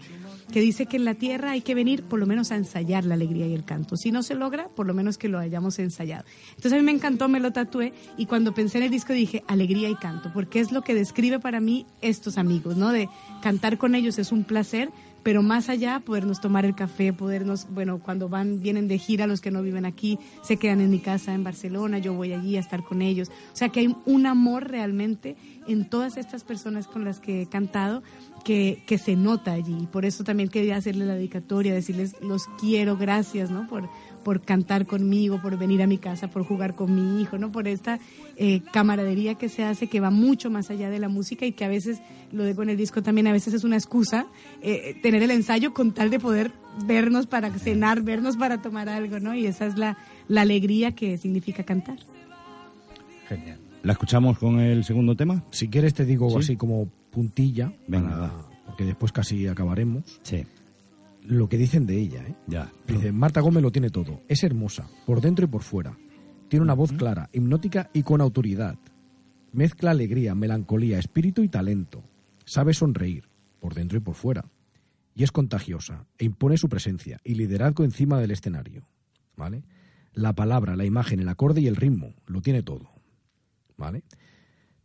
que 0.50 0.60
dice 0.60 0.86
que 0.86 0.96
en 0.96 1.04
la 1.04 1.14
tierra 1.14 1.52
hay 1.52 1.60
que 1.60 1.74
venir 1.74 2.02
por 2.02 2.18
lo 2.18 2.26
menos 2.26 2.50
a 2.50 2.56
ensayar 2.56 3.04
la 3.04 3.14
alegría 3.14 3.46
y 3.46 3.54
el 3.54 3.64
canto. 3.64 3.96
Si 3.96 4.12
no 4.12 4.22
se 4.22 4.34
logra, 4.34 4.68
por 4.68 4.86
lo 4.86 4.94
menos 4.94 5.18
que 5.18 5.28
lo 5.28 5.38
hayamos 5.38 5.78
ensayado. 5.78 6.24
Entonces 6.50 6.72
a 6.72 6.76
mí 6.76 6.82
me 6.82 6.92
encantó, 6.92 7.28
me 7.28 7.40
lo 7.40 7.52
tatué 7.52 7.92
y 8.16 8.26
cuando 8.26 8.54
pensé 8.54 8.78
en 8.78 8.84
el 8.84 8.90
disco 8.90 9.12
dije 9.12 9.42
alegría 9.46 9.88
y 9.88 9.94
canto, 9.94 10.30
porque 10.32 10.60
es 10.60 10.72
lo 10.72 10.82
que 10.82 10.94
describe 10.94 11.38
para 11.38 11.60
mí 11.60 11.86
estos 12.00 12.38
amigos, 12.38 12.76
¿no? 12.76 12.90
De 12.90 13.08
cantar 13.42 13.78
con 13.78 13.94
ellos 13.94 14.18
es 14.18 14.32
un 14.32 14.44
placer, 14.44 14.90
pero 15.22 15.42
más 15.42 15.68
allá 15.68 16.00
podernos 16.00 16.40
tomar 16.40 16.64
el 16.64 16.74
café, 16.74 17.12
podernos, 17.12 17.66
bueno, 17.70 17.98
cuando 17.98 18.28
van, 18.28 18.60
vienen 18.60 18.88
de 18.88 18.98
gira 18.98 19.26
los 19.26 19.40
que 19.40 19.50
no 19.50 19.62
viven 19.62 19.84
aquí, 19.84 20.18
se 20.42 20.56
quedan 20.56 20.80
en 20.80 20.90
mi 20.90 20.98
casa 20.98 21.34
en 21.34 21.44
Barcelona, 21.44 21.98
yo 21.98 22.14
voy 22.14 22.32
allí 22.32 22.56
a 22.56 22.60
estar 22.60 22.82
con 22.82 23.02
ellos. 23.02 23.28
O 23.52 23.56
sea 23.56 23.68
que 23.68 23.80
hay 23.80 23.96
un 24.06 24.26
amor 24.26 24.68
realmente 24.68 25.36
en 25.66 25.88
todas 25.88 26.16
estas 26.16 26.44
personas 26.44 26.86
con 26.86 27.04
las 27.04 27.20
que 27.20 27.42
he 27.42 27.46
cantado 27.46 28.02
que, 28.44 28.82
que 28.86 28.98
se 28.98 29.16
nota 29.16 29.52
allí. 29.52 29.76
Y 29.82 29.86
por 29.86 30.04
eso 30.04 30.24
también 30.24 30.48
quería 30.48 30.76
hacerle 30.76 31.04
la 31.04 31.14
dedicatoria, 31.14 31.74
decirles 31.74 32.16
los 32.22 32.46
quiero, 32.58 32.96
gracias, 32.96 33.50
¿no? 33.50 33.66
Por, 33.68 33.88
por 34.24 34.42
cantar 34.42 34.86
conmigo, 34.86 35.40
por 35.40 35.58
venir 35.58 35.82
a 35.82 35.86
mi 35.86 35.98
casa, 35.98 36.28
por 36.28 36.44
jugar 36.44 36.74
con 36.74 36.94
mi 36.94 37.20
hijo, 37.22 37.38
¿no? 37.38 37.50
Por 37.52 37.66
esta 37.68 37.98
eh, 38.36 38.60
camaradería 38.72 39.34
que 39.36 39.48
se 39.48 39.64
hace 39.64 39.86
que 39.88 40.00
va 40.00 40.10
mucho 40.10 40.50
más 40.50 40.70
allá 40.70 40.90
de 40.90 40.98
la 40.98 41.08
música 41.08 41.46
y 41.46 41.52
que 41.52 41.64
a 41.64 41.68
veces, 41.68 42.00
lo 42.32 42.44
digo 42.44 42.62
en 42.62 42.70
el 42.70 42.76
disco 42.76 43.02
también, 43.02 43.26
a 43.26 43.32
veces 43.32 43.54
es 43.54 43.64
una 43.64 43.76
excusa 43.76 44.26
eh, 44.62 44.96
tener 45.02 45.22
el 45.22 45.30
ensayo 45.30 45.72
con 45.74 45.92
tal 45.92 46.10
de 46.10 46.18
poder 46.20 46.52
vernos 46.86 47.26
para 47.26 47.50
cenar, 47.58 48.02
vernos 48.02 48.36
para 48.36 48.62
tomar 48.62 48.88
algo, 48.88 49.18
¿no? 49.20 49.34
Y 49.34 49.46
esa 49.46 49.66
es 49.66 49.76
la, 49.76 49.96
la 50.28 50.42
alegría 50.42 50.92
que 50.92 51.18
significa 51.18 51.64
cantar. 51.64 51.98
Genial. 53.28 53.58
¿La 53.82 53.92
escuchamos 53.92 54.38
con 54.38 54.60
el 54.60 54.84
segundo 54.84 55.16
tema? 55.16 55.42
Si 55.50 55.68
quieres 55.68 55.94
te 55.94 56.04
digo 56.04 56.28
Sí. 56.30 56.36
así 56.38 56.56
como 56.56 56.88
puntilla, 57.10 57.72
Venga, 57.88 58.10
para- 58.10 58.32
porque 58.66 58.84
después 58.84 59.10
casi 59.12 59.46
acabaremos. 59.46 60.02
Sí. 60.22 60.44
Lo 61.22 61.48
que 61.48 61.58
dicen 61.58 61.86
de 61.86 61.98
ella, 61.98 62.24
¿eh? 62.26 62.34
Ya. 62.46 62.72
Dice, 62.86 63.12
Marta 63.12 63.40
Gómez 63.40 63.62
lo 63.62 63.70
tiene 63.70 63.90
todo. 63.90 64.22
Es 64.28 64.42
hermosa, 64.42 64.88
por 65.06 65.20
dentro 65.20 65.44
y 65.44 65.48
por 65.48 65.62
fuera. 65.62 65.96
Tiene 66.48 66.64
una 66.64 66.74
voz 66.74 66.92
clara, 66.92 67.28
hipnótica 67.32 67.90
y 67.92 68.02
con 68.02 68.20
autoridad. 68.20 68.78
Mezcla 69.52 69.90
alegría, 69.90 70.34
melancolía, 70.34 70.98
espíritu 70.98 71.42
y 71.42 71.48
talento. 71.48 72.02
Sabe 72.44 72.74
sonreír, 72.74 73.28
por 73.60 73.74
dentro 73.74 73.98
y 73.98 74.00
por 74.00 74.14
fuera. 74.14 74.50
Y 75.14 75.22
es 75.22 75.32
contagiosa, 75.32 76.06
e 76.18 76.24
impone 76.24 76.56
su 76.56 76.68
presencia 76.68 77.20
y 77.24 77.34
liderazgo 77.34 77.84
encima 77.84 78.18
del 78.18 78.30
escenario. 78.30 78.88
¿Vale? 79.36 79.62
La 80.12 80.34
palabra, 80.34 80.76
la 80.76 80.84
imagen, 80.84 81.20
el 81.20 81.28
acorde 81.28 81.60
y 81.60 81.66
el 81.66 81.76
ritmo, 81.76 82.14
lo 82.26 82.40
tiene 82.40 82.62
todo. 82.62 82.90
¿Vale? 83.76 84.02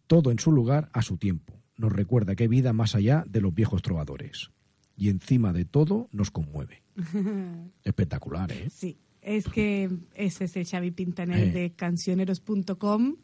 Todo 0.07 0.31
en 0.31 0.39
su 0.39 0.51
lugar 0.51 0.89
a 0.93 1.01
su 1.01 1.17
tiempo. 1.17 1.61
Nos 1.77 1.91
recuerda 1.91 2.35
que 2.35 2.43
hay 2.43 2.49
vida 2.49 2.73
más 2.73 2.95
allá 2.95 3.23
de 3.27 3.41
los 3.41 3.53
viejos 3.53 3.81
trovadores. 3.81 4.51
Y 4.97 5.09
encima 5.09 5.51
de 5.53 5.65
todo 5.65 6.07
nos 6.11 6.31
conmueve. 6.31 6.83
Espectacular, 7.83 8.51
¿eh? 8.51 8.69
Sí, 8.69 8.97
es 9.21 9.45
que 9.47 9.89
ese 10.15 10.45
es 10.45 10.55
el 10.55 10.65
Xavi 10.65 10.91
Pintanel 10.91 11.49
Eh. 11.49 11.51
de 11.51 11.71
cancioneros.com, 11.73 13.15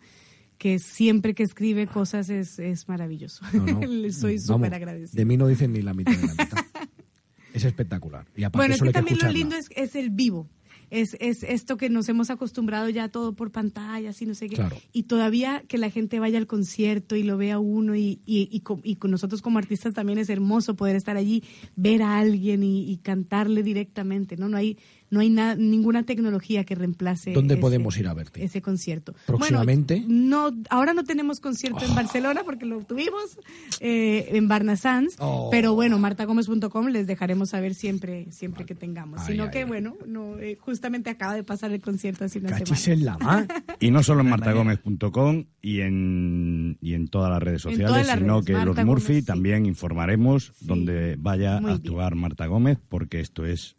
que 0.58 0.80
siempre 0.80 1.34
que 1.34 1.44
escribe 1.44 1.88
cosas 1.88 2.30
es, 2.30 2.60
es 2.60 2.88
maravilloso. 2.88 3.46
No, 3.54 3.82
Soy 4.12 4.40
súper 4.40 4.74
agradecida. 4.74 5.18
De 5.20 5.26
mí 5.26 5.38
no 5.38 5.48
dicen 5.48 5.74
ni 5.74 5.82
la 5.82 5.94
mitad 5.94 6.14
de 6.14 6.28
la 6.28 6.34
mitad. 6.34 6.58
es 7.54 7.64
espectacular. 7.66 8.28
Y 8.36 8.44
aparte 8.44 8.58
Bueno, 8.58 8.76
es 8.76 8.82
que 8.82 8.92
también 8.92 9.18
lo 9.22 9.30
lindo 9.32 9.56
es, 9.56 9.70
es 9.76 9.96
el 9.96 10.10
vivo. 10.10 10.50
Es, 10.92 11.16
es 11.20 11.44
esto 11.44 11.78
que 11.78 11.90
nos 11.90 12.08
hemos 12.10 12.30
acostumbrado 12.30 12.90
ya 12.90 13.08
todo 13.08 13.34
por 13.34 13.52
pantallas 13.52 14.22
y 14.22 14.26
no 14.26 14.36
sé 14.36 14.50
qué. 14.50 14.56
Claro. 14.56 14.76
Y 14.92 15.04
todavía 15.04 15.64
que 15.68 15.78
la 15.78 15.90
gente 15.90 16.20
vaya 16.20 16.38
al 16.38 16.48
concierto 16.48 17.16
y 17.16 17.24
lo 17.24 17.38
vea 17.38 17.60
uno 17.60 17.96
y, 17.96 18.20
y, 18.26 18.50
y 18.52 18.60
con, 18.60 18.82
y 18.84 18.98
con 18.98 19.10
nosotros 19.10 19.42
como 19.42 19.58
artistas 19.58 19.94
también 19.94 20.20
es 20.20 20.30
hermoso 20.30 20.76
poder 20.76 20.98
estar 20.98 21.16
allí, 21.16 21.44
ver 21.76 22.04
a 22.04 22.20
alguien 22.20 22.62
y, 22.62 22.92
y 22.92 22.98
cantarle 22.98 23.64
directamente, 23.64 24.36
¿no? 24.36 24.50
No 24.50 24.58
hay, 24.58 24.78
no 25.12 25.20
hay 25.20 25.30
ninguna 25.30 26.02
tecnología 26.04 26.64
que 26.64 26.74
reemplace 26.74 27.34
¿Dónde 27.34 27.54
ese- 27.56 27.62
podemos 27.62 27.96
ir 27.98 28.08
a 28.08 28.14
verte? 28.16 28.44
ese 28.44 28.62
concierto. 28.64 29.14
Próximamente. 29.28 30.02
Bueno, 30.08 30.52
no, 30.52 30.64
ahora 30.72 30.94
no 30.96 31.04
tenemos 31.04 31.40
concierto 31.40 31.86
en 31.86 31.94
Barcelona 31.94 32.42
porque 32.44 32.66
lo 32.66 32.80
tuvimos 32.84 33.38
eh, 33.80 34.30
en 34.32 34.48
Barnasans, 34.48 35.16
Oh. 35.20 35.50
pero 35.52 35.76
bueno, 35.76 36.00
martagomez.com 36.00 36.88
les 36.88 37.06
dejaremos 37.06 37.50
saber 37.50 37.76
siempre, 37.76 38.32
siempre 38.32 38.66
que 38.66 38.74
tengamos. 38.74 39.20
Ay, 39.22 39.28
Sino 39.34 39.44
ay, 39.44 39.50
que 39.52 39.58
ay. 39.60 39.64
bueno, 39.66 39.96
no, 40.08 40.40
eh, 40.40 40.58
justamente 40.60 41.10
acaba 41.12 41.36
de 41.36 41.44
pasar 41.44 41.72
el 41.72 41.82
concierto 41.82 42.26
hace 42.26 42.40
una 42.40 42.50
Cachis 42.52 42.80
semana. 42.80 43.00
en 43.02 43.06
la 43.06 43.18
mar. 43.18 43.64
Y 43.80 43.92
no 43.92 44.02
solo 44.04 44.22
en 44.22 44.30
martagomez.com 44.30 45.46
y 45.62 45.82
en, 45.82 46.78
y 46.82 46.94
en 46.94 47.08
todas 47.08 47.30
las 47.30 47.44
redes 47.44 47.62
sociales, 47.62 48.08
las 48.08 48.18
sino 48.20 48.42
redes, 48.42 48.46
que 48.46 48.54
los 48.66 48.78
Murphy 48.86 49.08
Gómez, 49.14 49.24
sí. 49.24 49.26
también 49.26 49.66
informaremos 49.66 50.54
donde 50.62 51.16
vaya 51.20 51.60
Muy 51.60 51.72
a 51.72 51.74
actuar 51.76 52.16
Marta 52.16 52.46
Gómez, 52.48 52.78
porque 52.90 53.20
esto 53.20 53.46
es 53.46 53.76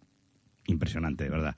impresionante, 0.67 1.25
de 1.25 1.31
verdad. 1.31 1.57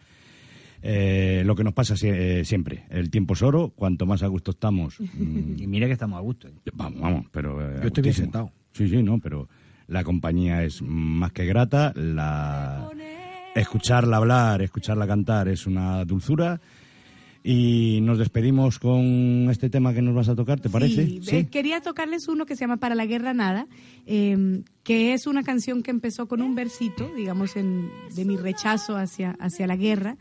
Eh, 0.82 1.42
lo 1.46 1.54
que 1.56 1.64
nos 1.64 1.72
pasa 1.72 1.94
sie- 1.96 2.12
eh, 2.12 2.44
siempre, 2.44 2.84
el 2.90 3.10
tiempo 3.10 3.32
es 3.34 3.42
oro, 3.42 3.70
cuanto 3.74 4.04
más 4.06 4.22
a 4.22 4.26
gusto 4.26 4.50
estamos. 4.50 4.98
mm, 5.14 5.54
Y 5.58 5.66
mira 5.66 5.86
que 5.86 5.92
estamos 5.94 6.18
a 6.18 6.20
gusto. 6.22 6.48
¿eh? 6.48 6.52
Vamos, 6.74 7.00
vamos, 7.00 7.26
pero... 7.32 7.60
eh, 7.62 7.78
Yo 7.80 7.86
estoy 7.88 8.02
bien 8.02 8.14
sentado. 8.14 8.50
Sí, 8.72 8.88
sí, 8.88 9.02
no, 9.02 9.18
pero 9.18 9.48
la 9.86 10.04
compañía 10.04 10.62
es 10.64 10.82
más 10.82 11.32
que 11.32 11.46
grata, 11.46 11.92
la... 11.96 12.88
escucharla 13.54 14.16
hablar, 14.18 14.60
escucharla 14.62 15.06
cantar 15.06 15.48
es 15.48 15.66
una 15.66 16.04
dulzura. 16.04 16.60
Y 17.46 18.00
nos 18.00 18.16
despedimos 18.16 18.78
con 18.78 19.50
este 19.50 19.68
tema 19.68 19.92
que 19.92 20.00
nos 20.00 20.14
vas 20.14 20.30
a 20.30 20.34
tocar, 20.34 20.60
¿te 20.60 20.70
parece? 20.70 21.06
Sí, 21.06 21.20
eh, 21.30 21.46
quería 21.48 21.82
tocarles 21.82 22.26
uno 22.26 22.46
que 22.46 22.56
se 22.56 22.60
llama 22.60 22.78
Para 22.78 22.94
la 22.94 23.04
Guerra 23.04 23.34
Nada, 23.34 23.66
eh, 24.06 24.62
que 24.82 25.12
es 25.12 25.26
una 25.26 25.42
canción 25.42 25.82
que 25.82 25.90
empezó 25.90 26.26
con 26.26 26.40
un 26.40 26.54
versito, 26.54 27.06
digamos, 27.14 27.56
en, 27.56 27.90
de 28.16 28.24
mi 28.24 28.38
rechazo 28.38 28.96
hacia, 28.96 29.32
hacia 29.32 29.66
la 29.66 29.76
guerra. 29.76 30.16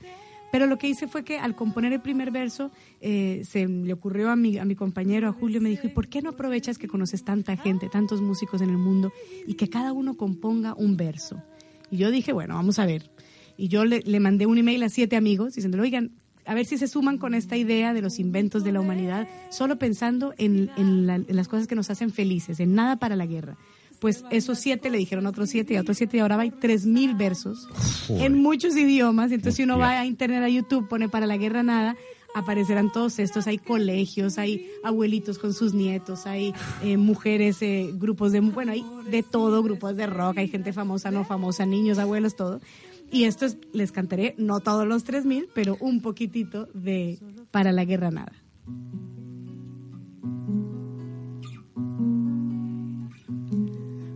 Pero 0.52 0.68
lo 0.68 0.78
que 0.78 0.90
hice 0.90 1.08
fue 1.08 1.24
que 1.24 1.40
al 1.40 1.56
componer 1.56 1.94
el 1.94 2.02
primer 2.02 2.30
verso, 2.30 2.72
eh, 3.00 3.44
se 3.46 3.70
le 3.70 3.94
ocurrió 3.94 4.30
a 4.30 4.36
mi, 4.36 4.58
a 4.58 4.66
mi 4.66 4.76
compañero, 4.76 5.30
a 5.30 5.32
Julio, 5.32 5.62
me 5.62 5.70
dijo, 5.70 5.88
¿y 5.88 5.92
por 5.92 6.10
qué 6.10 6.22
no 6.22 6.32
aprovechas 6.32 6.78
que 6.78 6.90
conoces 6.90 7.24
tanta 7.24 7.56
gente, 7.56 7.88
tantos 7.88 8.22
músicos 8.22 8.62
en 8.62 8.70
el 8.70 8.78
mundo, 8.78 9.14
y 9.48 9.54
que 9.54 9.70
cada 9.70 9.94
uno 9.94 10.18
componga 10.18 10.76
un 10.76 10.98
verso? 10.98 11.42
Y 11.90 11.96
yo 11.96 12.12
dije, 12.12 12.34
bueno, 12.34 12.56
vamos 12.56 12.80
a 12.80 12.86
ver. 12.86 13.10
Y 13.56 13.70
yo 13.70 13.86
le, 13.86 14.02
le 14.02 14.20
mandé 14.20 14.46
un 14.46 14.58
email 14.58 14.84
a 14.84 14.90
siete 14.90 15.16
amigos 15.16 15.54
diciéndole, 15.54 15.84
oigan, 15.84 16.12
a 16.46 16.54
ver 16.54 16.66
si 16.66 16.78
se 16.78 16.88
suman 16.88 17.18
con 17.18 17.34
esta 17.34 17.56
idea 17.58 17.94
de 17.94 18.02
los 18.02 18.20
inventos 18.20 18.64
de 18.64 18.72
la 18.72 18.80
humanidad, 18.82 19.28
solo 19.50 19.78
pensando 19.78 20.34
en, 20.38 20.70
en 20.78 21.08
la- 21.08 21.16
en 21.16 21.36
las 21.36 21.48
cosas 21.48 21.68
que 21.68 21.76
nos 21.76 21.90
hacen 21.90 22.12
felices, 22.12 22.60
en 22.60 22.76
nada 22.76 22.98
para 22.98 23.16
la 23.16 23.26
guerra. 23.26 23.58
Pues 24.00 24.26
esos 24.32 24.60
siete 24.60 24.90
le 24.90 24.98
dijeron 24.98 25.26
a 25.26 25.30
otros 25.30 25.50
siete 25.50 25.74
y 25.74 25.78
a 25.78 25.82
otros 25.82 25.96
siete 25.98 26.18
y 26.18 26.20
ahora 26.20 26.38
hay 26.38 26.52
tres 26.52 26.86
mil 26.86 27.16
versos 27.16 27.68
Joder. 28.08 28.26
en 28.26 28.42
muchos 28.42 28.76
idiomas. 28.76 29.32
Entonces 29.32 29.56
si 29.56 29.64
uno 29.64 29.78
va 29.80 29.92
a 30.02 30.06
internet, 30.06 30.44
a 30.44 30.50
YouTube, 30.50 30.90
pone 30.90 31.08
para 31.08 31.26
la 31.26 31.38
guerra 31.38 31.64
nada, 31.64 31.96
aparecerán 32.36 32.92
todos 32.92 33.20
estos. 33.20 33.48
Hay 33.48 33.60
colegios, 33.60 34.38
hay 34.40 34.68
abuelitos 34.84 35.38
con 35.40 35.54
sus 35.54 35.74
nietos, 35.74 36.26
hay 36.26 36.54
eh, 36.84 36.98
mujeres, 36.98 37.62
eh, 37.62 37.92
grupos 37.94 38.34
de, 38.34 38.42
bueno, 38.42 38.74
hay 38.74 38.84
de 39.10 39.24
todo, 39.24 39.64
grupos 39.64 39.96
de 39.96 40.06
rock, 40.08 40.38
hay 40.40 40.50
gente 40.50 40.74
famosa, 40.74 41.10
no 41.10 41.24
famosa, 41.24 41.66
niños, 41.66 41.98
abuelos, 41.98 42.36
todo. 42.36 42.60
Y 43.14 43.26
esto 43.26 43.46
es- 43.46 43.58
les 43.74 43.92
cantaré, 43.92 44.34
no 44.40 44.60
todos 44.60 44.88
los 44.88 45.04
3000, 45.04 45.48
pero 45.54 45.78
un 45.80 46.02
poquitito 46.02 46.68
de 46.74 47.20
Para 47.52 47.72
la 47.72 47.86
Guerra 47.86 48.10
Nada. 48.10 48.34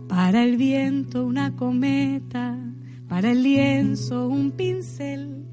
Para 0.08 0.42
el 0.42 0.56
viento 0.56 1.24
una 1.24 1.54
cometa, 1.54 2.58
para 3.08 3.30
el 3.30 3.44
lienzo 3.44 4.26
un 4.26 4.50
pincel, 4.50 5.44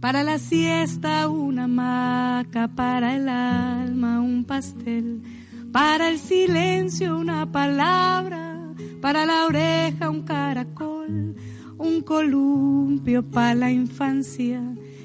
para 0.00 0.24
la 0.24 0.38
siesta 0.40 1.28
una 1.28 1.64
hamaca, 1.64 2.66
para 2.68 3.14
el 3.16 3.28
alma 3.28 4.20
un 4.20 4.44
pastel, 4.44 5.22
para 5.70 6.10
el 6.10 6.18
silencio 6.18 7.16
una 7.16 7.50
palabra, 7.52 8.74
para 9.00 9.24
la 9.24 9.46
oreja 9.46 10.10
un 10.10 10.22
caracol, 10.22 11.36
un 11.78 12.02
columpio 12.02 13.22
para 13.22 13.54
la 13.54 13.70
infancia 13.70 14.60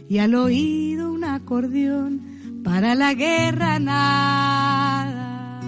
y 0.09 0.17
al 0.17 0.35
oído 0.35 1.11
un 1.11 1.23
acordeón, 1.23 2.61
para 2.63 2.95
la 2.95 3.13
guerra 3.13 3.79
nada. 3.79 5.59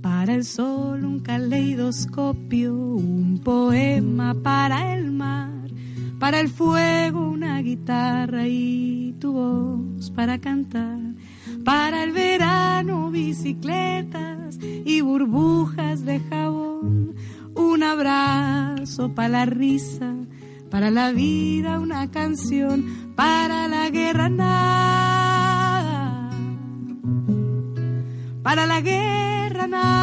Para 0.00 0.34
el 0.34 0.44
sol 0.44 1.04
un 1.04 1.20
caleidoscopio, 1.20 2.74
un 2.74 3.40
poema 3.42 4.34
para 4.34 4.94
el 4.94 5.10
mar, 5.10 5.70
para 6.18 6.40
el 6.40 6.48
fuego 6.48 7.28
una 7.28 7.60
guitarra 7.60 8.46
y 8.46 9.14
tu 9.18 9.32
voz 9.32 10.10
para 10.10 10.38
cantar, 10.38 10.98
para 11.64 12.04
el 12.04 12.12
verano 12.12 13.10
bicicletas 13.10 14.58
y 14.62 15.00
burbujas 15.00 16.04
de 16.04 16.20
jabón, 16.20 17.14
un 17.58 17.82
abrazo 17.82 19.12
para 19.14 19.28
la 19.28 19.44
risa, 19.44 20.14
para 20.70 20.90
la 20.90 21.10
vida 21.10 21.80
una 21.80 22.08
canción, 22.10 23.12
para 23.16 23.66
la 23.66 23.90
guerra 23.90 24.28
nada, 24.28 25.10
para 28.44 28.64
la 28.64 28.80
guerra 28.80 29.66
nada, 29.66 29.96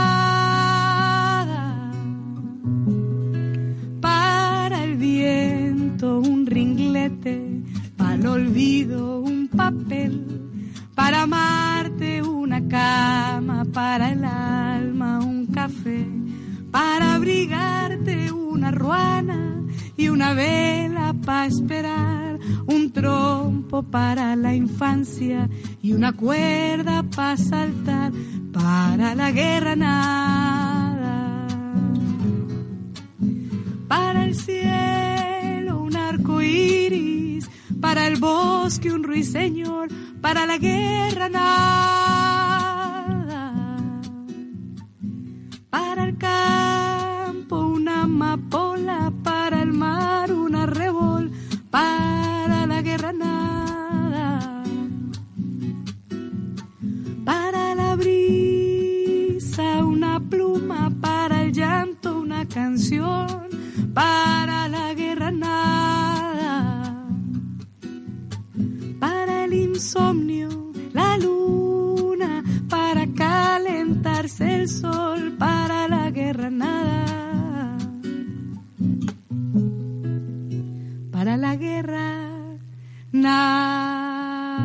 para 4.01 4.84
el 4.84 4.97
viento 4.97 6.20
un 6.20 6.45
ringlete, 6.45 7.64
para 7.95 8.16
el 8.16 8.28
olvido 8.28 9.22
un 9.22 9.47
papel, 9.47 10.26
para 10.93 11.22
amarte 11.22 12.22
una 12.22 12.68
cama, 12.68 13.64
para 13.72 14.12
el 14.12 14.26
alma 14.26 15.20
un 15.20 15.45
café 15.47 16.06
para 16.76 17.13
abrigarte 17.13 18.34
una 18.34 18.69
ruana 18.69 19.63
y 19.95 20.09
una 20.09 20.34
vela 20.34 21.15
para 21.26 21.45
esperar, 21.45 22.38
un 22.65 22.91
trompo 22.91 23.82
para 23.82 24.36
la 24.36 24.53
infancia 24.53 25.49
y 25.82 25.93
una 25.93 26.11
cuerda 26.11 27.01
para 27.03 27.38
saltar, 27.38 28.11
para 28.51 29.15
la 29.15 29.32
guerra 29.32 29.78
nada, 29.78 31.47
para 33.88 34.26
el 34.26 34.36
cielo 34.36 35.82
un 35.82 35.95
arco 35.95 36.41
iris, 36.41 37.49
para 37.80 38.05
el 38.05 38.17
bosque 38.17 38.91
un 38.91 39.03
ruiseñor, 39.03 39.88
para 40.19 40.45
la 40.45 40.57
guerra 40.57 41.30
nada, 41.30 42.34
para 45.76 46.05
el 46.05 46.17
campo 46.17 47.67
una 47.67 48.03
amapola, 48.03 49.11
para 49.23 49.61
el 49.61 49.73
mar 49.73 50.32
una 50.32 50.65
rebol, 50.65 51.30
para 51.69 52.65
la 52.65 52.82
guerra 52.82 53.11
nada, 53.11 54.63
para 57.26 57.76
la 57.76 57.95
brisa 57.97 59.84
una 59.84 60.17
pluma, 60.21 60.93
para 61.01 61.43
el 61.43 61.51
llanto 61.51 62.19
una 62.19 62.47
canción, 62.47 63.49
para 63.93 64.69
la 64.69 64.93
guerra 64.93 65.30
nada, 65.32 67.05
para 68.97 69.43
el 69.43 69.53
insomnio 69.53 70.47
la 70.93 71.17
luna, 71.17 72.41
para 72.69 73.05
calentarse 73.07 74.61
el 74.61 74.69
sol, 74.69 75.05
nada. 83.36 84.55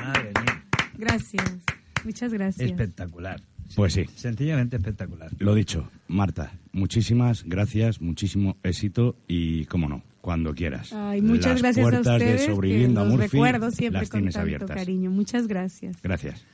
Madre 0.00 0.32
mía. 0.40 0.64
Gracias. 0.98 1.62
Muchas 2.04 2.32
gracias. 2.32 2.70
Espectacular. 2.70 3.40
Pues 3.76 3.94
sí. 3.94 4.04
Sencillamente 4.16 4.76
espectacular. 4.76 5.30
Lo 5.38 5.54
dicho, 5.54 5.88
Marta, 6.08 6.52
muchísimas 6.72 7.44
gracias, 7.44 8.00
muchísimo 8.02 8.56
éxito 8.62 9.16
y, 9.26 9.64
cómo 9.66 9.88
no, 9.88 10.02
cuando 10.20 10.54
quieras. 10.54 10.92
Ay, 10.92 11.22
muchas 11.22 11.62
Las 11.62 11.62
gracias 11.62 11.86
a 11.86 11.90
puertas 11.90 12.12
ustedes. 12.14 12.40
de 12.40 12.46
que 12.46 12.52
Sobreviviendo 12.52 13.00
a 13.00 13.04
los 13.04 13.12
Murphy 13.14 13.28
recuerdo 13.28 13.70
siempre 13.70 14.00
las 14.02 14.10
con 14.10 14.20
tienes 14.20 14.34
tanto 14.34 14.44
abiertas. 14.44 14.76
cariño. 14.76 15.10
Muchas 15.10 15.46
gracias. 15.46 16.02
Gracias. 16.02 16.44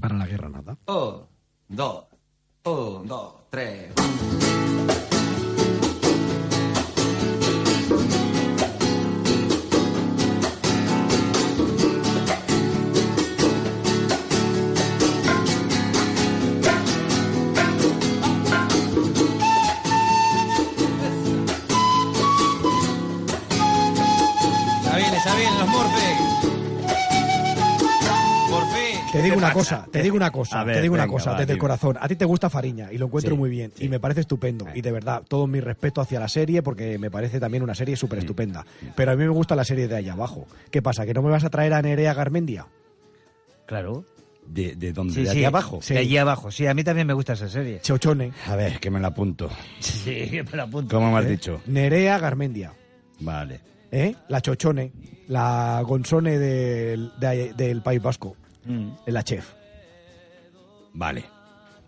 Para 0.00 0.16
la 0.18 0.26
guerra 0.26 0.50
nada. 0.50 0.76
Un, 0.86 1.22
dos, 1.68 2.04
un, 2.68 3.06
dos, 3.08 3.32
tres. 3.50 5.17
Te 29.12 29.22
digo 29.22 29.36
una 29.36 29.52
cosa, 29.52 29.86
te 29.92 30.02
digo 30.02 30.16
una 30.16 30.30
cosa, 30.30 30.64
ver, 30.64 30.76
te 30.76 30.82
digo 30.82 30.94
una 30.94 31.04
venga, 31.04 31.12
cosa, 31.14 31.32
va, 31.32 31.38
desde 31.38 31.52
el 31.54 31.58
corazón. 31.58 31.96
A 32.00 32.06
ti 32.08 32.16
te 32.16 32.24
gusta 32.24 32.50
Fariña 32.50 32.92
y 32.92 32.98
lo 32.98 33.06
encuentro 33.06 33.32
Sí, 33.34 33.38
muy 33.38 33.50
bien 33.50 33.72
y 33.78 33.88
me 33.88 33.98
parece 34.00 34.20
estupendo. 34.20 34.66
Y 34.74 34.80
de 34.82 34.92
verdad, 34.92 35.22
todo 35.26 35.46
mi 35.46 35.60
respeto 35.60 36.00
hacia 36.00 36.20
la 36.20 36.28
serie 36.28 36.62
porque 36.62 36.98
me 36.98 37.10
parece 37.10 37.40
también 37.40 37.62
una 37.62 37.74
serie 37.74 37.96
súper 37.96 38.18
estupenda. 38.20 38.64
Pero 38.94 39.12
a 39.12 39.16
mí 39.16 39.24
me 39.24 39.30
gusta 39.30 39.54
la 39.56 39.64
serie 39.64 39.88
de 39.88 39.96
allá 39.96 40.12
abajo. 40.12 40.46
¿Qué 40.70 40.82
pasa? 40.82 41.06
¿Que 41.06 41.14
no 41.14 41.22
me 41.22 41.30
vas 41.30 41.44
a 41.44 41.50
traer 41.50 41.72
a 41.74 41.82
Nerea 41.82 42.14
Garmendia? 42.14 42.66
Claro. 43.66 44.04
¿De, 44.46 44.74
de 44.76 44.92
dónde? 44.92 45.12
Sí, 45.14 45.20
¿De 45.20 45.26
sí, 45.26 45.30
aquí 45.32 45.44
abajo? 45.44 45.80
De 45.86 45.98
allí 45.98 46.16
abajo. 46.16 46.50
Sí, 46.50 46.66
a 46.66 46.72
mí 46.74 46.82
también 46.82 47.06
me 47.06 47.12
gusta 47.12 47.34
esa 47.34 47.48
serie. 47.48 47.80
Chochone. 47.82 48.32
A 48.46 48.56
ver, 48.56 48.80
que 48.80 48.90
me 48.90 48.98
la 48.98 49.08
apunto. 49.08 49.50
Sí, 49.78 50.26
que 50.30 50.42
me 50.42 50.52
la 50.56 50.62
apunto. 50.62 50.96
¿Cómo 50.96 51.12
me 51.12 51.18
has 51.18 51.26
¿Eh? 51.26 51.30
dicho? 51.30 51.60
Nerea 51.66 52.18
Garmendia. 52.18 52.72
Vale. 53.20 53.60
¿Eh? 53.90 54.14
La 54.28 54.40
Chochone, 54.40 54.92
la 55.28 55.82
Gonzone 55.84 56.38
del, 56.38 57.10
de- 57.18 57.52
del 57.54 57.82
País 57.82 58.00
Vasco, 58.02 58.36
Mm. 58.68 58.90
la 59.06 59.22
chef. 59.24 59.52
Vale. 60.94 61.24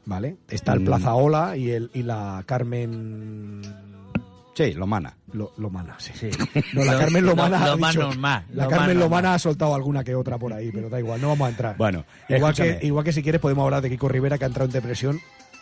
¿Vale? 0.07 0.37
Está 0.49 0.73
el 0.73 0.81
Mm. 0.81 0.85
Plaza 0.87 1.15
Ola 1.15 1.57
y, 1.57 1.71
el, 1.71 1.91
y 1.95 2.03
la 2.03 2.43
Carmen... 2.47 3.61
Sí, 4.55 4.73
Lomana. 4.75 5.17
Lo, 5.33 5.53
Lomana, 5.59 5.95
sí. 5.99 6.13
Sí. 6.15 6.31
No, 6.75 6.85
la 6.85 6.93
Lo- 6.95 6.99
Carmen 6.99 7.27
Lomana. 7.27 7.59
lo- 7.59 7.65
ha 7.65 7.69
Lomana 7.69 7.93
dicho- 7.93 8.03
normal, 8.09 8.45
la 8.53 8.69
Carmen 8.69 8.99
Lomana 8.99 9.35
ha 9.35 9.39
soltado 9.39 9.75
alguna 9.75 10.03
que 10.05 10.15
otra 10.15 10.39
por 10.39 10.53
ahí, 10.53 10.71
pero 10.73 10.89
da 10.91 10.99
igual, 10.99 11.21
no 11.21 11.29
vamos 11.29 11.47
a 11.47 11.51
entrar. 11.51 11.77
Bueno, 11.77 12.05
igual 12.29 12.55
que, 12.55 12.79
igual 12.83 13.05
que 13.05 13.13
si 13.13 13.23
quieres 13.23 13.41
podemos 13.41 13.65
hablar 13.65 13.81
de 13.83 13.89
Kiko 13.91 14.09
Rivera 14.09 14.37
que 14.39 14.45
ha 14.45 14.49
entrado 14.49 14.67
en 14.67 14.73
depresión 14.73 15.21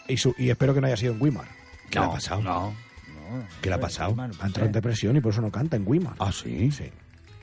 y, 0.08 0.16
su- 0.16 0.34
y 0.38 0.50
espero 0.50 0.74
que 0.74 0.80
no 0.80 0.86
haya 0.86 0.96
sido 0.96 1.12
en 1.12 1.22
Weimar. 1.22 1.46
¿Qué 1.90 1.98
le 2.00 2.06
ha 2.06 2.10
pasado? 2.10 2.40
No. 2.42 2.72
¿Qué 3.60 3.68
le 3.68 3.74
ha 3.76 3.80
pasado? 3.80 4.16
Ha 4.18 4.46
entrado 4.46 4.66
en 4.66 4.72
depresión 4.72 5.16
y 5.16 5.20
por 5.20 5.32
eso 5.32 5.42
no 5.42 5.50
canta 5.50 5.76
en 5.76 5.86
Weimar. 5.86 6.14
Ah, 6.18 6.32
sí. 6.32 6.70
Sí. 6.72 6.84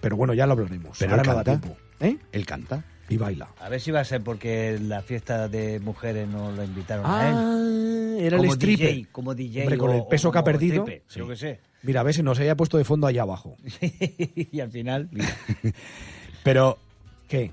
Pero 0.01 0.17
bueno, 0.17 0.33
ya 0.33 0.45
lo 0.47 0.53
hablaremos. 0.53 0.97
Pero 0.99 1.11
Ahora 1.11 1.21
él 1.23 1.27
no 1.29 1.35
da 1.35 1.43
canta. 1.43 1.61
tiempo. 1.67 1.79
¿Eh? 1.99 2.17
Él 2.31 2.45
canta. 2.45 2.83
Y 3.07 3.17
baila. 3.17 3.47
A 3.59 3.69
ver 3.69 3.79
si 3.79 3.91
va 3.91 3.99
a 3.99 4.03
ser 4.05 4.21
porque 4.21 4.79
la 4.81 5.01
fiesta 5.03 5.47
de 5.47 5.79
mujeres 5.79 6.27
no 6.27 6.51
lo 6.51 6.63
invitaron 6.63 7.05
Ah, 7.07 7.21
a 7.21 7.29
él. 7.29 8.17
era 8.19 8.35
el 8.37 8.41
como 8.41 8.53
stripper. 8.53 8.87
DJ, 8.95 9.07
como 9.11 9.35
DJ. 9.35 9.61
Hombre, 9.61 9.77
con 9.77 9.89
o- 9.91 9.93
el 9.93 9.99
o 10.01 10.09
peso 10.09 10.31
que 10.31 10.37
ha 10.39 10.43
perdido. 10.43 10.85
Yo 11.15 11.35
sé. 11.35 11.59
Mira, 11.83 11.99
a 11.99 12.03
ver 12.03 12.15
si 12.15 12.23
nos 12.23 12.39
haya 12.39 12.55
puesto 12.55 12.77
de 12.79 12.83
fondo 12.83 13.05
allá 13.05 13.21
abajo. 13.21 13.55
y 13.81 14.59
al 14.59 14.71
final. 14.71 15.07
mira. 15.11 15.27
Pero 16.43 16.79
¿Qué? 17.27 17.51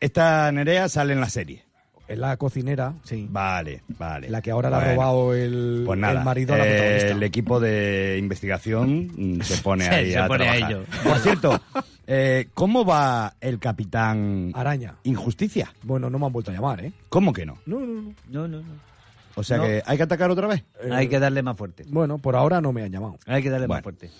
esta 0.00 0.50
Nerea 0.52 0.88
sale 0.88 1.12
en 1.12 1.20
la 1.20 1.28
serie. 1.30 1.64
Es 2.06 2.16
la 2.16 2.36
cocinera, 2.38 2.94
sí. 3.04 3.26
Vale, 3.30 3.82
vale. 3.98 4.30
La 4.30 4.40
que 4.40 4.50
ahora 4.50 4.70
le 4.70 4.76
ha 4.76 4.78
Bueno, 4.78 4.94
robado 4.94 5.34
el, 5.34 5.82
Pues 5.84 5.98
nada, 5.98 6.18
el 6.20 6.24
marido 6.24 6.54
a 6.54 6.58
la 6.58 6.66
eh, 6.66 6.70
protagonista. 6.70 7.08
el 7.10 7.22
equipo 7.22 7.60
de 7.60 8.16
investigación 8.18 9.40
se 9.42 9.58
pone 9.58 9.86
ahí 9.90 10.12
se 10.12 10.18
a 10.18 10.26
pone 10.26 10.48
a 10.48 10.56
ello. 10.56 10.84
Por 11.04 11.18
cierto, 11.18 11.60
eh, 12.08 12.48
¿cómo 12.54 12.84
va 12.84 13.34
el 13.40 13.58
capitán 13.58 14.50
Araña. 14.54 14.96
Injusticia? 15.04 15.72
Bueno, 15.82 16.08
no 16.10 16.18
me 16.18 16.26
han 16.26 16.32
vuelto 16.32 16.50
a 16.50 16.54
llamar, 16.54 16.84
¿eh? 16.84 16.92
¿Cómo 17.08 17.32
que 17.32 17.44
no? 17.46 17.58
No, 17.66 17.78
no, 17.80 17.86
no. 18.02 18.14
No, 18.28 18.48
no, 18.48 18.58
no. 18.62 18.88
O 19.36 19.44
sea 19.44 19.58
No. 19.58 19.64
que 19.64 19.82
hay 19.86 19.96
que 19.96 20.02
atacar 20.02 20.30
otra 20.30 20.46
vez. 20.48 20.64
Eh, 20.82 20.88
Hay 20.90 21.06
que 21.08 21.20
darle 21.20 21.42
más 21.42 21.56
fuerte. 21.56 21.84
Bueno, 21.88 22.18
por 22.18 22.34
ahora 22.34 22.60
no 22.60 22.72
me 22.72 22.82
han 22.82 22.90
llamado. 22.90 23.18
Hay 23.26 23.42
que 23.42 23.50
darle 23.50 23.66
Bueno. 23.68 23.76
más 23.78 23.82
fuerte. 23.84 24.10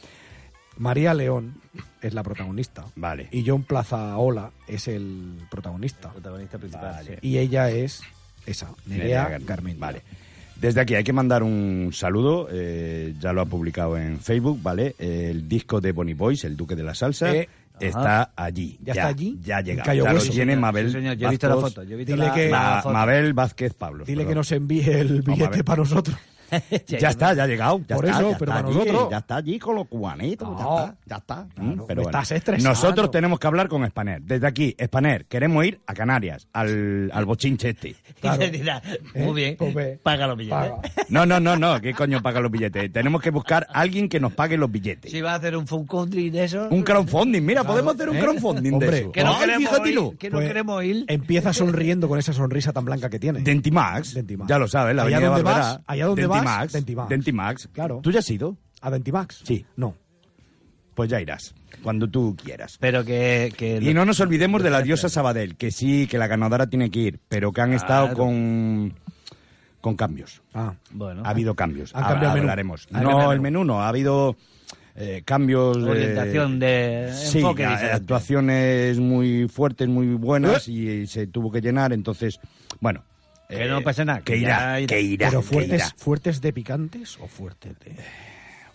María 0.76 1.12
León 1.12 1.55
es 2.01 2.14
la 2.14 2.22
protagonista. 2.22 2.84
Vale. 2.95 3.28
Y 3.32 3.45
John 3.45 3.64
Plazaola 3.64 4.53
es 4.68 4.86
el 4.86 5.32
protagonista. 5.51 6.12
Protagonista 6.12 6.59
principal. 6.59 6.93
Vale. 6.93 7.18
sí. 7.20 7.26
Y 7.28 7.39
ella 7.39 7.68
es 7.70 8.03
esa, 8.47 8.68
Nerea 8.86 9.24
Nerea 9.24 9.39
Garmendia. 9.41 9.80
Vale. 9.80 10.03
Desde 10.61 10.80
aquí 10.80 10.95
hay 10.95 11.05
que 11.05 11.12
mandar 11.12 11.43
un 11.43 11.91
saludo, 11.93 12.49
eh, 12.53 13.14
ya 13.20 13.32
lo 13.32 13.41
ha 13.41 13.47
publicado 13.47 13.97
en 13.97 14.18
Facebook, 14.20 14.61
¿vale? 14.62 14.95
El 14.99 15.49
disco 15.49 15.80
de 15.80 15.93
Bonnie 15.93 16.14
Boys, 16.14 16.45
El 16.45 16.57
Duque 16.57 16.74
de 16.76 16.82
la 16.84 16.95
Salsa, 16.95 17.32
Eh, 17.34 17.49
está 17.87 18.33
allí. 18.37 18.79
¿Ya 18.83 18.93
está 18.93 19.07
allí? 19.09 19.39
Ya 19.43 19.57
ha 19.59 19.61
llegado. 19.61 19.87
Cayo 19.87 20.05
Ya 20.05 20.12
lo 20.12 20.20
tiene 20.20 20.55
Sí, 20.55 20.61
Mabel. 20.61 20.93
señor, 20.93 21.16
yo 21.16 21.26
he 21.26 21.31
visto 21.31 21.49
la 21.49 21.57
foto. 21.57 21.83
Yo 21.83 21.95
he 21.95 21.97
visto 21.99 22.12
Dile 22.14 22.26
la, 22.26 22.35
que- 22.35 22.49
la 22.51 22.81
foto. 22.83 22.93
Mabel 22.95 23.33
Vázquez 23.35 23.74
Pablo. 23.74 24.05
Dile 24.05 24.18
perdón. 24.18 24.31
que 24.31 24.35
nos 24.37 24.53
envíe 24.53 24.91
el 24.91 25.22
billete 25.22 25.49
ver. 25.57 25.64
para 25.64 25.79
nosotros. 25.83 26.16
Ya 26.86 27.09
está, 27.11 27.34
ya 27.34 27.44
ha 27.44 27.46
llegado. 27.46 27.80
Ya 27.86 27.96
Por 27.96 28.07
está, 28.07 28.18
eso, 28.18 28.30
ya 28.32 28.38
pero 28.38 28.53
está 28.53 28.62
para 28.62 28.68
allí, 28.68 28.78
nosotros. 28.78 29.09
Ya 29.11 29.18
está 29.18 29.36
allí 29.36 29.59
con 29.59 29.74
los 29.76 29.88
cubanitos. 29.88 30.49
Ya 30.57 30.64
está, 30.64 30.96
ya 31.07 31.16
está. 31.16 31.46
Claro, 31.55 31.68
Mm, 31.68 31.82
pero 31.86 32.03
bueno. 32.03 32.18
Nosotros 32.62 33.11
tenemos 33.11 33.38
que 33.38 33.46
hablar 33.46 33.68
con 33.68 33.86
Spaner. 33.86 34.22
Desde 34.22 34.46
aquí, 34.46 34.74
Spaner, 34.82 35.26
queremos 35.26 35.64
ir 35.66 35.80
a 35.86 35.94
Canarias, 35.94 36.46
al, 36.53 37.11
al 37.12 37.24
bochinche 37.24 37.70
este. 37.70 37.88
Y 38.22 38.38
te 38.38 38.51
dirá, 38.51 38.82
muy 39.14 39.22
¿Eh? 39.28 39.32
bien, 39.34 39.57
Pues 39.57 39.74
ve. 39.74 40.01
paga 40.03 40.26
los 40.26 40.36
billetes. 40.36 40.70
Paga. 40.70 40.80
No, 41.09 41.24
no, 41.26 41.40
no, 41.40 41.57
no. 41.57 41.80
¿Qué 41.80 41.94
coño 41.94 42.22
paga 42.22 42.40
los 42.40 42.51
billetes? 42.51 42.92
Tenemos 42.92 43.20
que 43.22 43.30
buscar 43.30 43.66
a 43.70 43.80
alguien 43.80 44.09
que 44.09 44.20
nos 44.20 44.32
pague 44.32 44.57
los 44.57 44.70
billetes. 44.70 45.11
Si 45.11 45.20
va 45.20 45.32
a 45.32 45.36
hacer 45.36 45.57
un 45.57 45.66
fun 45.66 45.86
country 45.86 46.30
de 46.30 46.44
eso. 46.44 46.68
Un 46.70 46.82
crowdfunding. 46.82 47.42
Mira, 47.44 47.61
Claro, 47.62 47.72
podemos 47.72 47.94
hacer 47.94 48.09
un 48.11 48.16
¿eh? 48.16 48.20
crowdfunding 48.20 48.72
Hombre, 48.74 48.90
de 48.90 48.99
eso. 49.01 49.12
Que 49.12 49.24
no 49.24 49.34
Ay, 49.34 49.40
queremos 49.40 49.68
fíjate 49.70 49.88
ir, 49.90 49.94
tú. 49.96 50.16
que 50.18 50.30
no 50.30 50.36
Pues, 50.36 50.49
queremos 50.49 50.84
ir. 50.84 51.05
Empieza 51.09 51.53
sonriendo 51.53 52.09
con 52.09 52.18
esa 52.18 52.32
sonrisa 52.32 52.72
tan 52.72 52.84
blanca 52.84 53.09
que 53.11 53.18
tiene. 53.18 53.40
Dentimax. 53.40 54.14
Dentimax. 54.14 54.49
Ya 54.49 54.59
lo 54.59 54.68
sabes, 54.68 54.94
la 54.94 55.03
Allá 55.05 55.20
donde 55.20 55.42
vas, 55.42 55.80
allá 55.86 56.07
donde 56.07 56.26
vas, 56.26 56.38
Dentimax. 56.41 56.72
Dentimax. 56.72 57.09
Dentimax. 57.09 57.68
Claro. 57.72 58.01
¿Tú 58.03 58.11
ya 58.11 58.20
has 58.20 58.30
ido? 58.30 58.57
¿A 58.80 58.91
Dentimax? 58.91 59.43
Sí. 59.45 59.64
No. 59.76 59.95
Pues 60.95 61.09
ya 61.11 61.20
irás. 61.20 61.55
Cuando 61.82 62.09
tú 62.09 62.36
quieras. 62.43 62.76
Pero 62.80 63.05
que. 63.05 63.53
que 63.57 63.78
Y 63.80 63.95
no 63.95 64.05
nos 64.05 64.18
olvidemos 64.20 64.62
de 64.62 64.70
la 64.70 64.82
diosa 64.82 65.09
Sabadell, 65.09 65.57
que 65.57 65.70
sí, 65.70 66.07
que 66.09 66.18
la 66.18 66.26
ganadora 66.26 66.66
tiene 66.66 66.91
que 66.91 66.99
ir, 67.01 67.20
pero 67.28 67.53
que 67.53 67.61
han 67.61 67.68
Claro. 67.70 67.82
estado 67.82 68.14
con 68.16 68.95
con 69.80 69.95
cambios. 69.95 70.43
Ah, 70.55 70.74
bueno. 70.91 71.22
Ha 71.24 71.30
habido 71.30 71.55
cambios. 71.55 71.93
Ha- 71.95 72.01
cambiado 72.09 72.24
el 72.26 72.32
menú. 72.34 72.41
hablaremos. 72.43 72.89
No, 72.91 73.32
el 73.32 73.41
menú 73.41 73.64
no. 73.64 73.80
Ha 73.80 73.89
habido 73.89 74.36
eh, 74.97 75.22
cambios. 75.24 75.76
de- 75.84 75.89
Orientación 75.91 76.59
de 76.59 77.12
Sí, 77.14 77.39
enfoque 77.39 77.64
a- 77.64 77.70
diferente. 77.70 77.95
actuaciones 77.97 78.99
muy 78.99 79.47
fuertes, 79.49 79.86
muy 79.89 80.09
buenas 80.14 80.66
y, 80.66 81.07
se 81.07 81.28
tuvo 81.28 81.53
que 81.53 81.61
llenar. 81.61 81.93
Entonces, 81.93 82.41
bueno. 82.80 83.05
Que 83.49 83.64
eh, 83.64 83.68
no 83.68 83.80
pasa 83.82 84.05
nada, 84.05 84.20
Que 84.20 84.36
irá, 84.36 84.76
que 84.86 85.01
irá. 85.01 85.28
¿Pero 85.30 85.40
que 85.40 85.46
fuertes, 85.46 85.74
irá. 85.80 85.94
fuertes 85.96 86.40
de 86.40 86.53
picantes 86.53 87.18
o 87.20 87.26
fuertes 87.26 87.78
de...? 87.80 87.96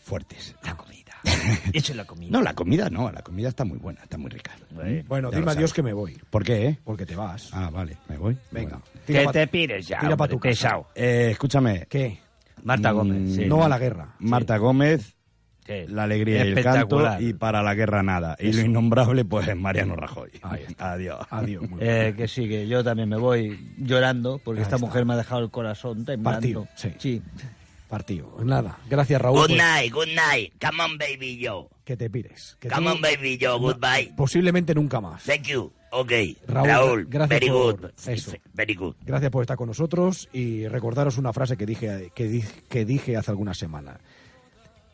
Fuertes. 0.01 0.55
La 0.63 0.75
comida. 0.75 1.13
Eso 1.73 1.91
es 1.93 1.95
la 1.95 2.05
comida. 2.05 2.29
No, 2.31 2.41
la 2.41 2.53
comida 2.53 2.89
no. 2.89 3.09
La 3.11 3.21
comida 3.21 3.49
está 3.49 3.63
muy 3.63 3.77
buena, 3.77 4.01
está 4.03 4.17
muy 4.17 4.29
rica. 4.29 4.51
Bueno, 5.07 5.31
Ya 5.31 5.37
dime 5.37 5.51
adiós 5.51 5.69
sabes. 5.69 5.73
que 5.73 5.83
me 5.83 5.93
voy. 5.93 6.17
¿Por 6.29 6.43
qué, 6.43 6.67
eh? 6.67 6.79
Porque 6.83 7.05
te 7.05 7.15
vas. 7.15 7.49
Ah, 7.53 7.69
vale, 7.71 7.97
me 8.09 8.17
voy. 8.17 8.37
Venga. 8.51 8.71
Bueno. 8.79 8.83
tira 9.05 9.19
Que 9.19 9.25
pa- 9.25 9.31
te 9.31 9.47
pires 9.47 9.87
ya, 9.87 9.99
Tira 9.99 10.17
para 10.17 10.31
tu 10.31 10.39
casa. 10.39 10.79
Eh, 10.95 11.29
escúchame. 11.31 11.85
¿Qué? 11.89 12.19
Marta 12.63 12.91
Gómez, 12.91 13.35
sí. 13.35 13.45
No 13.45 13.63
a 13.63 13.69
la 13.69 13.77
guerra. 13.79 14.15
Marta 14.19 14.57
Gómez, 14.57 15.15
Sí. 15.65 15.85
la 15.87 16.03
alegría 16.03 16.45
y 16.45 16.49
el 16.49 16.55
canto, 16.55 16.69
Espectacular. 16.99 17.21
y 17.21 17.33
para 17.33 17.63
la 17.63 17.73
guerra 17.73 18.03
nada. 18.03 18.35
Y 18.39 18.51
lo 18.53 18.61
innombrable, 18.61 19.23
pues 19.25 19.55
Mariano 19.55 19.95
Rajoy. 19.95 20.29
Adiós. 20.77 21.25
Adiós. 21.29 21.63
Eh, 21.79 22.13
que 22.17 22.27
sí, 22.27 22.47
que 22.49 22.67
yo 22.67 22.83
también 22.83 23.07
me 23.09 23.17
voy 23.17 23.73
llorando 23.77 24.39
porque 24.43 24.59
Ahí 24.59 24.63
esta 24.63 24.75
está. 24.75 24.85
mujer 24.85 25.05
me 25.05 25.13
ha 25.13 25.17
dejado 25.17 25.41
el 25.41 25.51
corazón 25.51 26.03
temblando. 26.05 26.39
Partido, 26.39 26.67
sí. 26.75 26.89
sí. 26.99 27.21
Partido. 27.87 28.27
Pues 28.35 28.45
Nada. 28.45 28.77
Gracias, 28.89 29.21
Raúl. 29.21 29.37
Good 29.39 29.47
pues, 29.47 29.57
night, 29.59 29.93
good 29.93 30.07
night. 30.07 30.53
Come 30.59 30.83
on, 30.83 30.97
baby 30.97 31.39
Joe. 31.45 31.67
que 31.85 31.95
te 31.95 32.09
pires. 32.09 32.57
Que 32.59 32.67
Come 32.69 32.87
tú- 32.87 32.95
on, 32.95 33.01
baby 33.01 33.37
Joe. 33.39 33.59
Goodbye. 33.59 34.13
Posiblemente 34.17 34.73
nunca 34.73 34.99
más. 34.99 35.23
Thank 35.23 35.43
you. 35.43 35.71
Ok. 35.91 36.11
Raúl, 36.47 36.67
Raúl, 36.67 37.05
gracias 37.07 37.39
very 37.39 37.49
por 37.51 37.79
good. 37.81 37.89
eso. 38.07 38.31
Very 38.53 38.73
good. 38.73 38.95
Gracias 39.05 39.29
por 39.31 39.43
estar 39.43 39.55
con 39.57 39.67
nosotros 39.67 40.27
y 40.33 40.67
recordaros 40.67 41.19
una 41.19 41.31
frase 41.33 41.55
que 41.55 41.67
dije, 41.67 42.11
que 42.15 42.27
dije, 42.27 42.49
que 42.67 42.83
dije 42.83 43.15
hace 43.15 43.29
algunas 43.29 43.59
semanas. 43.59 43.99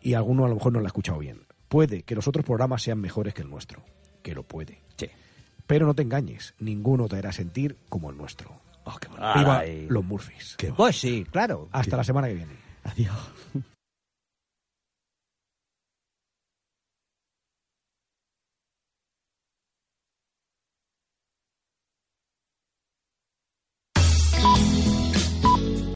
Y 0.01 0.13
alguno 0.13 0.45
a 0.45 0.49
lo 0.49 0.55
mejor 0.55 0.73
no 0.73 0.79
la 0.79 0.87
ha 0.87 0.87
escuchado 0.87 1.19
bien. 1.19 1.45
Puede 1.67 2.03
que 2.03 2.15
los 2.15 2.27
otros 2.27 2.45
programas 2.45 2.81
sean 2.81 2.99
mejores 2.99 3.33
que 3.33 3.41
el 3.41 3.49
nuestro. 3.49 3.83
Que 4.23 4.33
lo 4.33 4.43
puede. 4.43 4.81
Pero 5.67 5.85
no 5.85 5.93
te 5.93 6.01
engañes. 6.01 6.55
Ninguno 6.57 7.07
te 7.07 7.17
hará 7.17 7.31
sentir 7.31 7.77
como 7.89 8.09
el 8.09 8.17
nuestro. 8.17 8.59
Viva 9.35 9.59
Ay. 9.59 9.85
los 9.87 10.03
Murphys. 10.03 10.57
Pues 10.75 10.99
sí, 10.99 11.25
claro. 11.31 11.69
Hasta 11.71 11.95
la 11.95 12.03
semana 12.03 12.27
que 12.27 12.33
viene. 12.33 12.53
Adiós. 12.83 13.15